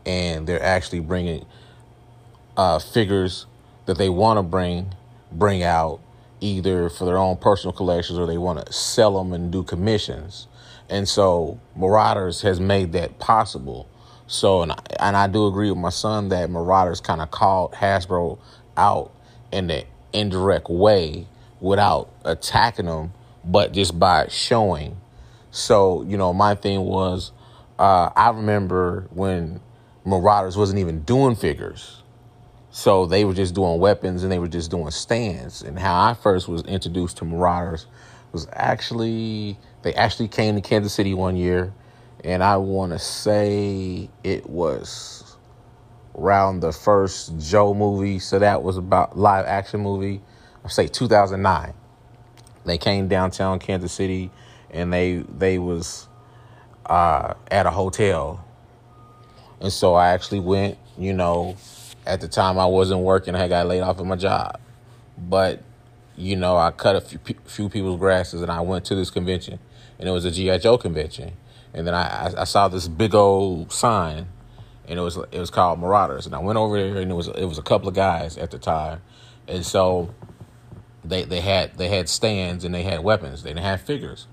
And 0.05 0.47
they're 0.47 0.63
actually 0.63 1.01
bringing 1.01 1.45
uh, 2.57 2.79
figures 2.79 3.45
that 3.85 3.97
they 3.97 4.09
want 4.09 4.37
to 4.37 4.43
bring 4.43 4.93
bring 5.31 5.63
out 5.63 5.99
either 6.41 6.89
for 6.89 7.05
their 7.05 7.17
own 7.17 7.37
personal 7.37 7.73
collections 7.73 8.17
or 8.17 8.25
they 8.25 8.37
want 8.37 8.65
to 8.65 8.73
sell 8.73 9.17
them 9.17 9.33
and 9.33 9.51
do 9.51 9.63
commissions. 9.63 10.47
And 10.89 11.07
so 11.07 11.59
Marauders 11.75 12.41
has 12.41 12.59
made 12.59 12.93
that 12.93 13.19
possible. 13.19 13.87
So, 14.27 14.61
and 14.61 14.71
I, 14.71 14.79
and 14.99 15.17
I 15.17 15.27
do 15.27 15.47
agree 15.47 15.69
with 15.69 15.79
my 15.79 15.89
son 15.89 16.29
that 16.29 16.49
Marauders 16.49 17.01
kind 17.01 17.21
of 17.21 17.31
called 17.31 17.73
Hasbro 17.73 18.39
out 18.77 19.11
in 19.51 19.69
an 19.69 19.83
indirect 20.13 20.69
way 20.69 21.27
without 21.59 22.09
attacking 22.23 22.85
them, 22.85 23.13
but 23.43 23.73
just 23.73 23.99
by 23.99 24.27
showing. 24.29 24.97
So, 25.51 26.03
you 26.03 26.17
know, 26.17 26.33
my 26.33 26.55
thing 26.55 26.81
was, 26.81 27.31
uh, 27.77 28.09
I 28.15 28.29
remember 28.29 29.07
when 29.11 29.61
Marauders 30.05 30.57
wasn't 30.57 30.79
even 30.79 31.01
doing 31.03 31.35
figures. 31.35 32.03
So 32.71 33.05
they 33.05 33.25
were 33.25 33.33
just 33.33 33.55
doing 33.55 33.79
weapons 33.79 34.23
and 34.23 34.31
they 34.31 34.39
were 34.39 34.47
just 34.47 34.69
doing 34.69 34.91
stands. 34.91 35.63
And 35.63 35.77
how 35.77 36.01
I 36.01 36.13
first 36.13 36.47
was 36.47 36.61
introduced 36.63 37.17
to 37.17 37.25
Marauders 37.25 37.87
was 38.31 38.47
actually, 38.53 39.57
they 39.81 39.93
actually 39.95 40.27
came 40.27 40.55
to 40.55 40.61
Kansas 40.61 40.93
City 40.93 41.13
one 41.13 41.35
year. 41.35 41.73
And 42.23 42.43
I 42.43 42.57
want 42.57 42.91
to 42.91 42.99
say 42.99 44.09
it 44.23 44.49
was 44.49 45.28
around 46.19 46.59
the 46.59 46.71
first 46.71 47.37
Joe 47.39 47.73
movie. 47.73 48.19
So 48.19 48.39
that 48.39 48.63
was 48.63 48.77
about 48.77 49.17
live 49.17 49.45
action 49.45 49.81
movie. 49.81 50.21
I 50.63 50.69
say 50.69 50.87
2009. 50.87 51.73
They 52.65 52.77
came 52.77 53.07
downtown 53.07 53.59
Kansas 53.59 53.91
City 53.91 54.31
and 54.69 54.91
they, 54.91 55.17
they 55.37 55.57
was, 55.57 56.07
uh, 56.85 57.33
at 57.49 57.65
a 57.65 57.71
hotel. 57.71 58.45
And 59.61 59.71
so 59.71 59.93
I 59.93 60.09
actually 60.09 60.41
went, 60.41 60.77
you 60.97 61.13
know, 61.13 61.55
at 62.05 62.21
the 62.21 62.27
time 62.27 62.57
I 62.59 62.65
wasn't 62.65 63.01
working. 63.01 63.35
I 63.35 63.47
got 63.47 63.67
laid 63.67 63.81
off 63.81 63.99
of 63.99 64.05
my 64.05 64.15
job, 64.15 64.59
but 65.17 65.61
you 66.17 66.35
know 66.35 66.57
I 66.57 66.71
cut 66.71 66.95
a 66.95 67.01
few, 67.01 67.19
few 67.45 67.69
people's 67.69 67.99
grasses 67.99 68.41
and 68.41 68.51
I 68.51 68.61
went 68.61 68.85
to 68.85 68.95
this 68.95 69.09
convention, 69.09 69.59
and 69.97 70.09
it 70.09 70.11
was 70.11 70.25
a 70.25 70.31
GI 70.31 70.59
Joe 70.59 70.77
convention. 70.77 71.33
And 71.73 71.85
then 71.85 71.93
I, 71.93 72.33
I 72.35 72.43
saw 72.45 72.67
this 72.67 72.87
big 72.87 73.13
old 73.13 73.71
sign, 73.71 74.27
and 74.89 74.97
it 74.97 75.01
was 75.01 75.17
it 75.31 75.39
was 75.39 75.51
called 75.51 75.79
Marauders. 75.79 76.25
And 76.25 76.35
I 76.35 76.39
went 76.39 76.57
over 76.57 76.81
there, 76.81 77.01
and 77.01 77.11
it 77.11 77.13
was 77.13 77.27
it 77.27 77.45
was 77.45 77.57
a 77.57 77.63
couple 77.63 77.87
of 77.87 77.93
guys 77.93 78.37
at 78.37 78.51
the 78.51 78.57
time, 78.57 79.01
and 79.47 79.65
so 79.65 80.13
they 81.05 81.23
they 81.23 81.41
had 81.41 81.77
they 81.77 81.87
had 81.87 82.09
stands 82.09 82.65
and 82.65 82.73
they 82.73 82.83
had 82.83 83.01
weapons. 83.01 83.43
They 83.43 83.51
didn't 83.51 83.63
have 83.63 83.81
figures, 83.81 84.27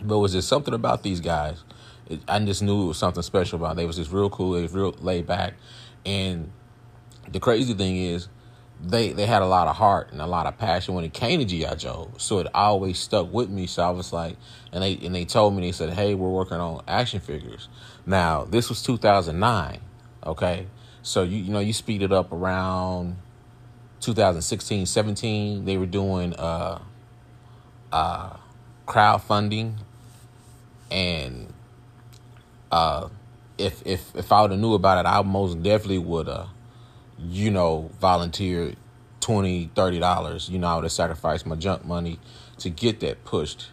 but 0.00 0.20
was 0.20 0.32
there 0.32 0.42
something 0.42 0.72
about 0.72 1.02
these 1.02 1.20
guys? 1.20 1.64
It, 2.08 2.20
I 2.28 2.38
just 2.40 2.62
knew 2.62 2.84
it 2.84 2.86
was 2.86 2.98
something 2.98 3.22
special 3.22 3.56
about. 3.56 3.70
Them. 3.70 3.78
They 3.78 3.86
was 3.86 3.96
just 3.96 4.12
real 4.12 4.30
cool. 4.30 4.52
They 4.52 4.62
was 4.62 4.72
real 4.72 4.94
laid 5.00 5.26
back, 5.26 5.54
and 6.06 6.52
the 7.30 7.40
crazy 7.40 7.74
thing 7.74 7.96
is 7.96 8.28
they 8.82 9.12
they 9.12 9.26
had 9.26 9.42
a 9.42 9.46
lot 9.46 9.68
of 9.68 9.76
heart 9.76 10.10
and 10.12 10.20
a 10.20 10.26
lot 10.26 10.46
of 10.46 10.56
passion 10.58 10.94
when 10.94 11.04
it 11.04 11.12
came 11.12 11.38
to 11.40 11.44
GI 11.44 11.76
Joe. 11.76 12.10
So 12.16 12.38
it 12.38 12.46
always 12.54 12.98
stuck 12.98 13.32
with 13.32 13.50
me. 13.50 13.66
So 13.66 13.82
I 13.82 13.90
was 13.90 14.12
like, 14.12 14.36
and 14.72 14.82
they 14.82 14.98
and 15.02 15.14
they 15.14 15.24
told 15.24 15.54
me 15.54 15.62
they 15.62 15.72
said, 15.72 15.90
"Hey, 15.90 16.14
we're 16.14 16.30
working 16.30 16.58
on 16.58 16.82
action 16.88 17.20
figures." 17.20 17.68
Now 18.06 18.44
this 18.44 18.68
was 18.68 18.82
2009, 18.82 19.80
okay. 20.24 20.66
So 21.02 21.22
you 21.22 21.38
you 21.38 21.52
know 21.52 21.58
you 21.60 21.72
speed 21.72 22.02
it 22.02 22.12
up 22.12 22.32
around 22.32 23.16
2016, 24.00 24.86
17. 24.86 25.64
They 25.64 25.76
were 25.76 25.86
doing 25.86 26.34
uh 26.34 26.80
uh 27.92 28.36
crowdfunding, 28.86 29.74
and 30.90 31.52
uh 32.72 33.08
if 33.58 33.86
if 33.86 34.16
if 34.16 34.32
I 34.32 34.42
would 34.42 34.52
have 34.52 34.60
knew 34.60 34.72
about 34.72 35.04
it, 35.04 35.08
I 35.08 35.20
most 35.22 35.62
definitely 35.62 35.98
would 35.98 36.28
uh 36.28 36.46
you 37.28 37.50
know, 37.50 37.90
volunteered 38.00 38.76
20 39.20 39.70
$30. 39.74 40.00
You 40.50 40.58
know, 40.58 40.68
I 40.68 40.74
would 40.76 40.84
have 40.84 40.92
sacrificed 40.92 41.46
my 41.46 41.56
junk 41.56 41.84
money 41.84 42.18
to 42.58 42.70
get 42.70 43.00
that 43.00 43.24
pushed 43.24 43.70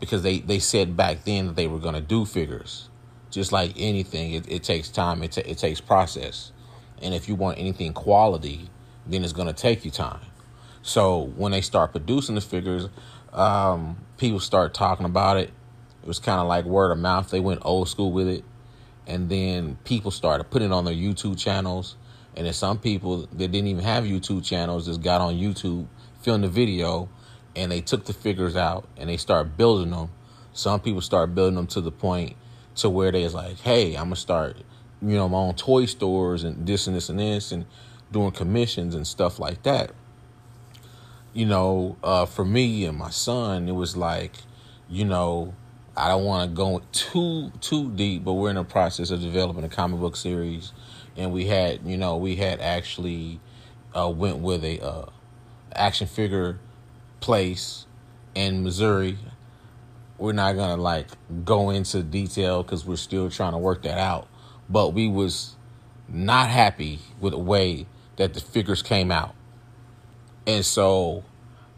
because 0.00 0.22
they, 0.22 0.40
they 0.40 0.58
said 0.58 0.96
back 0.96 1.24
then 1.24 1.46
that 1.48 1.56
they 1.56 1.66
were 1.66 1.78
going 1.78 1.94
to 1.94 2.00
do 2.00 2.24
figures. 2.24 2.88
Just 3.30 3.52
like 3.52 3.72
anything, 3.76 4.32
it, 4.32 4.50
it 4.50 4.62
takes 4.62 4.90
time, 4.90 5.22
it, 5.22 5.32
t- 5.32 5.40
it 5.42 5.58
takes 5.58 5.80
process. 5.80 6.52
And 7.00 7.14
if 7.14 7.28
you 7.28 7.34
want 7.34 7.58
anything 7.58 7.92
quality, 7.92 8.68
then 9.06 9.24
it's 9.24 9.32
going 9.32 9.48
to 9.48 9.54
take 9.54 9.84
you 9.84 9.90
time. 9.90 10.20
So 10.82 11.32
when 11.36 11.52
they 11.52 11.60
start 11.60 11.92
producing 11.92 12.34
the 12.34 12.40
figures, 12.40 12.88
um, 13.32 13.96
people 14.18 14.40
start 14.40 14.74
talking 14.74 15.06
about 15.06 15.36
it. 15.36 15.50
It 16.02 16.08
was 16.08 16.18
kind 16.18 16.40
of 16.40 16.48
like 16.48 16.64
word 16.64 16.90
of 16.90 16.98
mouth. 16.98 17.30
They 17.30 17.40
went 17.40 17.60
old 17.64 17.88
school 17.88 18.12
with 18.12 18.28
it. 18.28 18.44
And 19.06 19.28
then 19.28 19.78
people 19.84 20.10
started 20.10 20.44
putting 20.44 20.70
it 20.70 20.74
on 20.74 20.84
their 20.84 20.94
YouTube 20.94 21.38
channels 21.38 21.96
and 22.36 22.46
then 22.46 22.52
some 22.52 22.78
people 22.78 23.26
that 23.26 23.36
didn't 23.36 23.66
even 23.66 23.84
have 23.84 24.04
YouTube 24.04 24.44
channels 24.44 24.86
just 24.86 25.02
got 25.02 25.20
on 25.20 25.34
YouTube, 25.34 25.86
filmed 26.22 26.44
the 26.44 26.48
video, 26.48 27.08
and 27.54 27.70
they 27.70 27.80
took 27.80 28.06
the 28.06 28.12
figures 28.12 28.56
out 28.56 28.86
and 28.96 29.10
they 29.10 29.16
start 29.16 29.56
building 29.56 29.90
them. 29.90 30.10
Some 30.54 30.80
people 30.80 31.00
start 31.00 31.34
building 31.34 31.56
them 31.56 31.66
to 31.68 31.80
the 31.80 31.92
point 31.92 32.36
to 32.76 32.88
where 32.88 33.12
they 33.12 33.24
was 33.24 33.34
like, 33.34 33.58
hey, 33.60 33.94
I'm 33.94 34.04
gonna 34.04 34.16
start, 34.16 34.56
you 35.02 35.14
know, 35.14 35.28
my 35.28 35.38
own 35.38 35.54
toy 35.54 35.84
stores 35.86 36.44
and 36.44 36.66
this 36.66 36.86
and 36.86 36.96
this 36.96 37.08
and 37.10 37.18
this 37.18 37.52
and 37.52 37.66
doing 38.10 38.30
commissions 38.30 38.94
and 38.94 39.06
stuff 39.06 39.38
like 39.38 39.62
that. 39.64 39.92
You 41.34 41.46
know, 41.46 41.96
uh, 42.02 42.26
for 42.26 42.44
me 42.44 42.84
and 42.84 42.96
my 42.96 43.10
son, 43.10 43.68
it 43.68 43.74
was 43.74 43.96
like, 43.96 44.32
you 44.88 45.04
know, 45.04 45.54
I 45.96 46.08
don't 46.08 46.24
want 46.24 46.50
to 46.50 46.56
go 46.56 46.82
too 46.92 47.50
too 47.60 47.90
deep, 47.90 48.24
but 48.24 48.34
we're 48.34 48.50
in 48.50 48.56
the 48.56 48.64
process 48.64 49.10
of 49.10 49.20
developing 49.20 49.64
a 49.64 49.68
comic 49.68 50.00
book 50.00 50.16
series 50.16 50.72
and 51.16 51.32
we 51.32 51.46
had 51.46 51.80
you 51.86 51.96
know 51.96 52.16
we 52.16 52.36
had 52.36 52.60
actually 52.60 53.40
uh, 53.94 54.08
went 54.08 54.38
with 54.38 54.64
a 54.64 54.80
uh, 54.80 55.06
action 55.74 56.06
figure 56.06 56.58
place 57.20 57.86
in 58.34 58.62
Missouri. 58.62 59.18
We're 60.18 60.32
not 60.32 60.56
gonna 60.56 60.80
like 60.80 61.08
go 61.44 61.70
into 61.70 62.02
detail 62.02 62.62
because 62.62 62.86
we're 62.86 62.96
still 62.96 63.30
trying 63.30 63.52
to 63.52 63.58
work 63.58 63.82
that 63.82 63.98
out. 63.98 64.28
But 64.68 64.94
we 64.94 65.08
was 65.08 65.56
not 66.08 66.48
happy 66.48 67.00
with 67.20 67.32
the 67.32 67.38
way 67.38 67.86
that 68.16 68.34
the 68.34 68.40
figures 68.40 68.82
came 68.82 69.10
out, 69.10 69.34
and 70.46 70.64
so, 70.64 71.24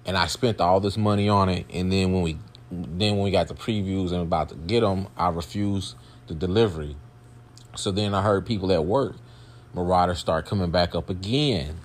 and 0.04 0.16
I 0.16 0.26
spent 0.26 0.60
all 0.60 0.80
this 0.80 0.96
money 0.96 1.28
on 1.28 1.48
it, 1.48 1.66
and 1.72 1.90
then 1.90 2.12
when 2.12 2.22
we 2.22 2.38
then 2.70 3.16
when 3.16 3.24
we 3.24 3.30
got 3.30 3.48
the 3.48 3.54
previews 3.54 4.12
and 4.12 4.20
about 4.20 4.50
to 4.50 4.54
get 4.54 4.80
them, 4.80 5.08
I 5.16 5.28
refused 5.28 5.96
the 6.26 6.34
delivery. 6.34 6.96
So 7.76 7.90
then 7.90 8.14
I 8.14 8.22
heard 8.22 8.46
people 8.46 8.70
at 8.72 8.84
work 8.84 9.16
Marauders 9.74 10.18
start 10.18 10.46
coming 10.46 10.70
back 10.70 10.94
up 10.94 11.10
again. 11.10 11.76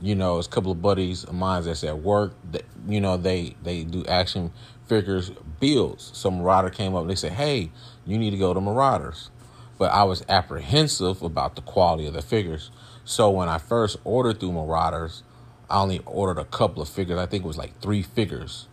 You 0.00 0.14
know, 0.16 0.38
it's 0.38 0.48
a 0.48 0.50
couple 0.50 0.72
of 0.72 0.82
buddies 0.82 1.24
of 1.24 1.34
mine 1.34 1.62
that's 1.64 1.84
at 1.84 1.98
work. 1.98 2.34
That, 2.50 2.64
you 2.88 3.00
know, 3.00 3.16
they 3.16 3.54
they 3.62 3.84
do 3.84 4.04
action 4.06 4.52
figures 4.86 5.30
builds. 5.60 6.10
So 6.14 6.30
Marauder 6.30 6.70
came 6.70 6.94
up 6.94 7.02
and 7.02 7.10
they 7.10 7.14
said, 7.14 7.32
"Hey, 7.32 7.70
you 8.04 8.18
need 8.18 8.30
to 8.30 8.36
go 8.36 8.52
to 8.52 8.60
Marauders." 8.60 9.30
But 9.78 9.92
I 9.92 10.04
was 10.04 10.24
apprehensive 10.28 11.22
about 11.22 11.54
the 11.54 11.62
quality 11.62 12.06
of 12.06 12.14
the 12.14 12.22
figures. 12.22 12.70
So 13.04 13.30
when 13.30 13.48
I 13.48 13.58
first 13.58 13.96
ordered 14.04 14.40
through 14.40 14.52
Marauders, 14.52 15.22
I 15.70 15.80
only 15.80 16.00
ordered 16.04 16.40
a 16.40 16.44
couple 16.44 16.82
of 16.82 16.88
figures. 16.88 17.18
I 17.18 17.26
think 17.26 17.44
it 17.44 17.46
was 17.46 17.58
like 17.58 17.80
three 17.80 18.02
figures. 18.02 18.66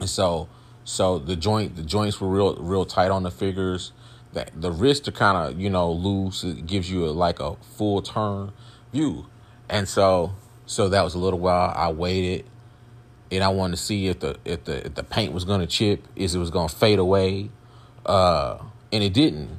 And 0.00 0.08
so 0.08 0.48
so 0.84 1.18
the 1.18 1.36
joint 1.36 1.76
the 1.76 1.82
joints 1.82 2.20
were 2.20 2.28
real 2.28 2.56
real 2.56 2.84
tight 2.84 3.10
on 3.10 3.22
the 3.22 3.30
figures 3.30 3.92
the, 4.38 4.60
the 4.60 4.72
wrists 4.72 5.08
are 5.08 5.12
kind 5.12 5.36
of 5.36 5.60
you 5.60 5.70
know 5.70 5.90
loose. 5.90 6.44
It 6.44 6.66
gives 6.66 6.90
you 6.90 7.06
a, 7.06 7.10
like 7.10 7.40
a 7.40 7.56
full 7.56 8.02
turn 8.02 8.52
view, 8.92 9.26
and 9.68 9.88
so 9.88 10.32
so 10.66 10.88
that 10.88 11.02
was 11.02 11.14
a 11.14 11.18
little 11.18 11.38
while. 11.38 11.72
I 11.74 11.90
waited, 11.90 12.46
and 13.30 13.42
I 13.42 13.48
wanted 13.48 13.76
to 13.76 13.82
see 13.82 14.08
if 14.08 14.20
the 14.20 14.36
if 14.44 14.64
the 14.64 14.86
if 14.86 14.94
the 14.94 15.04
paint 15.04 15.32
was 15.32 15.44
gonna 15.44 15.66
chip, 15.66 16.06
is 16.16 16.34
it 16.34 16.38
was 16.38 16.50
gonna 16.50 16.68
fade 16.68 16.98
away, 16.98 17.50
uh, 18.06 18.58
and 18.92 19.02
it 19.02 19.12
didn't. 19.12 19.50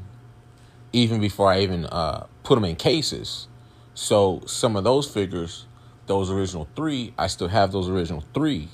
Even 0.91 1.19
before 1.21 1.51
I 1.51 1.61
even 1.61 1.85
uh, 1.85 2.25
put 2.43 2.55
them 2.55 2.65
in 2.65 2.75
cases, 2.75 3.47
so 3.93 4.41
some 4.47 4.75
of 4.75 4.83
those 4.83 5.07
figures, 5.07 5.67
those 6.07 6.31
original 6.31 6.67
three, 6.75 7.13
I 7.15 7.27
still 7.27 7.47
have 7.47 7.71
those 7.71 7.87
original 7.87 8.23
three, 8.33 8.69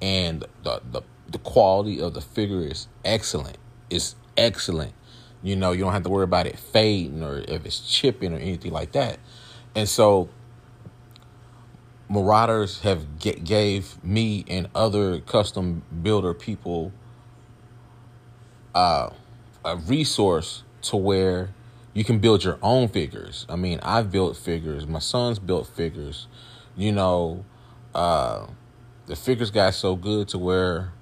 and 0.00 0.44
the 0.62 0.80
the 0.90 1.02
the 1.28 1.38
quality 1.38 2.00
of 2.00 2.14
the 2.14 2.20
figure 2.20 2.62
is 2.62 2.88
excellent. 3.04 3.58
It's 3.90 4.16
excellent. 4.36 4.92
You 5.42 5.56
know, 5.56 5.72
you 5.72 5.84
don't 5.84 5.92
have 5.92 6.02
to 6.02 6.10
worry 6.10 6.24
about 6.24 6.46
it 6.46 6.58
fading 6.58 7.22
or 7.22 7.38
if 7.38 7.64
it's 7.64 7.80
chipping 7.80 8.34
or 8.34 8.38
anything 8.38 8.72
like 8.72 8.92
that. 8.92 9.18
And 9.74 9.88
so 9.88 10.28
Marauders 12.10 12.80
have 12.80 13.20
gave 13.20 14.02
me 14.02 14.44
and 14.48 14.68
other 14.74 15.20
custom 15.20 15.82
builder 16.02 16.34
people 16.34 16.92
uh, 18.74 19.10
a 19.64 19.76
resource 19.76 20.64
to 20.82 20.96
where 20.96 21.50
you 21.94 22.02
can 22.02 22.18
build 22.18 22.42
your 22.42 22.58
own 22.62 22.88
figures. 22.88 23.46
I 23.48 23.56
mean, 23.56 23.78
I've 23.82 24.10
built 24.10 24.36
figures. 24.36 24.86
My 24.86 24.98
son's 24.98 25.38
built 25.38 25.68
figures. 25.68 26.26
You 26.76 26.92
know, 26.92 27.44
uh, 27.94 28.46
the 29.06 29.16
figures 29.16 29.50
got 29.50 29.74
so 29.74 29.96
good 29.96 30.28
to 30.28 30.38
where 30.38 30.92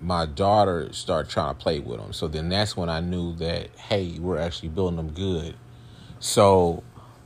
my 0.00 0.26
daughter 0.26 0.92
started 0.92 1.30
trying 1.30 1.54
to 1.54 1.60
play 1.60 1.80
with 1.80 1.98
them. 1.98 2.12
So 2.12 2.28
then 2.28 2.48
that's 2.48 2.76
when 2.76 2.88
I 2.88 3.00
knew 3.00 3.34
that 3.36 3.70
hey, 3.76 4.18
we're 4.18 4.38
actually 4.38 4.68
building 4.68 4.96
them 4.96 5.10
good. 5.10 5.56
So, 6.20 6.82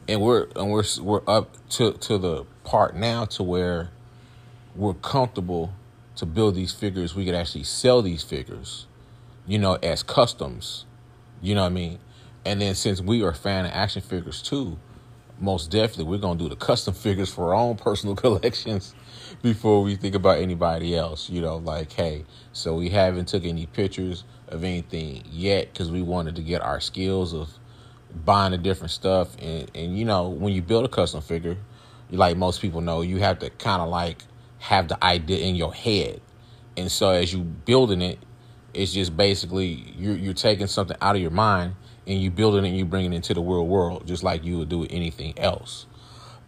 and 0.09 0.21
we're 0.21 0.49
and 0.57 0.71
we're 0.71 0.85
we're 1.01 1.23
up 1.27 1.57
to 1.71 1.93
to 1.93 2.18
the 2.18 2.45
part 2.64 2.95
now 2.97 3.25
to 3.27 3.43
where 3.43 3.91
we're 4.75 4.95
comfortable 4.95 5.73
to 6.16 6.27
build 6.27 6.55
these 6.55 6.73
figures. 6.73 7.14
We 7.14 7.25
could 7.25 7.35
actually 7.35 7.64
sell 7.64 8.03
these 8.03 8.23
figures, 8.23 8.87
you 9.47 9.59
know, 9.59 9.75
as 9.83 10.03
customs. 10.03 10.85
You 11.43 11.55
know 11.55 11.62
what 11.62 11.68
I 11.68 11.75
mean? 11.75 11.99
And 12.45 12.61
then 12.61 12.75
since 12.75 13.01
we 13.01 13.23
are 13.23 13.33
fan 13.33 13.66
of 13.66 13.73
action 13.73 14.03
figures 14.03 14.43
too, 14.43 14.79
most 15.41 15.70
definitely 15.70 16.05
we're 16.05 16.18
gonna 16.18 16.38
do 16.38 16.49
the 16.49 16.57
custom 16.57 16.95
figures 17.07 17.32
for 17.32 17.49
our 17.49 17.55
own 17.55 17.76
personal 17.76 18.14
collections 18.16 18.95
before 19.43 19.82
we 19.82 19.97
think 19.97 20.14
about 20.14 20.38
anybody 20.38 20.97
else. 20.97 21.30
You 21.30 21.41
know, 21.41 21.57
like 21.57 21.93
hey, 21.93 22.24
so 22.53 22.74
we 22.74 22.91
haven't 22.91 23.28
took 23.28 23.45
any 23.45 23.66
pictures 23.66 24.24
of 24.49 24.64
anything 24.64 25.22
yet 25.30 25.72
because 25.72 25.91
we 25.91 26.03
wanted 26.03 26.36
to 26.36 26.43
get 26.43 26.62
our 26.62 26.80
skills 26.80 27.32
of 27.32 27.49
buying 28.24 28.51
the 28.51 28.59
different 28.59 28.91
stuff 28.91 29.36
and 29.41 29.70
and 29.74 29.97
you 29.97 30.05
know 30.05 30.28
when 30.28 30.53
you 30.53 30.61
build 30.61 30.84
a 30.84 30.88
custom 30.88 31.20
figure, 31.20 31.57
like 32.11 32.36
most 32.36 32.61
people 32.61 32.80
know, 32.80 33.03
you 33.03 33.18
have 33.18 33.38
to 33.41 33.51
kind 33.51 33.80
of 33.82 33.88
like 33.88 34.24
have 34.59 34.88
the 34.88 35.03
idea 35.03 35.38
in 35.38 35.55
your 35.55 35.72
head, 35.72 36.20
and 36.76 36.91
so 36.93 37.11
as 37.11 37.32
you 37.32 37.41
building 37.41 38.03
it, 38.03 38.18
it's 38.74 38.93
just 38.93 39.16
basically 39.16 39.95
you're 39.97 40.16
you're 40.16 40.34
taking 40.34 40.66
something 40.66 40.97
out 41.01 41.16
of 41.16 41.22
your 41.22 41.30
mind 41.30 41.74
and 42.11 42.20
you 42.20 42.28
building 42.28 42.64
it 42.64 42.68
and 42.68 42.76
you 42.76 42.84
bringing 42.84 43.12
it 43.12 43.16
into 43.16 43.34
the 43.34 43.40
real 43.40 43.66
world 43.66 44.04
just 44.04 44.24
like 44.24 44.42
you 44.42 44.58
would 44.58 44.68
do 44.68 44.84
anything 44.90 45.38
else. 45.38 45.86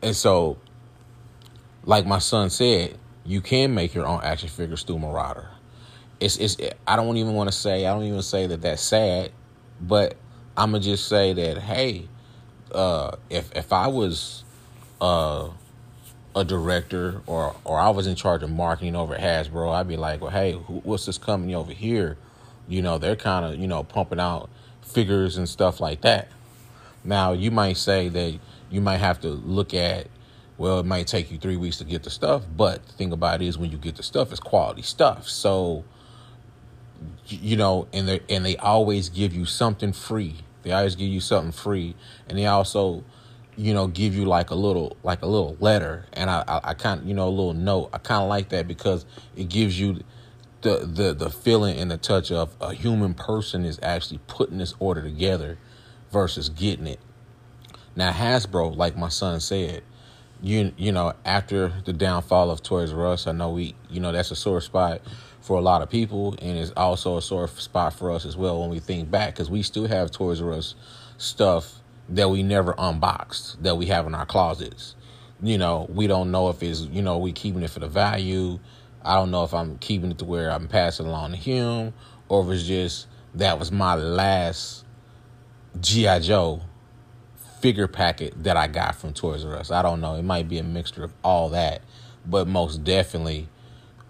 And 0.03 0.17
so, 0.17 0.59
like 1.85 2.05
my 2.05 2.19
son 2.19 2.51
said, 2.51 2.99
you 3.25 3.41
can 3.41 3.73
make 3.73 3.95
your 3.95 4.05
own 4.05 4.21
action 4.25 4.49
figures 4.49 4.83
through 4.83 4.99
Marauder. 4.99 5.49
It's 6.19 6.37
it's 6.37 6.57
I 6.87 6.97
don't 6.97 7.17
even 7.17 7.35
want 7.35 7.51
to 7.51 7.57
say 7.57 7.87
I 7.87 7.95
don't 7.95 8.03
even 8.03 8.23
say 8.23 8.49
that 8.49 8.63
that's 8.63 8.83
sad, 8.83 9.31
but 9.81 10.17
I'm 10.57 10.73
gonna 10.73 10.83
just 10.83 11.07
say 11.07 11.33
that 11.33 11.59
hey, 11.59 12.09
uh, 12.73 13.17
if 13.31 13.55
if 13.55 13.73
I 13.73 13.87
was 13.87 14.43
uh, 15.01 15.49
a 16.35 16.45
director 16.45 17.23
or 17.27 17.55
or 17.65 17.79
I 17.79 17.91
was 17.91 18.09
in 18.09 18.17
charge 18.17 18.43
of 18.43 18.51
marketing 18.51 18.97
over 18.97 19.15
at 19.15 19.47
Hasbro, 19.47 19.73
I'd 19.73 19.87
be 19.87 19.97
like, 19.97 20.21
well, 20.21 20.31
hey, 20.31 20.53
who, 20.53 20.81
what's 20.81 21.07
this 21.07 21.19
company 21.19 21.55
over 21.55 21.73
here? 21.73 22.17
You 22.69 22.83
know, 22.83 22.99
they're 22.99 23.17
kind 23.17 23.45
of 23.45 23.61
you 23.61 23.69
know 23.69 23.85
pumping 23.85 24.19
out 24.19 24.51
figures 24.93 25.37
and 25.37 25.49
stuff 25.49 25.81
like 25.81 26.03
that. 26.03 26.29
Now 27.05 27.33
you 27.33 27.51
might 27.51 27.77
say 27.77 28.09
that 28.09 28.39
you 28.71 28.81
might 28.81 28.99
have 28.99 29.21
to 29.23 29.29
look 29.29 29.75
at 29.75 30.07
well, 30.59 30.79
it 30.81 30.87
might 30.87 31.09
take 31.09 31.33
you 31.33 31.39
three 31.39 31.57
weeks 31.57 31.79
to 31.79 31.85
get 31.85 32.05
the 32.05 32.11
stuff, 32.11 32.45
but 32.57 32.87
the 32.87 32.93
thing 32.93 33.11
about 33.11 33.43
it 33.43 33.47
is 33.47 33.59
when 33.59 33.73
you 33.73 33.79
get 33.79 33.97
the 33.97 34.03
stuff, 34.03 34.31
it's 34.31 34.39
quality 34.39 34.83
stuff. 34.83 35.29
So 35.29 35.83
you 37.27 37.57
know, 37.57 37.89
and 37.93 38.09
they 38.09 38.21
and 38.29 38.45
they 38.45 38.57
always 38.57 39.09
give 39.09 39.35
you 39.35 39.45
something 39.45 39.93
free. 39.93 40.37
They 40.63 40.73
always 40.73 40.95
give 40.95 41.09
you 41.09 41.21
something 41.21 41.53
free, 41.53 41.95
and 42.29 42.39
they 42.39 42.47
also, 42.47 43.05
you 43.57 43.75
know, 43.75 43.87
give 43.87 44.15
you 44.15 44.25
like 44.25 44.51
a 44.51 44.55
little 44.55 44.97
like 45.03 45.23
a 45.23 45.27
little 45.27 45.57
letter, 45.61 46.07
and 46.13 46.31
I 46.31 46.45
I, 46.47 46.61
I 46.71 46.75
kind 46.75 47.07
you 47.07 47.15
know 47.15 47.29
a 47.29 47.31
little 47.31 47.55
note. 47.55 47.91
I 47.93 47.99
kind 47.99 48.23
of 48.23 48.29
like 48.29 48.51
that 48.51 48.69
because 48.69 49.05
it 49.37 49.49
gives 49.49 49.79
you 49.79 50.01
the 50.63 50.79
the 50.79 51.13
the 51.13 51.31
feeling 51.31 51.79
and 51.79 51.91
the 51.91 51.99
touch 51.99 52.33
of 52.33 52.57
a 52.61 52.73
human 52.75 53.15
person 53.15 53.65
is 53.65 53.79
actually 53.83 54.21
putting 54.27 54.59
this 54.59 54.75
order 54.79 55.03
together 55.03 55.59
versus 56.11 56.49
getting 56.49 56.87
it. 56.87 57.01
Now 57.95 58.13
Hasbro, 58.13 58.77
like 58.77 58.97
my 58.97 59.09
son 59.09 59.41
said, 59.41 59.83
you 60.41 60.73
you 60.77 60.93
know 60.93 61.13
after 61.25 61.73
the 61.85 61.93
downfall 61.93 62.51
of 62.51 62.63
Toys 62.63 62.93
R 62.93 63.07
Us, 63.09 63.27
I 63.27 63.33
know 63.33 63.51
we 63.51 63.75
you 63.91 64.01
know 64.01 64.13
that's 64.13 64.31
a 64.31 64.37
sore 64.37 64.61
spot 64.61 65.03
for 65.41 65.59
a 65.59 65.61
lot 65.61 65.83
of 65.83 65.91
people, 65.91 66.37
and 66.41 66.57
it's 66.57 66.73
also 66.77 67.17
a 67.17 67.23
sore 67.23 67.49
spot 67.49 67.93
for 67.93 68.11
us 68.11 68.25
as 68.25 68.37
well 68.37 68.61
when 68.61 68.71
we 68.71 68.79
think 68.79 69.11
back 69.11 69.35
because 69.35 69.51
we 69.51 69.63
still 69.63 69.89
have 69.89 70.11
Toys 70.11 70.41
R 70.41 70.53
Us 70.53 70.75
stuff 71.19 71.81
that 72.09 72.31
we 72.31 72.43
never 72.43 72.75
unboxed 72.79 73.63
that 73.63 73.77
we 73.77 73.87
have 73.87 74.07
in 74.07 74.15
our 74.15 74.27
closets. 74.27 74.95
You 75.43 75.59
know, 75.59 75.87
we 75.91 76.07
don't 76.07 76.31
know 76.31 76.49
if 76.51 76.63
it's 76.63 76.83
you 76.83 77.03
know 77.03 77.19
we 77.19 77.33
keeping 77.33 77.63
it 77.63 77.71
for 77.71 77.81
the 77.81 77.89
value. 77.89 78.61
I 79.05 79.15
don't 79.15 79.31
know 79.31 79.45
if 79.45 79.55
I'm 79.55 79.79
keeping 79.79 80.11
it 80.11 80.19
to 80.19 80.25
where 80.25 80.51
I'm 80.51 80.69
passing 80.69 81.07
along 81.07 81.33
to 81.33 81.37
him, 81.37 81.95
or 82.29 82.45
if 82.45 82.51
it's 82.51 82.67
just 82.67 83.07
that 83.35 83.59
was 83.59 83.73
my 83.73 83.95
last 83.95 84.85
GI 85.81 86.21
Joe 86.21 86.63
figure 87.61 87.89
packet 87.89 88.43
that 88.43 88.57
I 88.57 88.67
got 88.67 88.97
from 88.97 89.13
Toys 89.13 89.45
R 89.45 89.57
Us. 89.57 89.71
I 89.71 89.83
don't 89.83 90.01
know. 90.01 90.17
It 90.17 90.23
might 90.23 90.49
be 90.49 90.59
a 90.59 90.63
mixture 90.63 91.05
of 91.05 91.13
all 91.23 91.51
that, 91.51 91.83
but 92.27 92.47
most 92.49 92.85
definitely, 92.85 93.49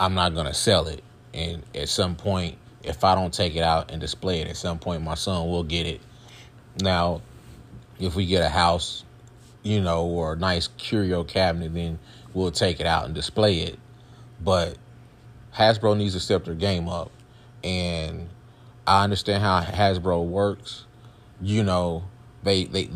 I'm 0.00 0.14
not 0.14 0.34
gonna 0.34 0.54
sell 0.54 0.88
it 0.88 1.02
and 1.34 1.62
at 1.74 1.88
some 1.88 2.14
point 2.14 2.56
if 2.82 3.04
i 3.04 3.14
don't 3.14 3.32
take 3.32 3.56
it 3.56 3.62
out 3.62 3.90
and 3.90 4.00
display 4.00 4.40
it 4.40 4.48
at 4.48 4.56
some 4.56 4.78
point 4.78 5.02
my 5.02 5.14
son 5.14 5.48
will 5.48 5.64
get 5.64 5.86
it 5.86 6.00
now 6.80 7.20
if 7.98 8.14
we 8.14 8.26
get 8.26 8.42
a 8.42 8.48
house 8.48 9.04
you 9.62 9.80
know 9.80 10.04
or 10.06 10.34
a 10.34 10.36
nice 10.36 10.68
curio 10.78 11.24
cabinet 11.24 11.72
then 11.72 11.98
we'll 12.34 12.50
take 12.50 12.80
it 12.80 12.86
out 12.86 13.04
and 13.04 13.14
display 13.14 13.58
it 13.60 13.78
but 14.42 14.76
hasbro 15.54 15.96
needs 15.96 16.14
to 16.14 16.20
step 16.20 16.44
their 16.44 16.54
game 16.54 16.88
up 16.88 17.10
and 17.62 18.28
i 18.86 19.04
understand 19.04 19.42
how 19.42 19.60
hasbro 19.60 20.24
works 20.24 20.86
you 21.40 21.62
know 21.62 22.04
they 22.42 22.64
they 22.64 22.88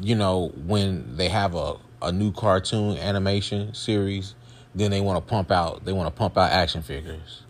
you 0.00 0.14
know 0.14 0.48
when 0.66 1.16
they 1.16 1.28
have 1.28 1.54
a, 1.54 1.74
a 2.02 2.12
new 2.12 2.32
cartoon 2.32 2.96
animation 2.98 3.72
series 3.74 4.34
then 4.74 4.90
they 4.90 5.00
want 5.00 5.16
to 5.16 5.30
pump 5.30 5.50
out 5.50 5.84
they 5.84 5.92
want 5.92 6.06
to 6.06 6.18
pump 6.18 6.36
out 6.36 6.50
action 6.50 6.82
figures 6.82 7.42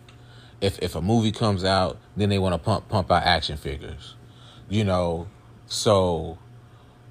if 0.61 0.77
if 0.79 0.95
a 0.95 1.01
movie 1.01 1.31
comes 1.31 1.63
out, 1.63 1.97
then 2.15 2.29
they 2.29 2.39
want 2.39 2.53
to 2.53 2.59
pump 2.59 2.87
pump 2.87 3.11
out 3.11 3.23
action 3.23 3.57
figures. 3.57 4.15
You 4.69 4.83
know, 4.85 5.27
so 5.65 6.37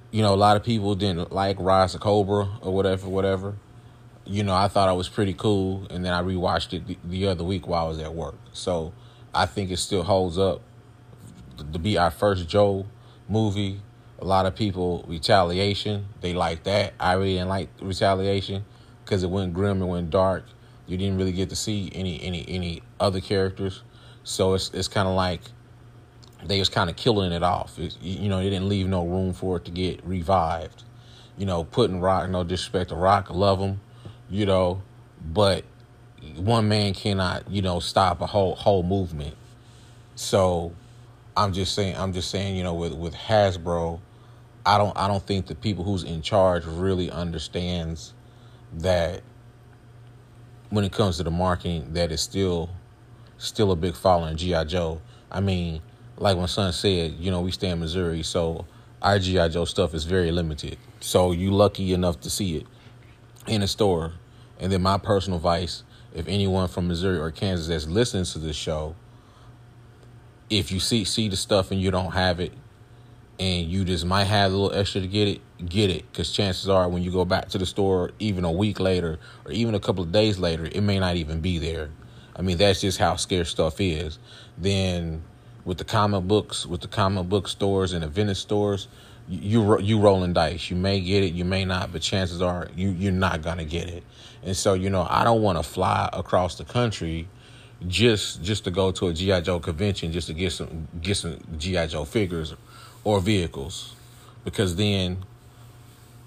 you 0.09 0.21
know, 0.21 0.33
a 0.33 0.35
lot 0.35 0.55
of 0.55 0.63
people 0.63 0.95
didn't 0.95 1.31
like 1.31 1.57
Rise 1.59 1.93
of 1.93 2.01
Cobra 2.01 2.49
or 2.61 2.73
whatever, 2.73 3.07
whatever. 3.07 3.57
You 4.25 4.43
know, 4.43 4.53
I 4.53 4.67
thought 4.67 4.87
I 4.87 4.93
was 4.93 5.09
pretty 5.09 5.33
cool, 5.33 5.87
and 5.89 6.05
then 6.05 6.13
I 6.13 6.21
rewatched 6.21 6.73
it 6.73 6.87
the, 6.87 6.97
the 7.03 7.27
other 7.27 7.43
week 7.43 7.67
while 7.67 7.85
I 7.85 7.89
was 7.89 7.99
at 7.99 8.13
work. 8.13 8.35
So 8.53 8.93
I 9.33 9.45
think 9.45 9.71
it 9.71 9.77
still 9.77 10.03
holds 10.03 10.37
up 10.37 10.61
to 11.73 11.79
be 11.79 11.97
our 11.97 12.11
first 12.11 12.47
Joe 12.47 12.85
movie. 13.27 13.81
A 14.19 14.25
lot 14.25 14.45
of 14.45 14.55
people 14.55 15.03
retaliation, 15.07 16.05
they 16.21 16.33
like 16.33 16.63
that. 16.63 16.93
I 16.99 17.13
really 17.13 17.33
didn't 17.33 17.49
like 17.49 17.69
retaliation 17.81 18.65
because 19.03 19.23
it 19.23 19.29
went 19.29 19.53
grim 19.53 19.81
and 19.81 19.89
went 19.89 20.11
dark 20.11 20.45
you 20.91 20.97
didn't 20.97 21.17
really 21.17 21.31
get 21.31 21.49
to 21.49 21.55
see 21.55 21.89
any 21.95 22.21
any 22.21 22.45
any 22.49 22.83
other 22.99 23.21
characters, 23.21 23.81
so 24.25 24.55
it's 24.55 24.71
it's 24.73 24.89
kind 24.89 25.07
of 25.07 25.15
like 25.15 25.39
they 26.43 26.59
was 26.59 26.67
kind 26.67 26.89
of 26.89 26.97
killing 26.97 27.31
it 27.31 27.43
off. 27.43 27.79
You 28.01 28.27
know, 28.27 28.39
they 28.39 28.49
didn't 28.49 28.67
leave 28.67 28.87
no 28.87 29.05
room 29.05 29.31
for 29.31 29.55
it 29.55 29.65
to 29.65 29.71
get 29.71 30.05
revived. 30.05 30.83
You 31.37 31.45
know, 31.45 31.63
putting 31.63 32.01
Rock, 32.01 32.29
no 32.29 32.43
disrespect 32.43 32.89
to 32.89 32.95
Rock, 32.95 33.29
love 33.29 33.59
him, 33.59 33.79
you 34.31 34.45
know, 34.45 34.81
but 35.33 35.63
one 36.37 36.67
man 36.67 36.93
cannot, 36.93 37.49
you 37.51 37.61
know, 37.61 37.79
stop 37.79 38.21
a 38.21 38.25
whole 38.25 38.55
whole 38.55 38.81
movement. 38.81 39.35
So 40.15 40.73
I'm 41.35 41.53
just 41.53 41.75
saying, 41.75 41.95
I'm 41.97 42.13
just 42.13 42.31
saying, 42.31 42.55
you 42.55 42.63
know, 42.63 42.73
with 42.73 42.93
with 42.93 43.13
Hasbro, 43.13 43.99
I 44.65 44.77
don't 44.77 44.97
I 44.97 45.07
don't 45.07 45.25
think 45.25 45.47
the 45.47 45.55
people 45.55 45.83
who's 45.83 46.03
in 46.03 46.21
charge 46.21 46.65
really 46.65 47.11
understands 47.11 48.13
that 48.73 49.21
when 50.69 50.85
it 50.85 50.93
comes 50.93 51.17
to 51.17 51.23
the 51.23 51.31
marketing 51.31 51.93
that 51.93 52.11
is 52.11 52.21
still 52.21 52.69
still 53.37 53.71
a 53.71 53.75
big 53.75 53.95
following 53.95 54.37
GI 54.37 54.65
Joe. 54.65 55.01
I 55.29 55.41
mean, 55.41 55.81
like 56.17 56.37
my 56.37 56.45
son 56.45 56.71
said, 56.71 57.15
you 57.19 57.31
know, 57.31 57.41
we 57.41 57.51
stay 57.51 57.69
in 57.69 57.79
Missouri, 57.79 58.23
so 58.23 58.65
our 59.01 59.19
GI 59.19 59.49
Joe 59.49 59.65
stuff 59.65 59.93
is 59.93 60.05
very 60.05 60.31
limited. 60.31 60.77
So 60.99 61.31
you 61.31 61.51
lucky 61.51 61.93
enough 61.93 62.21
to 62.21 62.29
see 62.29 62.57
it 62.57 62.67
in 63.47 63.63
a 63.63 63.67
store. 63.67 64.13
And 64.61 64.71
then 64.71 64.81
my 64.81 64.97
personal 64.97 65.37
advice, 65.37 65.83
if 66.13 66.27
anyone 66.27 66.69
from 66.69 66.87
Missouri 66.87 67.17
or 67.17 67.31
Kansas 67.31 67.67
that's 67.67 67.87
listening 67.87 68.23
to 68.25 68.39
this 68.39 68.55
show, 68.55 68.95
if 70.49 70.71
you 70.71 70.79
see 70.79 71.03
see 71.03 71.27
the 71.27 71.35
stuff 71.35 71.71
and 71.71 71.81
you 71.81 71.91
don't 71.91 72.11
have 72.11 72.39
it, 72.39 72.53
and 73.39 73.67
you 73.67 73.83
just 73.83 74.05
might 74.05 74.25
have 74.25 74.51
a 74.51 74.55
little 74.55 74.77
extra 74.77 75.01
to 75.01 75.07
get 75.07 75.27
it, 75.27 75.41
get 75.67 75.89
it. 75.89 76.09
Because 76.11 76.31
chances 76.31 76.69
are, 76.69 76.87
when 76.87 77.01
you 77.01 77.11
go 77.11 77.25
back 77.25 77.49
to 77.49 77.57
the 77.57 77.65
store, 77.65 78.11
even 78.19 78.45
a 78.45 78.51
week 78.51 78.79
later 78.79 79.17
or 79.45 79.51
even 79.51 79.73
a 79.73 79.79
couple 79.79 80.03
of 80.03 80.11
days 80.11 80.37
later, 80.37 80.65
it 80.65 80.81
may 80.81 80.99
not 80.99 81.15
even 81.15 81.41
be 81.41 81.57
there. 81.57 81.89
I 82.35 82.43
mean, 82.43 82.57
that's 82.57 82.81
just 82.81 82.99
how 82.99 83.15
scarce 83.15 83.49
stuff 83.49 83.81
is. 83.81 84.19
Then 84.59 85.23
with 85.65 85.79
the 85.79 85.83
comic 85.83 86.25
books, 86.25 86.67
with 86.67 86.81
the 86.81 86.87
comic 86.87 87.29
book 87.29 87.47
stores 87.47 87.93
and 87.93 88.03
the 88.03 88.07
vintage 88.07 88.37
stores, 88.37 88.87
you 89.27 89.79
you 89.79 89.99
rolling 89.99 90.33
dice. 90.33 90.69
You 90.69 90.75
may 90.75 91.01
get 91.01 91.23
it, 91.23 91.33
you 91.33 91.45
may 91.45 91.65
not, 91.65 91.91
but 91.91 92.01
chances 92.01 92.41
are 92.41 92.67
you 92.75 92.89
you're 92.89 93.11
not 93.11 93.41
gonna 93.41 93.65
get 93.65 93.89
it. 93.89 94.03
And 94.43 94.55
so 94.55 94.73
you 94.73 94.89
know, 94.89 95.07
I 95.09 95.23
don't 95.23 95.41
want 95.41 95.57
to 95.57 95.63
fly 95.63 96.09
across 96.13 96.55
the 96.57 96.65
country 96.65 97.27
just 97.87 98.43
just 98.43 98.63
to 98.65 98.71
go 98.71 98.91
to 98.91 99.07
a 99.07 99.13
GI 99.13 99.41
Joe 99.41 99.59
convention 99.59 100.11
just 100.11 100.27
to 100.27 100.33
get 100.33 100.51
some 100.51 100.87
get 101.01 101.17
some 101.17 101.39
GI 101.57 101.87
Joe 101.87 102.05
figures 102.05 102.53
or 103.03 103.19
vehicles 103.19 103.95
because 104.43 104.75
then 104.75 105.17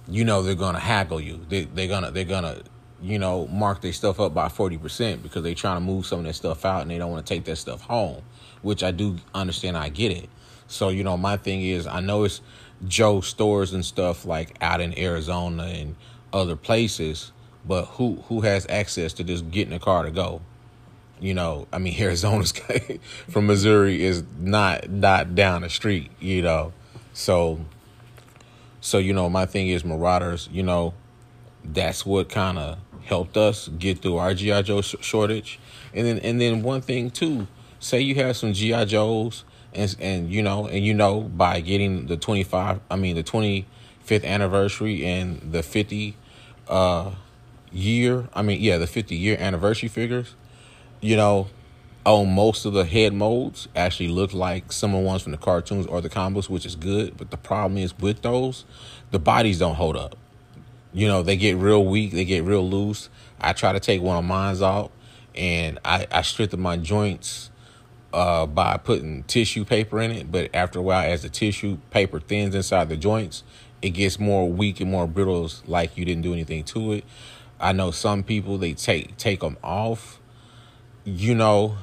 you 0.08 0.24
know 0.24 0.42
they're 0.42 0.54
gonna 0.54 0.80
haggle 0.80 1.20
you. 1.20 1.44
They 1.48 1.64
they're 1.64 1.88
gonna 1.88 2.10
they're 2.10 2.24
gonna 2.24 2.62
you 3.02 3.18
know 3.18 3.46
mark 3.48 3.80
their 3.80 3.92
stuff 3.92 4.20
up 4.20 4.34
by 4.34 4.48
forty 4.48 4.78
percent 4.78 5.22
because 5.22 5.42
they're 5.42 5.54
trying 5.54 5.76
to 5.76 5.80
move 5.80 6.06
some 6.06 6.20
of 6.20 6.24
that 6.26 6.34
stuff 6.34 6.64
out 6.64 6.82
and 6.82 6.90
they 6.90 6.98
don't 6.98 7.10
want 7.10 7.24
to 7.24 7.34
take 7.34 7.44
that 7.44 7.56
stuff 7.56 7.82
home. 7.82 8.22
Which 8.62 8.82
I 8.82 8.90
do 8.92 9.16
understand. 9.34 9.76
I 9.76 9.90
get 9.90 10.10
it. 10.10 10.28
So 10.66 10.88
you 10.88 11.04
know 11.04 11.16
my 11.16 11.36
thing 11.36 11.62
is 11.62 11.86
I 11.86 12.00
know 12.00 12.24
it's 12.24 12.40
Joe 12.86 13.20
stores 13.20 13.72
and 13.72 13.84
stuff 13.84 14.24
like 14.24 14.56
out 14.60 14.80
in 14.80 14.98
Arizona 14.98 15.64
and 15.64 15.96
other 16.32 16.56
places, 16.56 17.32
but 17.64 17.84
who 17.86 18.24
who 18.28 18.42
has 18.42 18.66
access 18.68 19.12
to 19.14 19.24
just 19.24 19.50
getting 19.50 19.72
a 19.72 19.78
car 19.78 20.04
to 20.04 20.10
go? 20.10 20.40
You 21.20 21.34
know, 21.34 21.66
I 21.72 21.78
mean, 21.78 21.94
Arizona's 22.00 22.52
guy 22.52 22.98
from 23.28 23.46
Missouri 23.46 24.04
is 24.04 24.24
not 24.38 24.90
not 24.90 25.34
down 25.34 25.62
the 25.62 25.70
street. 25.70 26.10
You 26.20 26.42
know, 26.42 26.72
so 27.12 27.60
so 28.80 28.98
you 28.98 29.12
know, 29.12 29.28
my 29.28 29.46
thing 29.46 29.68
is 29.68 29.84
Marauders. 29.84 30.48
You 30.52 30.62
know, 30.62 30.94
that's 31.64 32.04
what 32.04 32.28
kind 32.28 32.58
of 32.58 32.78
helped 33.04 33.36
us 33.36 33.68
get 33.68 34.00
through 34.00 34.16
our 34.16 34.34
GI 34.34 34.62
Joe 34.62 34.80
sh- 34.80 34.96
shortage. 35.00 35.58
And 35.94 36.06
then 36.06 36.18
and 36.18 36.40
then 36.40 36.62
one 36.62 36.80
thing 36.80 37.10
too, 37.10 37.46
say 37.78 38.00
you 38.00 38.14
have 38.16 38.36
some 38.36 38.52
GI 38.52 38.86
Joes 38.86 39.44
and 39.74 39.96
and 40.00 40.30
you 40.30 40.42
know 40.42 40.66
and 40.66 40.84
you 40.84 40.94
know 40.94 41.20
by 41.20 41.60
getting 41.60 42.06
the 42.06 42.16
25 42.16 42.80
I 42.90 42.96
mean 42.96 43.16
the 43.16 43.24
25th 43.24 44.24
anniversary 44.24 45.04
and 45.04 45.52
the 45.52 45.62
50 45.62 46.16
uh 46.68 47.10
year, 47.74 48.28
I 48.32 48.42
mean 48.42 48.60
yeah, 48.60 48.78
the 48.78 48.86
50 48.86 49.16
year 49.16 49.36
anniversary 49.38 49.88
figures, 49.88 50.34
you 51.00 51.16
know, 51.16 51.48
on 52.04 52.34
most 52.34 52.64
of 52.64 52.72
the 52.72 52.84
head 52.84 53.12
molds 53.12 53.68
actually 53.74 54.08
look 54.08 54.32
like 54.32 54.72
some 54.72 54.94
of 54.94 55.00
the 55.00 55.06
ones 55.06 55.22
from 55.22 55.32
the 55.32 55.38
cartoons 55.38 55.86
or 55.86 56.00
the 56.00 56.10
combos, 56.10 56.48
which 56.48 56.64
is 56.64 56.76
good. 56.76 57.16
But 57.16 57.30
the 57.30 57.36
problem 57.36 57.78
is 57.78 57.98
with 57.98 58.22
those, 58.22 58.64
the 59.10 59.18
bodies 59.18 59.58
don't 59.58 59.74
hold 59.74 59.96
up. 59.96 60.16
You 60.92 61.08
know, 61.08 61.22
they 61.22 61.36
get 61.36 61.56
real 61.56 61.84
weak, 61.84 62.12
they 62.12 62.24
get 62.24 62.44
real 62.44 62.68
loose. 62.68 63.08
I 63.40 63.52
try 63.52 63.72
to 63.72 63.80
take 63.80 64.00
one 64.00 64.16
of 64.16 64.24
mine's 64.24 64.62
out 64.62 64.92
and 65.34 65.78
I, 65.84 66.06
I 66.12 66.22
strengthen 66.22 66.60
my 66.60 66.76
joints 66.76 67.50
uh, 68.14 68.46
by 68.46 68.76
putting 68.76 69.24
tissue 69.24 69.64
paper 69.64 70.00
in 70.00 70.12
it. 70.12 70.30
But 70.30 70.50
after 70.54 70.78
a 70.78 70.82
while, 70.82 71.10
as 71.10 71.22
the 71.22 71.28
tissue 71.28 71.78
paper 71.90 72.20
thins 72.20 72.54
inside 72.54 72.88
the 72.88 72.96
joints, 72.96 73.42
it 73.82 73.90
gets 73.90 74.18
more 74.18 74.48
weak 74.48 74.80
and 74.80 74.90
more 74.90 75.06
brittle, 75.06 75.50
like 75.66 75.96
you 75.96 76.04
didn't 76.04 76.22
do 76.22 76.32
anything 76.32 76.62
to 76.64 76.92
it. 76.92 77.04
I 77.60 77.72
know 77.72 77.90
some 77.90 78.22
people 78.22 78.56
they 78.56 78.72
take 78.72 79.16
take 79.16 79.40
them 79.40 79.56
off, 79.62 80.20
you 81.04 81.34
know, 81.34 81.76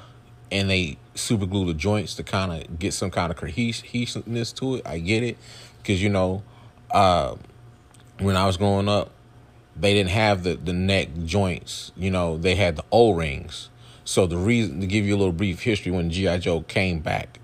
and 0.51 0.69
they 0.69 0.97
super 1.15 1.45
glue 1.45 1.65
the 1.65 1.73
joints 1.73 2.15
to 2.15 2.23
kind 2.23 2.51
of 2.53 2.79
get 2.79 2.93
some 2.93 3.11
kind 3.11 3.31
of 3.31 3.37
cohesiveness 3.37 4.53
to 4.53 4.75
it. 4.75 4.87
I 4.87 4.99
get 4.99 5.23
it, 5.23 5.37
because 5.77 6.01
you 6.01 6.09
know, 6.09 6.43
uh, 6.91 7.35
when 8.19 8.37
I 8.37 8.45
was 8.45 8.57
growing 8.57 8.87
up, 8.87 9.11
they 9.75 9.93
didn't 9.93 10.11
have 10.11 10.43
the 10.43 10.55
the 10.55 10.73
neck 10.73 11.09
joints. 11.25 11.91
You 11.97 12.09
know, 12.09 12.37
they 12.37 12.55
had 12.55 12.77
the 12.77 12.85
O 12.91 13.13
rings. 13.13 13.69
So 14.03 14.25
the 14.25 14.37
reason 14.37 14.81
to 14.81 14.87
give 14.87 15.05
you 15.05 15.15
a 15.15 15.17
little 15.17 15.33
brief 15.33 15.61
history, 15.61 15.91
when 15.91 16.09
GI 16.09 16.39
Joe 16.39 16.61
came 16.61 16.99
back 16.99 17.39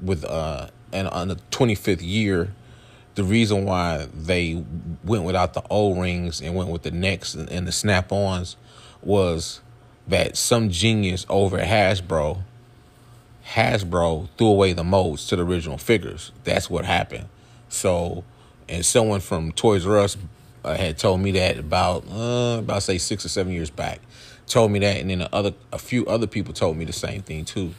with 0.00 0.24
uh 0.24 0.68
and 0.92 1.08
on 1.08 1.28
the 1.28 1.36
25th 1.50 2.02
year, 2.02 2.52
the 3.16 3.24
reason 3.24 3.64
why 3.64 4.06
they 4.14 4.62
went 5.04 5.24
without 5.24 5.54
the 5.54 5.62
O 5.70 5.94
rings 5.94 6.40
and 6.40 6.54
went 6.54 6.70
with 6.70 6.82
the 6.82 6.90
necks 6.90 7.34
and, 7.34 7.66
the 7.66 7.72
snap 7.72 8.12
ons 8.12 8.56
was 9.02 9.60
that 10.06 10.36
some 10.36 10.68
genius 10.70 11.26
over 11.28 11.58
at 11.58 11.66
Hasbro 11.66 12.42
Hasbro 13.52 14.28
threw 14.38 14.48
away 14.48 14.72
the 14.72 14.84
molds 14.84 15.26
to 15.28 15.36
the 15.36 15.44
original 15.44 15.78
figures. 15.78 16.32
That's 16.44 16.70
what 16.70 16.84
happened. 16.84 17.28
So, 17.68 18.24
and 18.68 18.84
someone 18.84 19.20
from 19.20 19.52
Toys 19.52 19.86
R 19.86 19.98
Us 19.98 20.16
uh, 20.64 20.76
had 20.76 20.96
told 20.96 21.20
me 21.20 21.32
that 21.32 21.58
about 21.58 22.04
uh, 22.10 22.58
about 22.58 22.82
say 22.82 22.98
six 22.98 23.24
or 23.24 23.28
seven 23.28 23.52
years 23.52 23.70
back. 23.70 24.00
Told 24.46 24.70
me 24.70 24.78
that, 24.80 24.98
and 24.98 25.10
then 25.10 25.22
a 25.22 25.28
other 25.32 25.54
a 25.72 25.78
few 25.78 26.06
other 26.06 26.26
people 26.26 26.52
told 26.52 26.76
me 26.76 26.84
the 26.84 26.92
same 26.92 27.22
thing 27.22 27.44
too. 27.44 27.74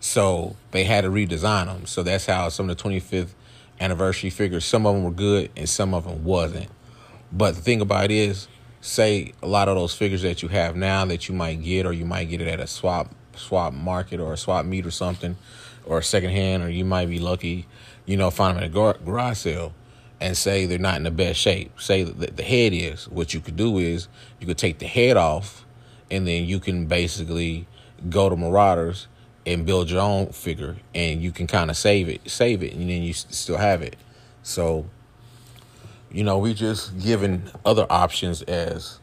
So 0.00 0.56
they 0.72 0.84
had 0.84 1.04
to 1.04 1.10
redesign 1.10 1.66
them. 1.66 1.86
So 1.86 2.02
that's 2.02 2.26
how 2.26 2.48
some 2.48 2.68
of 2.68 2.76
the 2.76 2.82
25th 2.82 3.30
anniversary 3.78 4.30
figures. 4.30 4.64
Some 4.64 4.86
of 4.86 4.94
them 4.94 5.04
were 5.04 5.10
good, 5.10 5.50
and 5.56 5.68
some 5.68 5.94
of 5.94 6.04
them 6.04 6.24
wasn't. 6.24 6.68
But 7.32 7.54
the 7.54 7.60
thing 7.60 7.80
about 7.80 8.06
it 8.06 8.10
is, 8.10 8.48
say 8.80 9.32
a 9.42 9.46
lot 9.46 9.68
of 9.68 9.76
those 9.76 9.94
figures 9.94 10.22
that 10.22 10.42
you 10.42 10.48
have 10.48 10.74
now 10.74 11.04
that 11.04 11.28
you 11.28 11.34
might 11.34 11.62
get, 11.62 11.86
or 11.86 11.92
you 11.92 12.04
might 12.04 12.24
get 12.24 12.40
it 12.40 12.48
at 12.48 12.60
a 12.60 12.66
swap 12.66 13.14
swap 13.36 13.72
market 13.72 14.20
or 14.20 14.32
a 14.32 14.36
swap 14.36 14.66
meet 14.66 14.84
or 14.84 14.90
something, 14.90 15.36
or 15.86 16.02
secondhand, 16.02 16.62
or 16.62 16.68
you 16.68 16.84
might 16.84 17.08
be 17.08 17.18
lucky, 17.18 17.66
you 18.06 18.16
know, 18.16 18.30
find 18.30 18.56
them 18.56 18.64
at 18.64 18.70
a 18.70 19.04
garage 19.04 19.38
sale 19.38 19.72
and 20.20 20.36
say 20.36 20.66
they're 20.66 20.78
not 20.78 20.96
in 20.96 21.04
the 21.04 21.10
best 21.10 21.40
shape. 21.40 21.80
Say 21.80 22.02
that 22.02 22.36
the 22.36 22.42
head 22.42 22.72
is. 22.72 23.08
What 23.08 23.32
you 23.32 23.40
could 23.40 23.56
do 23.56 23.78
is 23.78 24.08
you 24.38 24.46
could 24.46 24.58
take 24.58 24.78
the 24.78 24.86
head 24.86 25.16
off, 25.16 25.64
and 26.10 26.26
then 26.26 26.44
you 26.44 26.60
can 26.60 26.86
basically 26.86 27.66
go 28.08 28.28
to 28.28 28.36
Marauders 28.36 29.08
and 29.46 29.64
build 29.64 29.90
your 29.90 30.00
own 30.00 30.28
figure, 30.28 30.76
and 30.94 31.22
you 31.22 31.32
can 31.32 31.46
kind 31.46 31.70
of 31.70 31.76
save 31.76 32.08
it, 32.08 32.28
save 32.30 32.62
it, 32.62 32.74
and 32.74 32.90
then 32.90 33.02
you 33.02 33.12
still 33.12 33.56
have 33.56 33.82
it. 33.82 33.96
So, 34.42 34.86
you 36.12 36.24
know, 36.24 36.38
we 36.38 36.52
just 36.54 36.98
given 36.98 37.50
other 37.64 37.86
options 37.88 38.42
as, 38.42 39.00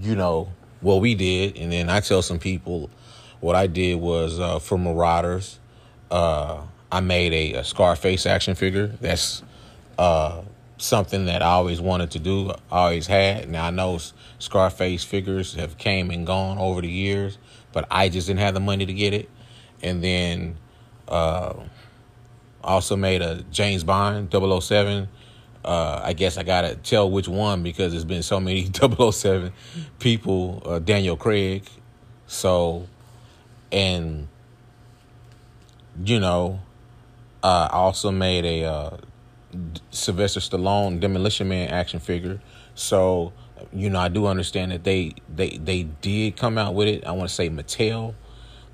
you 0.00 0.14
know, 0.14 0.52
what 0.80 1.00
we 1.00 1.14
did, 1.14 1.56
and 1.56 1.72
then 1.72 1.88
I 1.88 2.00
tell 2.00 2.20
some 2.20 2.38
people 2.38 2.90
what 3.40 3.56
I 3.56 3.66
did 3.66 3.96
was 4.00 4.38
uh, 4.38 4.58
for 4.58 4.78
Marauders, 4.78 5.58
uh, 6.10 6.62
I 6.92 7.00
made 7.00 7.32
a, 7.32 7.60
a 7.60 7.64
Scarface 7.64 8.26
action 8.26 8.54
figure. 8.54 8.88
That's 9.00 9.42
uh, 9.98 10.42
something 10.78 11.26
that 11.26 11.42
I 11.42 11.46
always 11.46 11.80
wanted 11.80 12.10
to 12.12 12.18
do, 12.18 12.52
always 12.70 13.06
had. 13.06 13.48
Now 13.50 13.66
I 13.66 13.70
know 13.70 13.98
Scarface 14.38 15.04
figures 15.04 15.54
have 15.54 15.78
came 15.78 16.10
and 16.10 16.26
gone 16.26 16.58
over 16.58 16.80
the 16.80 16.88
years, 16.88 17.38
but 17.72 17.86
I 17.90 18.08
just 18.08 18.26
didn't 18.26 18.40
have 18.40 18.54
the 18.54 18.60
money 18.60 18.86
to 18.86 18.92
get 18.92 19.14
it. 19.14 19.28
And 19.82 20.02
then 20.02 20.56
uh, 21.08 21.54
also 22.62 22.96
made 22.96 23.22
a 23.22 23.42
James 23.50 23.84
Bond 23.84 24.32
007. 24.32 25.08
Uh, 25.64 26.00
I 26.02 26.12
guess 26.12 26.36
I 26.36 26.44
gotta 26.44 26.76
tell 26.76 27.10
which 27.10 27.26
one 27.26 27.62
because 27.62 27.92
there's 27.92 28.04
been 28.04 28.22
so 28.22 28.38
many 28.38 28.70
007 29.10 29.52
people. 29.98 30.62
Uh, 30.64 30.78
Daniel 30.78 31.16
Craig, 31.16 31.64
so 32.26 32.86
and 33.72 34.28
you 36.04 36.20
know, 36.20 36.60
uh, 37.42 37.68
I 37.70 37.76
also 37.76 38.10
made 38.10 38.44
a 38.44 38.64
uh, 38.64 38.96
Sylvester 39.90 40.40
Stallone 40.40 41.00
Demolition 41.00 41.48
Man 41.48 41.68
action 41.68 42.00
figure. 42.00 42.40
So, 42.74 43.32
you 43.72 43.90
know, 43.90 43.98
I 43.98 44.08
do 44.08 44.26
understand 44.26 44.72
that 44.72 44.84
they 44.84 45.14
they 45.34 45.58
they 45.58 45.84
did 45.84 46.36
come 46.36 46.58
out 46.58 46.74
with 46.74 46.88
it. 46.88 47.06
I 47.06 47.12
want 47.12 47.28
to 47.28 47.34
say 47.34 47.48
Mattel. 47.48 48.14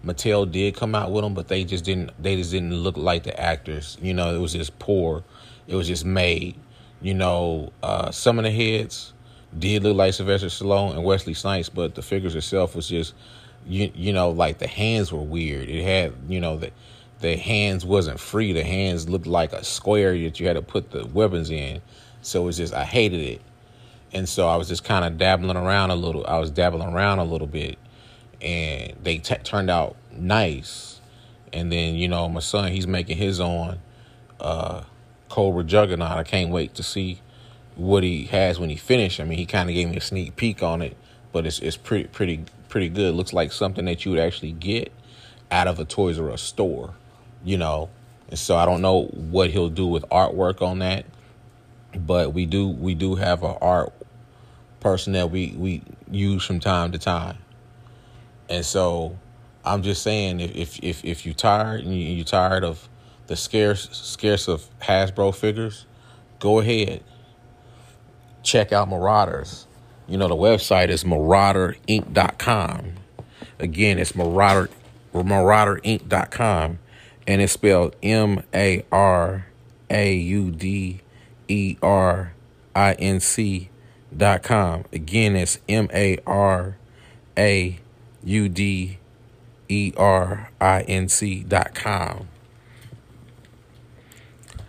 Mattel 0.05 0.51
did 0.51 0.75
come 0.75 0.95
out 0.95 1.13
with 1.13 1.23
them, 1.23 1.35
but 1.35 1.49
they 1.49 1.65
just 1.65 1.85
didn't 1.85 2.11
they 2.21 2.37
just 2.37 2.51
didn't 2.51 2.75
look 2.75 2.97
like 2.97 3.23
the 3.23 3.39
actors. 3.39 3.97
You 4.01 4.15
know, 4.15 4.35
it 4.35 4.39
was 4.39 4.53
just 4.53 4.79
poor. 4.79 5.23
It 5.67 5.77
was 5.77 5.87
just 5.87 6.05
made. 6.05 6.57
You 7.01 7.15
know, 7.15 7.73
uh, 7.83 8.11
some 8.11 8.39
of 8.39 8.45
the 8.45 8.51
heads 8.51 9.13
did 9.57 9.83
look 9.83 9.97
like 9.97 10.15
Sylvester 10.15 10.47
Stallone 10.49 10.93
and 10.93 11.05
Wesley 11.05 11.35
Snipes, 11.35 11.69
but 11.69 11.95
the 11.95 12.03
figures 12.03 12.35
itself 12.35 12.75
was 12.75 12.89
just 12.89 13.15
you 13.67 13.93
you 13.95 14.13
know 14.13 14.31
like 14.31 14.59
the 14.59 14.67
hands 14.67 15.13
were 15.13 15.23
weird. 15.23 15.69
It 15.69 15.85
had 15.85 16.13
you 16.29 16.41
know 16.41 16.57
the 16.57 16.71
the 17.23 17.37
hands 17.37 17.87
wasn't 17.87 18.21
free. 18.21 18.53
The 18.53 18.65
hands 18.65 19.09
looked 19.09 19.27
like 19.27 19.53
a 19.53 19.65
square 19.65 20.13
that 20.19 20.39
you 20.39 20.47
had 20.47 20.55
to 20.55 20.63
put 20.63 20.91
the 20.91 21.07
weapons 21.07 21.51
in. 21.51 21.81
So 22.21 22.43
it 22.43 22.45
was 22.45 22.57
just 22.59 22.75
I 22.75 22.85
hated 22.85 23.21
it, 23.21 23.41
and 24.13 24.29
so 24.29 24.49
I 24.49 24.57
was 24.57 24.69
just 24.69 24.85
kind 24.85 25.05
of 25.05 25.19
dabbling 25.19 25.57
around 25.57 25.91
a 25.91 25.97
little. 25.97 26.27
I 26.27 26.39
was 26.39 26.51
dabbling 26.51 26.89
around 26.89 27.19
a 27.21 27.25
little 27.25 27.47
bit, 27.47 27.79
and 28.41 28.95
they 29.03 29.19
t- 29.19 29.35
turned 29.43 29.71
out 29.71 29.97
nice. 30.13 31.01
And 31.53 31.73
then 31.73 31.95
you 31.95 32.09
know 32.09 32.29
my 32.29 32.41
son, 32.41 32.71
he's 32.71 32.87
making 32.87 33.17
his 33.17 33.41
own 33.41 33.79
uh, 34.41 34.83
Cobra 35.29 35.65
Juggernaut. 35.65 36.19
I 36.19 36.25
can't 36.25 36.51
wait 36.51 36.75
to 36.75 36.83
see 36.83 37.21
what 37.75 38.03
he 38.03 38.25
has 38.27 38.59
when 38.59 38.71
he 38.71 38.77
finished. 38.77 39.19
I 39.19 39.25
mean, 39.25 39.39
he 39.39 39.47
kind 39.47 39.69
of 39.69 39.75
gave 39.75 39.89
me 39.89 39.97
a 39.97 40.01
sneak 40.01 40.37
peek 40.37 40.63
on 40.63 40.83
it, 40.83 40.97
but 41.33 41.47
it's 41.47 41.59
it's 41.59 41.77
pretty 41.77 42.09
pretty 42.09 42.45
pretty 42.69 42.89
good. 42.89 43.15
Looks 43.15 43.33
like 43.33 43.53
something 43.53 43.85
that 43.87 44.05
you 44.05 44.13
would 44.13 44.21
actually 44.21 44.53
get 44.53 44.93
out 45.51 45.69
of 45.69 45.79
a 45.81 45.85
Toys 45.85 46.19
R 46.19 46.31
Us 46.31 46.43
store 46.43 46.95
you 47.45 47.57
know. 47.59 47.91
And 48.29 48.39
so 48.39 48.57
I 48.57 48.65
don't 48.65 48.81
know 48.81 49.05
what 49.13 49.51
he'll 49.51 49.69
do 49.69 49.87
with 49.87 50.05
artwork 50.09 50.63
on 50.63 50.79
that, 50.79 51.05
but 51.95 52.33
we 52.33 52.47
do 52.47 52.69
we 52.69 52.95
do 52.95 53.15
have 53.17 53.43
an 53.43 53.57
art 53.61 53.93
person 54.81 55.13
that 55.13 55.31
we 55.31 55.55
we 55.57 55.83
use 56.11 56.45
from 56.45 56.61
time 56.61 56.93
to 56.93 56.99
time. 56.99 57.39
And 58.49 58.65
so 58.65 59.19
I'm 59.65 59.83
just 59.83 60.03
saying 60.03 60.41
if 60.41 60.57
if 60.57 60.79
if, 60.83 61.05
if 61.05 61.27
you're 61.27 61.35
tired 61.35 61.85
and 61.85 61.95
you're 61.95 62.25
tired 62.25 62.65
of 62.65 62.89
the 63.27 63.37
scarce 63.37 63.89
scarce 63.93 64.49
of 64.49 64.69
Hasbro 64.81 65.35
figures, 65.35 65.87
go 66.39 66.61
ahead. 66.61 67.03
Check 68.43 68.73
out 68.73 68.89
Marauders. 68.89 69.67
You 70.09 70.19
know 70.19 70.29
the 70.29 70.35
website 70.35 70.89
is 70.89 71.05
marauderinc.com. 71.05 72.93
Again, 73.59 73.99
it's 73.99 74.15
marauder 74.15 74.71
marauderinc.com 75.15 76.79
and 77.27 77.41
it's 77.41 77.53
spelled 77.53 77.97
M 78.03 78.43
A 78.55 78.85
R 78.91 79.47
A 79.91 80.15
U 80.15 80.51
D 80.51 81.01
E 81.49 81.77
R 81.83 82.35
I 82.75 82.93
N 82.95 83.21
C 83.21 83.71
dot 84.17 84.43
com. 84.43 84.85
Again, 84.93 85.37
it's 85.37 85.59
M 85.69 85.89
A 85.93 86.19
R 86.27 86.77
A 87.37 87.79
U 88.25 88.49
D 88.49 88.99
E 89.69 89.93
R 89.97 90.51
I 90.61 90.83
N 90.83 91.09
C 91.09 91.43
dot 91.43 91.75
com. 91.75 92.29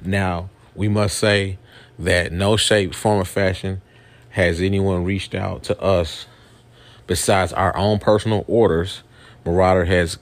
Now, 0.01 0.49
we 0.75 0.87
must 0.87 1.17
say 1.17 1.57
that 1.97 2.31
no 2.31 2.57
shape, 2.57 2.93
form, 2.93 3.21
or 3.21 3.25
fashion 3.25 3.81
has 4.31 4.59
anyone 4.59 5.03
reached 5.03 5.35
out 5.35 5.63
to 5.63 5.79
us 5.81 6.25
besides 7.07 7.53
our 7.53 7.75
own 7.77 7.99
personal 7.99 8.43
orders? 8.47 9.03
Marauder 9.45 9.85
has 9.85 10.17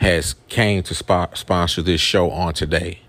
has 0.00 0.34
came 0.48 0.82
to 0.82 0.94
sp- 0.96 1.36
sponsor 1.36 1.82
this 1.82 2.00
show 2.00 2.30
on 2.30 2.54
today. 2.54 3.00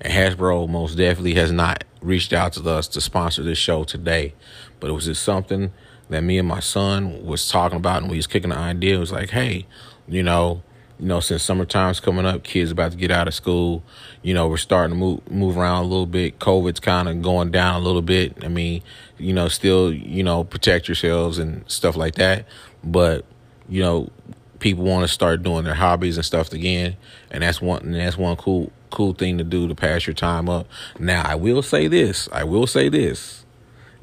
And 0.00 0.12
Hasbro 0.12 0.68
most 0.68 0.96
definitely 0.96 1.34
has 1.34 1.52
not 1.52 1.84
reached 2.00 2.32
out 2.32 2.54
to 2.54 2.68
us 2.70 2.88
to 2.88 3.00
sponsor 3.00 3.42
this 3.42 3.58
show 3.58 3.84
today. 3.84 4.34
But 4.80 4.88
it 4.90 4.94
was 4.94 5.04
just 5.04 5.22
something 5.22 5.70
that 6.08 6.22
me 6.22 6.38
and 6.38 6.48
my 6.48 6.60
son 6.60 7.24
was 7.26 7.48
talking 7.48 7.76
about 7.76 8.02
and 8.02 8.10
we 8.10 8.16
was 8.16 8.26
kicking 8.26 8.50
the 8.50 8.56
idea. 8.56 8.96
It 8.96 9.00
was 9.00 9.12
like, 9.12 9.30
hey, 9.30 9.66
you 10.06 10.22
know, 10.22 10.62
you 10.98 11.06
know, 11.06 11.20
since 11.20 11.42
summertime's 11.42 12.00
coming 12.00 12.24
up, 12.24 12.42
kids 12.42 12.70
about 12.70 12.92
to 12.92 12.96
get 12.96 13.10
out 13.10 13.28
of 13.28 13.34
school, 13.34 13.84
you 14.22 14.32
know, 14.32 14.48
we're 14.48 14.56
starting 14.56 14.96
to 14.96 14.98
move 14.98 15.30
move 15.30 15.58
around 15.58 15.84
a 15.84 15.88
little 15.88 16.06
bit. 16.06 16.38
COVID's 16.38 16.80
kind 16.80 17.06
of 17.08 17.20
going 17.20 17.50
down 17.50 17.74
a 17.74 17.84
little 17.84 18.02
bit. 18.02 18.42
I 18.42 18.48
mean, 18.48 18.82
you 19.18 19.34
know, 19.34 19.48
still, 19.48 19.92
you 19.92 20.22
know, 20.22 20.42
protect 20.42 20.88
yourselves 20.88 21.38
and 21.38 21.70
stuff 21.70 21.96
like 21.96 22.14
that. 22.14 22.46
But, 22.82 23.26
you 23.68 23.82
know, 23.82 24.10
people 24.58 24.84
want 24.84 25.06
to 25.06 25.12
start 25.12 25.42
doing 25.42 25.64
their 25.64 25.74
hobbies 25.74 26.16
and 26.16 26.24
stuff 26.24 26.52
again, 26.52 26.96
and 27.30 27.42
that's 27.42 27.60
one 27.60 27.82
and 27.82 27.94
that's 27.94 28.16
one 28.16 28.36
cool 28.36 28.72
cool 28.90 29.12
thing 29.12 29.38
to 29.38 29.44
do 29.44 29.68
to 29.68 29.74
pass 29.74 30.06
your 30.06 30.14
time 30.14 30.48
up. 30.48 30.66
Now, 30.98 31.22
I 31.24 31.34
will 31.34 31.62
say 31.62 31.88
this. 31.88 32.28
I 32.32 32.44
will 32.44 32.66
say 32.66 32.88
this. 32.88 33.44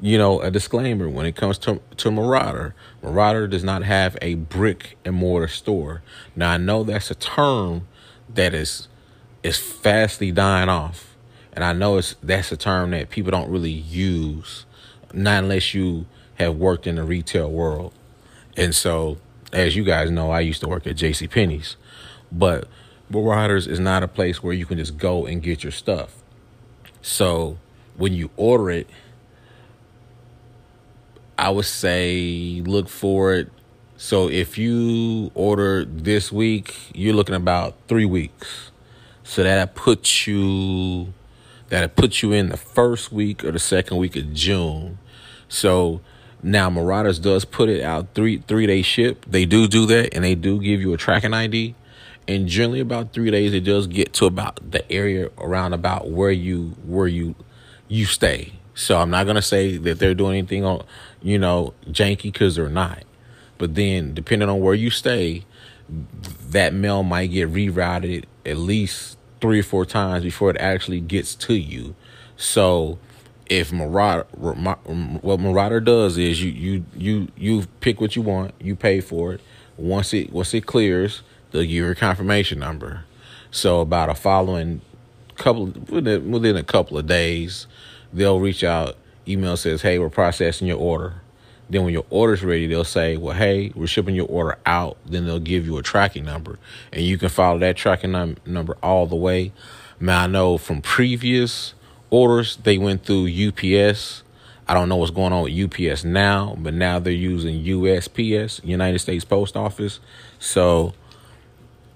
You 0.00 0.18
know, 0.18 0.40
a 0.40 0.50
disclaimer 0.50 1.08
when 1.08 1.26
it 1.26 1.36
comes 1.36 1.58
to 1.58 1.80
to 1.96 2.10
Marauder. 2.10 2.74
Marauder 3.02 3.46
does 3.46 3.64
not 3.64 3.82
have 3.82 4.16
a 4.20 4.34
brick 4.34 4.98
and 5.04 5.14
mortar 5.14 5.48
store. 5.48 6.02
Now, 6.34 6.52
I 6.52 6.56
know 6.58 6.84
that's 6.84 7.10
a 7.10 7.14
term 7.14 7.86
that 8.32 8.54
is 8.54 8.88
is 9.42 9.58
fastly 9.58 10.32
dying 10.32 10.68
off, 10.68 11.16
and 11.52 11.64
I 11.64 11.72
know 11.72 11.96
it's 11.96 12.16
that's 12.22 12.52
a 12.52 12.56
term 12.56 12.90
that 12.90 13.10
people 13.10 13.30
don't 13.30 13.50
really 13.50 13.70
use, 13.70 14.66
not 15.12 15.44
unless 15.44 15.72
you 15.72 16.06
have 16.34 16.56
worked 16.56 16.86
in 16.86 16.96
the 16.96 17.04
retail 17.04 17.50
world. 17.50 17.94
And 18.56 18.74
so, 18.74 19.18
as 19.52 19.76
you 19.76 19.84
guys 19.84 20.10
know, 20.10 20.30
I 20.30 20.40
used 20.40 20.60
to 20.60 20.68
work 20.68 20.86
at 20.86 20.96
J.C. 20.96 21.28
Penney's, 21.28 21.76
but 22.30 22.68
Marauders 23.08 23.66
is 23.66 23.78
not 23.78 24.02
a 24.02 24.08
place 24.08 24.42
where 24.42 24.52
you 24.52 24.66
can 24.66 24.78
just 24.78 24.96
go 24.96 25.26
and 25.26 25.42
get 25.42 25.62
your 25.62 25.72
stuff. 25.72 26.22
So 27.02 27.58
when 27.96 28.12
you 28.12 28.30
order 28.36 28.70
it, 28.70 28.88
I 31.38 31.50
would 31.50 31.66
say 31.66 32.62
look 32.64 32.88
for 32.88 33.34
it. 33.34 33.50
So 33.96 34.28
if 34.28 34.58
you 34.58 35.30
order 35.34 35.84
this 35.84 36.32
week, 36.32 36.74
you're 36.94 37.14
looking 37.14 37.34
about 37.34 37.76
three 37.88 38.04
weeks. 38.04 38.70
So 39.22 39.42
that 39.42 39.74
puts 39.74 40.26
you 40.26 41.12
that 41.68 41.96
puts 41.96 42.22
you 42.22 42.32
in 42.32 42.48
the 42.48 42.56
first 42.56 43.10
week 43.10 43.44
or 43.44 43.50
the 43.50 43.58
second 43.58 43.96
week 43.96 44.16
of 44.16 44.32
June. 44.32 44.98
So 45.48 46.00
now 46.46 46.70
Marauders 46.70 47.18
does 47.18 47.44
put 47.44 47.68
it 47.68 47.82
out 47.82 48.14
three 48.14 48.38
three 48.38 48.66
day 48.66 48.80
ship. 48.82 49.26
They 49.28 49.44
do 49.44 49.66
do 49.66 49.84
that, 49.86 50.14
and 50.14 50.24
they 50.24 50.36
do 50.36 50.60
give 50.60 50.80
you 50.80 50.94
a 50.94 50.96
tracking 50.96 51.34
ID. 51.34 51.74
And 52.28 52.46
generally, 52.46 52.80
about 52.80 53.12
three 53.12 53.30
days, 53.30 53.52
it 53.52 53.64
does 53.64 53.86
get 53.86 54.12
to 54.14 54.26
about 54.26 54.70
the 54.70 54.90
area 54.90 55.30
around 55.38 55.72
about 55.72 56.10
where 56.10 56.30
you 56.30 56.76
where 56.84 57.08
you 57.08 57.34
you 57.88 58.04
stay. 58.04 58.52
So 58.74 58.98
I'm 58.98 59.10
not 59.10 59.26
gonna 59.26 59.42
say 59.42 59.76
that 59.76 59.98
they're 59.98 60.14
doing 60.14 60.38
anything 60.38 60.64
on 60.64 60.84
you 61.20 61.38
know 61.38 61.74
janky 61.88 62.32
because 62.32 62.54
they're 62.54 62.68
not. 62.68 63.02
But 63.58 63.74
then, 63.74 64.14
depending 64.14 64.48
on 64.48 64.60
where 64.60 64.74
you 64.74 64.90
stay, 64.90 65.44
that 66.50 66.74
mail 66.74 67.02
might 67.02 67.28
get 67.28 67.52
rerouted 67.52 68.24
at 68.44 68.56
least 68.56 69.18
three 69.40 69.60
or 69.60 69.64
four 69.64 69.84
times 69.84 70.22
before 70.22 70.50
it 70.50 70.56
actually 70.58 71.00
gets 71.00 71.34
to 71.34 71.54
you. 71.54 71.96
So 72.36 72.98
if 73.48 73.72
Marauder, 73.72 74.26
what 74.32 75.40
Marauder 75.40 75.80
does 75.80 76.18
is 76.18 76.42
you 76.42 76.50
you 76.50 76.84
you 76.96 77.28
you 77.36 77.66
pick 77.80 78.00
what 78.00 78.16
you 78.16 78.22
want, 78.22 78.54
you 78.60 78.76
pay 78.76 79.00
for 79.00 79.32
it. 79.34 79.40
Once 79.76 80.12
it 80.14 80.32
once 80.32 80.52
it 80.54 80.66
clears, 80.66 81.22
they'll 81.50 81.62
give 81.62 81.70
you 81.70 81.90
a 81.90 81.94
confirmation 81.94 82.58
number. 82.58 83.04
So 83.50 83.80
about 83.80 84.08
a 84.08 84.14
following 84.14 84.80
couple 85.36 85.66
within, 85.66 86.30
within 86.30 86.56
a 86.56 86.62
couple 86.62 86.98
of 86.98 87.06
days, 87.06 87.66
they'll 88.12 88.40
reach 88.40 88.64
out. 88.64 88.96
Email 89.28 89.56
says, 89.56 89.82
"Hey, 89.82 89.98
we're 89.98 90.08
processing 90.08 90.66
your 90.68 90.78
order." 90.78 91.14
Then 91.68 91.84
when 91.84 91.92
your 91.92 92.06
order's 92.10 92.44
ready, 92.44 92.66
they'll 92.66 92.84
say, 92.84 93.16
"Well, 93.16 93.34
hey, 93.34 93.72
we're 93.74 93.88
shipping 93.88 94.14
your 94.14 94.28
order 94.28 94.58
out." 94.66 94.96
Then 95.04 95.26
they'll 95.26 95.40
give 95.40 95.66
you 95.66 95.78
a 95.78 95.82
tracking 95.82 96.24
number, 96.24 96.58
and 96.92 97.02
you 97.02 97.18
can 97.18 97.28
follow 97.28 97.58
that 97.58 97.76
tracking 97.76 98.12
num- 98.12 98.36
number 98.46 98.76
all 98.82 99.06
the 99.06 99.16
way. 99.16 99.52
Now 99.98 100.24
I 100.24 100.26
know 100.26 100.58
from 100.58 100.82
previous 100.82 101.74
orders 102.10 102.56
they 102.56 102.78
went 102.78 103.04
through 103.04 103.28
UPS. 103.28 104.22
I 104.68 104.74
don't 104.74 104.88
know 104.88 104.96
what's 104.96 105.12
going 105.12 105.32
on 105.32 105.44
with 105.44 105.52
UPS 105.52 106.04
now, 106.04 106.56
but 106.58 106.74
now 106.74 106.98
they're 106.98 107.12
using 107.12 107.62
USPS, 107.64 108.64
United 108.64 108.98
States 108.98 109.24
Post 109.24 109.56
Office. 109.56 110.00
So, 110.40 110.92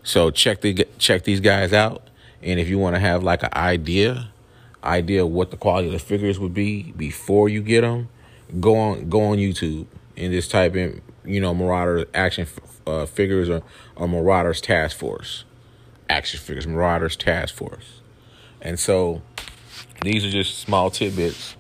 so 0.05 0.31
check 0.31 0.61
the 0.61 0.87
check 0.99 1.25
these 1.25 1.41
guys 1.41 1.73
out, 1.73 2.03
and 2.43 2.61
if 2.61 2.69
you 2.69 2.79
want 2.79 2.95
to 2.97 3.01
have 3.01 3.25
like 3.25 3.43
an 3.43 3.51
idea, 3.55 4.31
idea 4.85 5.25
of 5.25 5.31
what 5.31 5.51
the 5.51 5.57
quality 5.57 5.89
of 5.89 5.93
the 5.93 5.99
figures 5.99 6.39
would 6.39 6.55
be 6.55 6.93
before 6.93 7.49
you 7.49 7.61
get 7.61 7.81
them, 7.81 8.09
go 8.61 8.77
on 8.77 9.09
go 9.09 9.23
on 9.23 9.39
YouTube 9.39 9.87
and 10.17 10.33
just 10.33 10.51
type 10.51 10.77
in 10.77 11.01
you 11.25 11.41
know 11.41 11.55
Marauder 11.55 12.07
action 12.15 12.47
uh, 12.87 13.07
figures 13.07 13.49
or, 13.49 13.63
or 13.97 14.09
Marauders 14.09 14.61
Task 14.61 14.97
Force, 14.97 15.45
action 16.09 16.39
figures 16.39 16.67
Marauders 16.67 17.17
Task 17.17 17.55
Force, 17.55 18.01
and 18.61 18.79
so 18.79 19.23
these 20.03 20.25
are 20.25 20.31
just 20.31 20.59
small 20.59 20.91
tidbits, 20.91 21.57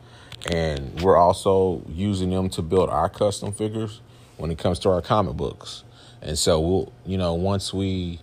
and 0.51 1.01
we're 1.03 1.17
also 1.17 1.83
using 1.89 2.31
them 2.31 2.49
to 2.51 2.63
build 2.63 2.89
our 2.89 3.09
custom 3.09 3.53
figures 3.53 4.01
when 4.37 4.51
it 4.51 4.59
comes 4.59 4.79
to 4.81 4.91
our 4.91 5.03
comic 5.03 5.37
books. 5.37 5.85
And 6.23 6.39
so 6.39 6.61
we'll, 6.61 6.93
you 7.05 7.19
know, 7.19 7.35
once 7.35 7.73
we 7.73 8.21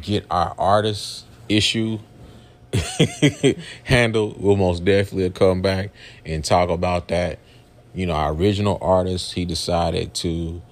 get 0.00 0.26
our 0.30 0.54
artist 0.58 1.26
issue 1.48 1.98
handled, 3.84 4.40
we'll 4.42 4.56
most 4.56 4.84
definitely 4.84 5.30
come 5.30 5.62
back 5.62 5.90
and 6.24 6.44
talk 6.44 6.68
about 6.68 7.08
that. 7.08 7.38
You 7.94 8.06
know, 8.06 8.14
our 8.14 8.32
original 8.32 8.78
artist, 8.80 9.34
he 9.34 9.44
decided 9.44 10.14
to 10.14 10.62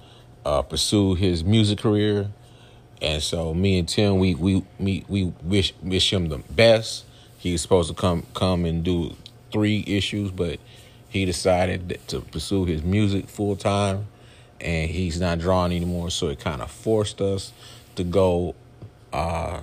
uh, 0.45 0.63
pursue 0.63 1.13
his 1.15 1.43
music 1.43 1.79
career, 1.79 2.27
and 3.01 3.21
so 3.21 3.53
me 3.53 3.77
and 3.77 3.87
Tim, 3.87 4.17
we 4.17 4.33
we 4.35 4.63
we, 4.79 5.05
we 5.07 5.25
wish 5.43 5.73
wish 5.83 6.11
him 6.11 6.29
the 6.29 6.39
best 6.39 7.05
he 7.41 7.53
was 7.53 7.61
supposed 7.63 7.89
to 7.89 7.95
come 7.95 8.23
come 8.35 8.65
and 8.65 8.83
do 8.83 9.15
three 9.51 9.83
issues, 9.87 10.29
but 10.29 10.59
he 11.09 11.25
decided 11.25 11.99
to 12.09 12.21
pursue 12.21 12.65
his 12.65 12.83
music 12.83 13.27
full 13.27 13.55
time, 13.55 14.05
and 14.61 14.91
he's 14.91 15.19
not 15.19 15.39
drawing 15.39 15.71
anymore. 15.71 16.11
So 16.11 16.29
it 16.29 16.39
kind 16.39 16.61
of 16.61 16.69
forced 16.69 17.19
us 17.19 17.51
to 17.95 18.03
go 18.03 18.53
uh, 19.11 19.59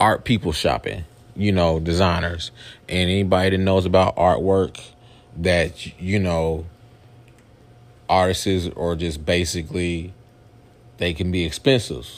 art 0.00 0.24
people 0.24 0.50
shopping. 0.50 1.04
You 1.36 1.52
know, 1.52 1.78
designers 1.78 2.50
and 2.88 3.08
anybody 3.08 3.50
that 3.50 3.62
knows 3.62 3.86
about 3.86 4.16
artwork 4.16 4.80
that 5.36 6.00
you 6.00 6.18
know 6.18 6.66
artists 8.08 8.68
or 8.74 8.96
just 8.96 9.24
basically 9.24 10.12
they 10.96 11.14
can 11.14 11.30
be 11.30 11.44
expensive. 11.44 12.08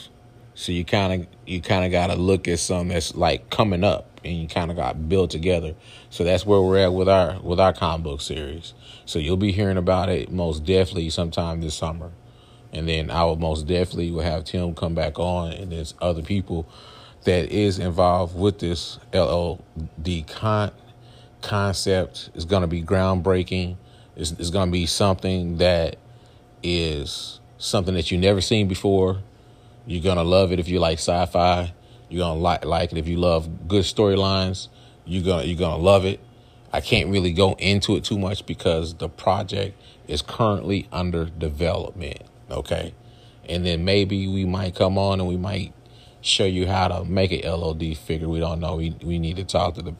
So 0.55 0.71
you 0.71 0.83
kind 0.83 1.13
of 1.13 1.27
you 1.45 1.61
kind 1.61 1.85
of 1.85 1.91
got 1.91 2.07
to 2.07 2.15
look 2.15 2.47
at 2.47 2.57
something 2.57 2.87
that's 2.87 3.13
like 3.13 3.51
coming 3.51 3.83
up 3.83 4.10
and 4.23 4.37
you 4.37 4.47
kind 4.47 4.69
of 4.71 4.77
got 4.77 5.09
built 5.09 5.31
together. 5.31 5.75
So 6.09 6.23
that's 6.23 6.45
where 6.45 6.61
we're 6.61 6.79
at 6.79 6.93
with 6.93 7.09
our 7.09 7.39
with 7.41 7.59
our 7.59 7.73
comic 7.73 8.03
book 8.03 8.21
series. 8.21 8.73
So 9.05 9.19
you'll 9.19 9.37
be 9.37 9.51
hearing 9.51 9.77
about 9.77 10.09
it 10.09 10.31
most 10.31 10.65
definitely 10.65 11.09
sometime 11.09 11.61
this 11.61 11.75
summer, 11.75 12.11
and 12.71 12.87
then 12.87 13.09
I 13.09 13.23
will 13.23 13.37
most 13.37 13.67
definitely 13.67 14.11
will 14.11 14.23
have 14.23 14.45
Tim 14.45 14.75
come 14.75 14.95
back 14.95 15.19
on, 15.19 15.51
and 15.51 15.71
there's 15.71 15.93
other 16.01 16.21
people 16.21 16.67
that 17.23 17.51
is 17.51 17.77
involved 17.79 18.35
with 18.35 18.59
this 18.59 18.99
LOD 19.13 20.25
con- 20.27 20.71
concept. 21.41 22.29
is 22.33 22.45
going 22.45 22.61
to 22.61 22.67
be 22.67 22.81
groundbreaking. 22.81 23.77
It's, 24.15 24.31
it's 24.31 24.49
going 24.49 24.69
to 24.69 24.71
be 24.71 24.85
something 24.87 25.57
that 25.57 25.97
is 26.63 27.39
something 27.57 27.93
that 27.93 28.11
you've 28.11 28.21
never 28.21 28.41
seen 28.41 28.67
before. 28.67 29.21
You're 29.85 30.03
going 30.03 30.17
to 30.17 30.23
love 30.23 30.51
it 30.51 30.59
if 30.59 30.67
you 30.67 30.79
like 30.79 30.97
sci-fi 30.97 31.73
you're 32.11 32.19
gonna 32.19 32.39
like 32.39 32.65
like 32.65 32.91
it 32.91 32.97
if 32.97 33.07
you 33.07 33.15
love 33.15 33.69
good 33.69 33.85
storylines. 33.85 34.67
You're 35.05 35.23
gonna 35.23 35.43
you're 35.43 35.57
gonna 35.57 35.81
love 35.81 36.03
it. 36.03 36.19
I 36.73 36.81
can't 36.81 37.09
really 37.09 37.31
go 37.31 37.53
into 37.53 37.95
it 37.95 38.03
too 38.03 38.19
much 38.19 38.45
because 38.45 38.95
the 38.95 39.07
project 39.07 39.81
is 40.07 40.21
currently 40.21 40.89
under 40.91 41.25
development. 41.25 42.21
Okay, 42.49 42.93
and 43.47 43.65
then 43.65 43.85
maybe 43.85 44.27
we 44.27 44.43
might 44.43 44.75
come 44.75 44.97
on 44.97 45.21
and 45.21 45.29
we 45.29 45.37
might 45.37 45.73
show 46.19 46.45
you 46.45 46.67
how 46.67 46.89
to 46.89 47.05
make 47.05 47.31
an 47.31 47.49
LOD 47.49 47.95
figure. 47.97 48.27
We 48.27 48.39
don't 48.39 48.59
know. 48.59 48.75
We 48.75 48.93
we 49.01 49.17
need 49.17 49.37
to 49.37 49.45
talk 49.45 49.75
to 49.75 49.81
the 49.81 49.95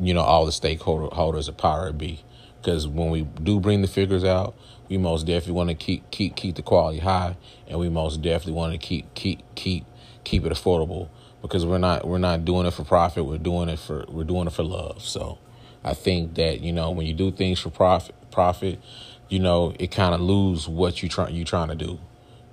you 0.00 0.12
know 0.12 0.22
all 0.22 0.44
the 0.44 0.50
stakeholders 0.50 1.48
of 1.48 1.56
Power 1.56 1.92
B 1.92 2.24
because 2.60 2.88
when 2.88 3.10
we 3.10 3.22
do 3.22 3.60
bring 3.60 3.80
the 3.80 3.88
figures 3.88 4.24
out, 4.24 4.56
we 4.88 4.98
most 4.98 5.24
definitely 5.24 5.52
want 5.52 5.68
to 5.68 5.76
keep 5.76 6.10
keep 6.10 6.34
keep 6.34 6.56
the 6.56 6.62
quality 6.62 6.98
high, 6.98 7.36
and 7.68 7.78
we 7.78 7.88
most 7.88 8.22
definitely 8.22 8.54
want 8.54 8.72
to 8.72 8.78
keep 8.78 9.14
keep 9.14 9.40
keep 9.54 9.84
keep 10.24 10.44
it 10.44 10.52
affordable 10.52 11.10
because 11.44 11.66
we're 11.66 11.78
not 11.78 12.06
we're 12.08 12.18
not 12.18 12.44
doing 12.44 12.66
it 12.66 12.72
for 12.72 12.84
profit. 12.84 13.26
We're 13.26 13.38
doing 13.38 13.68
it 13.68 13.78
for 13.78 14.06
we're 14.08 14.24
doing 14.24 14.46
it 14.46 14.52
for 14.52 14.62
love. 14.62 15.02
So 15.02 15.38
I 15.84 15.92
think 15.92 16.34
that 16.36 16.60
you 16.60 16.72
know 16.72 16.90
when 16.90 17.06
you 17.06 17.12
do 17.12 17.30
things 17.30 17.60
for 17.60 17.70
profit, 17.70 18.14
profit, 18.30 18.80
you 19.28 19.38
know 19.38 19.74
it 19.78 19.90
kind 19.90 20.14
of 20.14 20.20
lose 20.22 20.66
what 20.66 21.02
you 21.02 21.08
try 21.08 21.28
you 21.28 21.44
trying 21.44 21.68
to 21.68 21.74
do, 21.74 22.00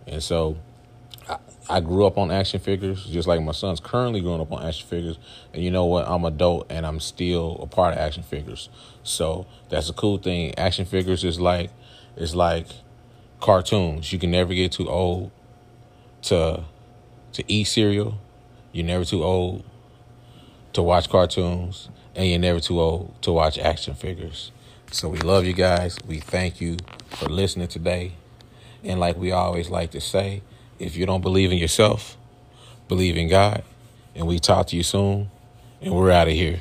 and 0.06 0.22
so. 0.22 0.58
I, 1.30 1.38
I 1.70 1.80
grew 1.80 2.08
up 2.08 2.18
on 2.18 2.32
action 2.32 2.60
figures, 2.60 3.06
just 3.06 3.28
like 3.28 3.42
my 3.44 3.52
son's 3.52 3.80
currently 3.80 4.22
growing 4.22 4.42
up 4.42 4.52
on 4.52 4.66
action 4.66 4.88
figures. 4.88 5.20
And 5.54 5.64
you 5.64 5.70
know 5.70 5.86
what? 5.86 6.08
I'm 6.08 6.26
adult 6.26 6.66
and 6.72 6.86
I'm 6.86 7.00
still 7.00 7.60
a 7.62 7.68
part 7.68 7.94
of 7.94 8.00
action 8.00 8.24
figures. 8.24 8.70
So 9.04 9.46
that's 9.70 9.88
a 9.88 9.94
cool 9.94 10.18
thing. 10.18 10.58
Action 10.58 10.86
figures 10.86 11.24
is 11.24 11.40
like 11.40 11.70
is 12.18 12.36
like 12.36 12.66
cartoons. 13.40 14.12
You 14.12 14.18
can 14.18 14.32
never 14.32 14.54
get 14.56 14.72
too 14.72 14.90
old 14.90 15.32
to 16.24 16.64
to 17.34 17.44
eat 17.48 17.66
cereal. 17.66 18.18
You're 18.72 18.86
never 18.86 19.06
too 19.06 19.24
old 19.24 19.64
to 20.74 20.82
watch 20.82 21.10
cartoons, 21.10 21.90
and 22.16 22.30
you're 22.30 22.40
never 22.40 22.60
too 22.60 22.80
old 22.80 23.22
to 23.24 23.32
watch 23.32 23.58
action 23.60 23.94
figures. 23.94 24.52
So 24.92 25.10
we 25.10 25.20
love 25.20 25.46
you 25.46 25.54
guys. 25.54 25.98
We 26.08 26.20
thank 26.20 26.62
you 26.62 26.78
for 27.08 27.28
listening 27.28 27.68
today. 27.68 28.14
And 28.84 29.00
like 29.00 29.18
we 29.18 29.32
always 29.32 29.70
like 29.70 29.92
to 29.92 30.02
say, 30.02 30.42
if 30.80 30.98
you 30.98 31.06
don't 31.06 31.22
believe 31.22 31.52
in 31.52 31.58
yourself, 31.58 32.18
believe 32.88 33.18
in 33.18 33.30
God. 33.30 33.64
And 34.16 34.28
we 34.28 34.40
talk 34.40 34.68
to 34.68 34.76
you 34.76 34.84
soon. 34.84 35.30
And 35.82 35.96
we're 35.96 36.12
out 36.12 36.28
of 36.28 36.34
here. 36.34 36.60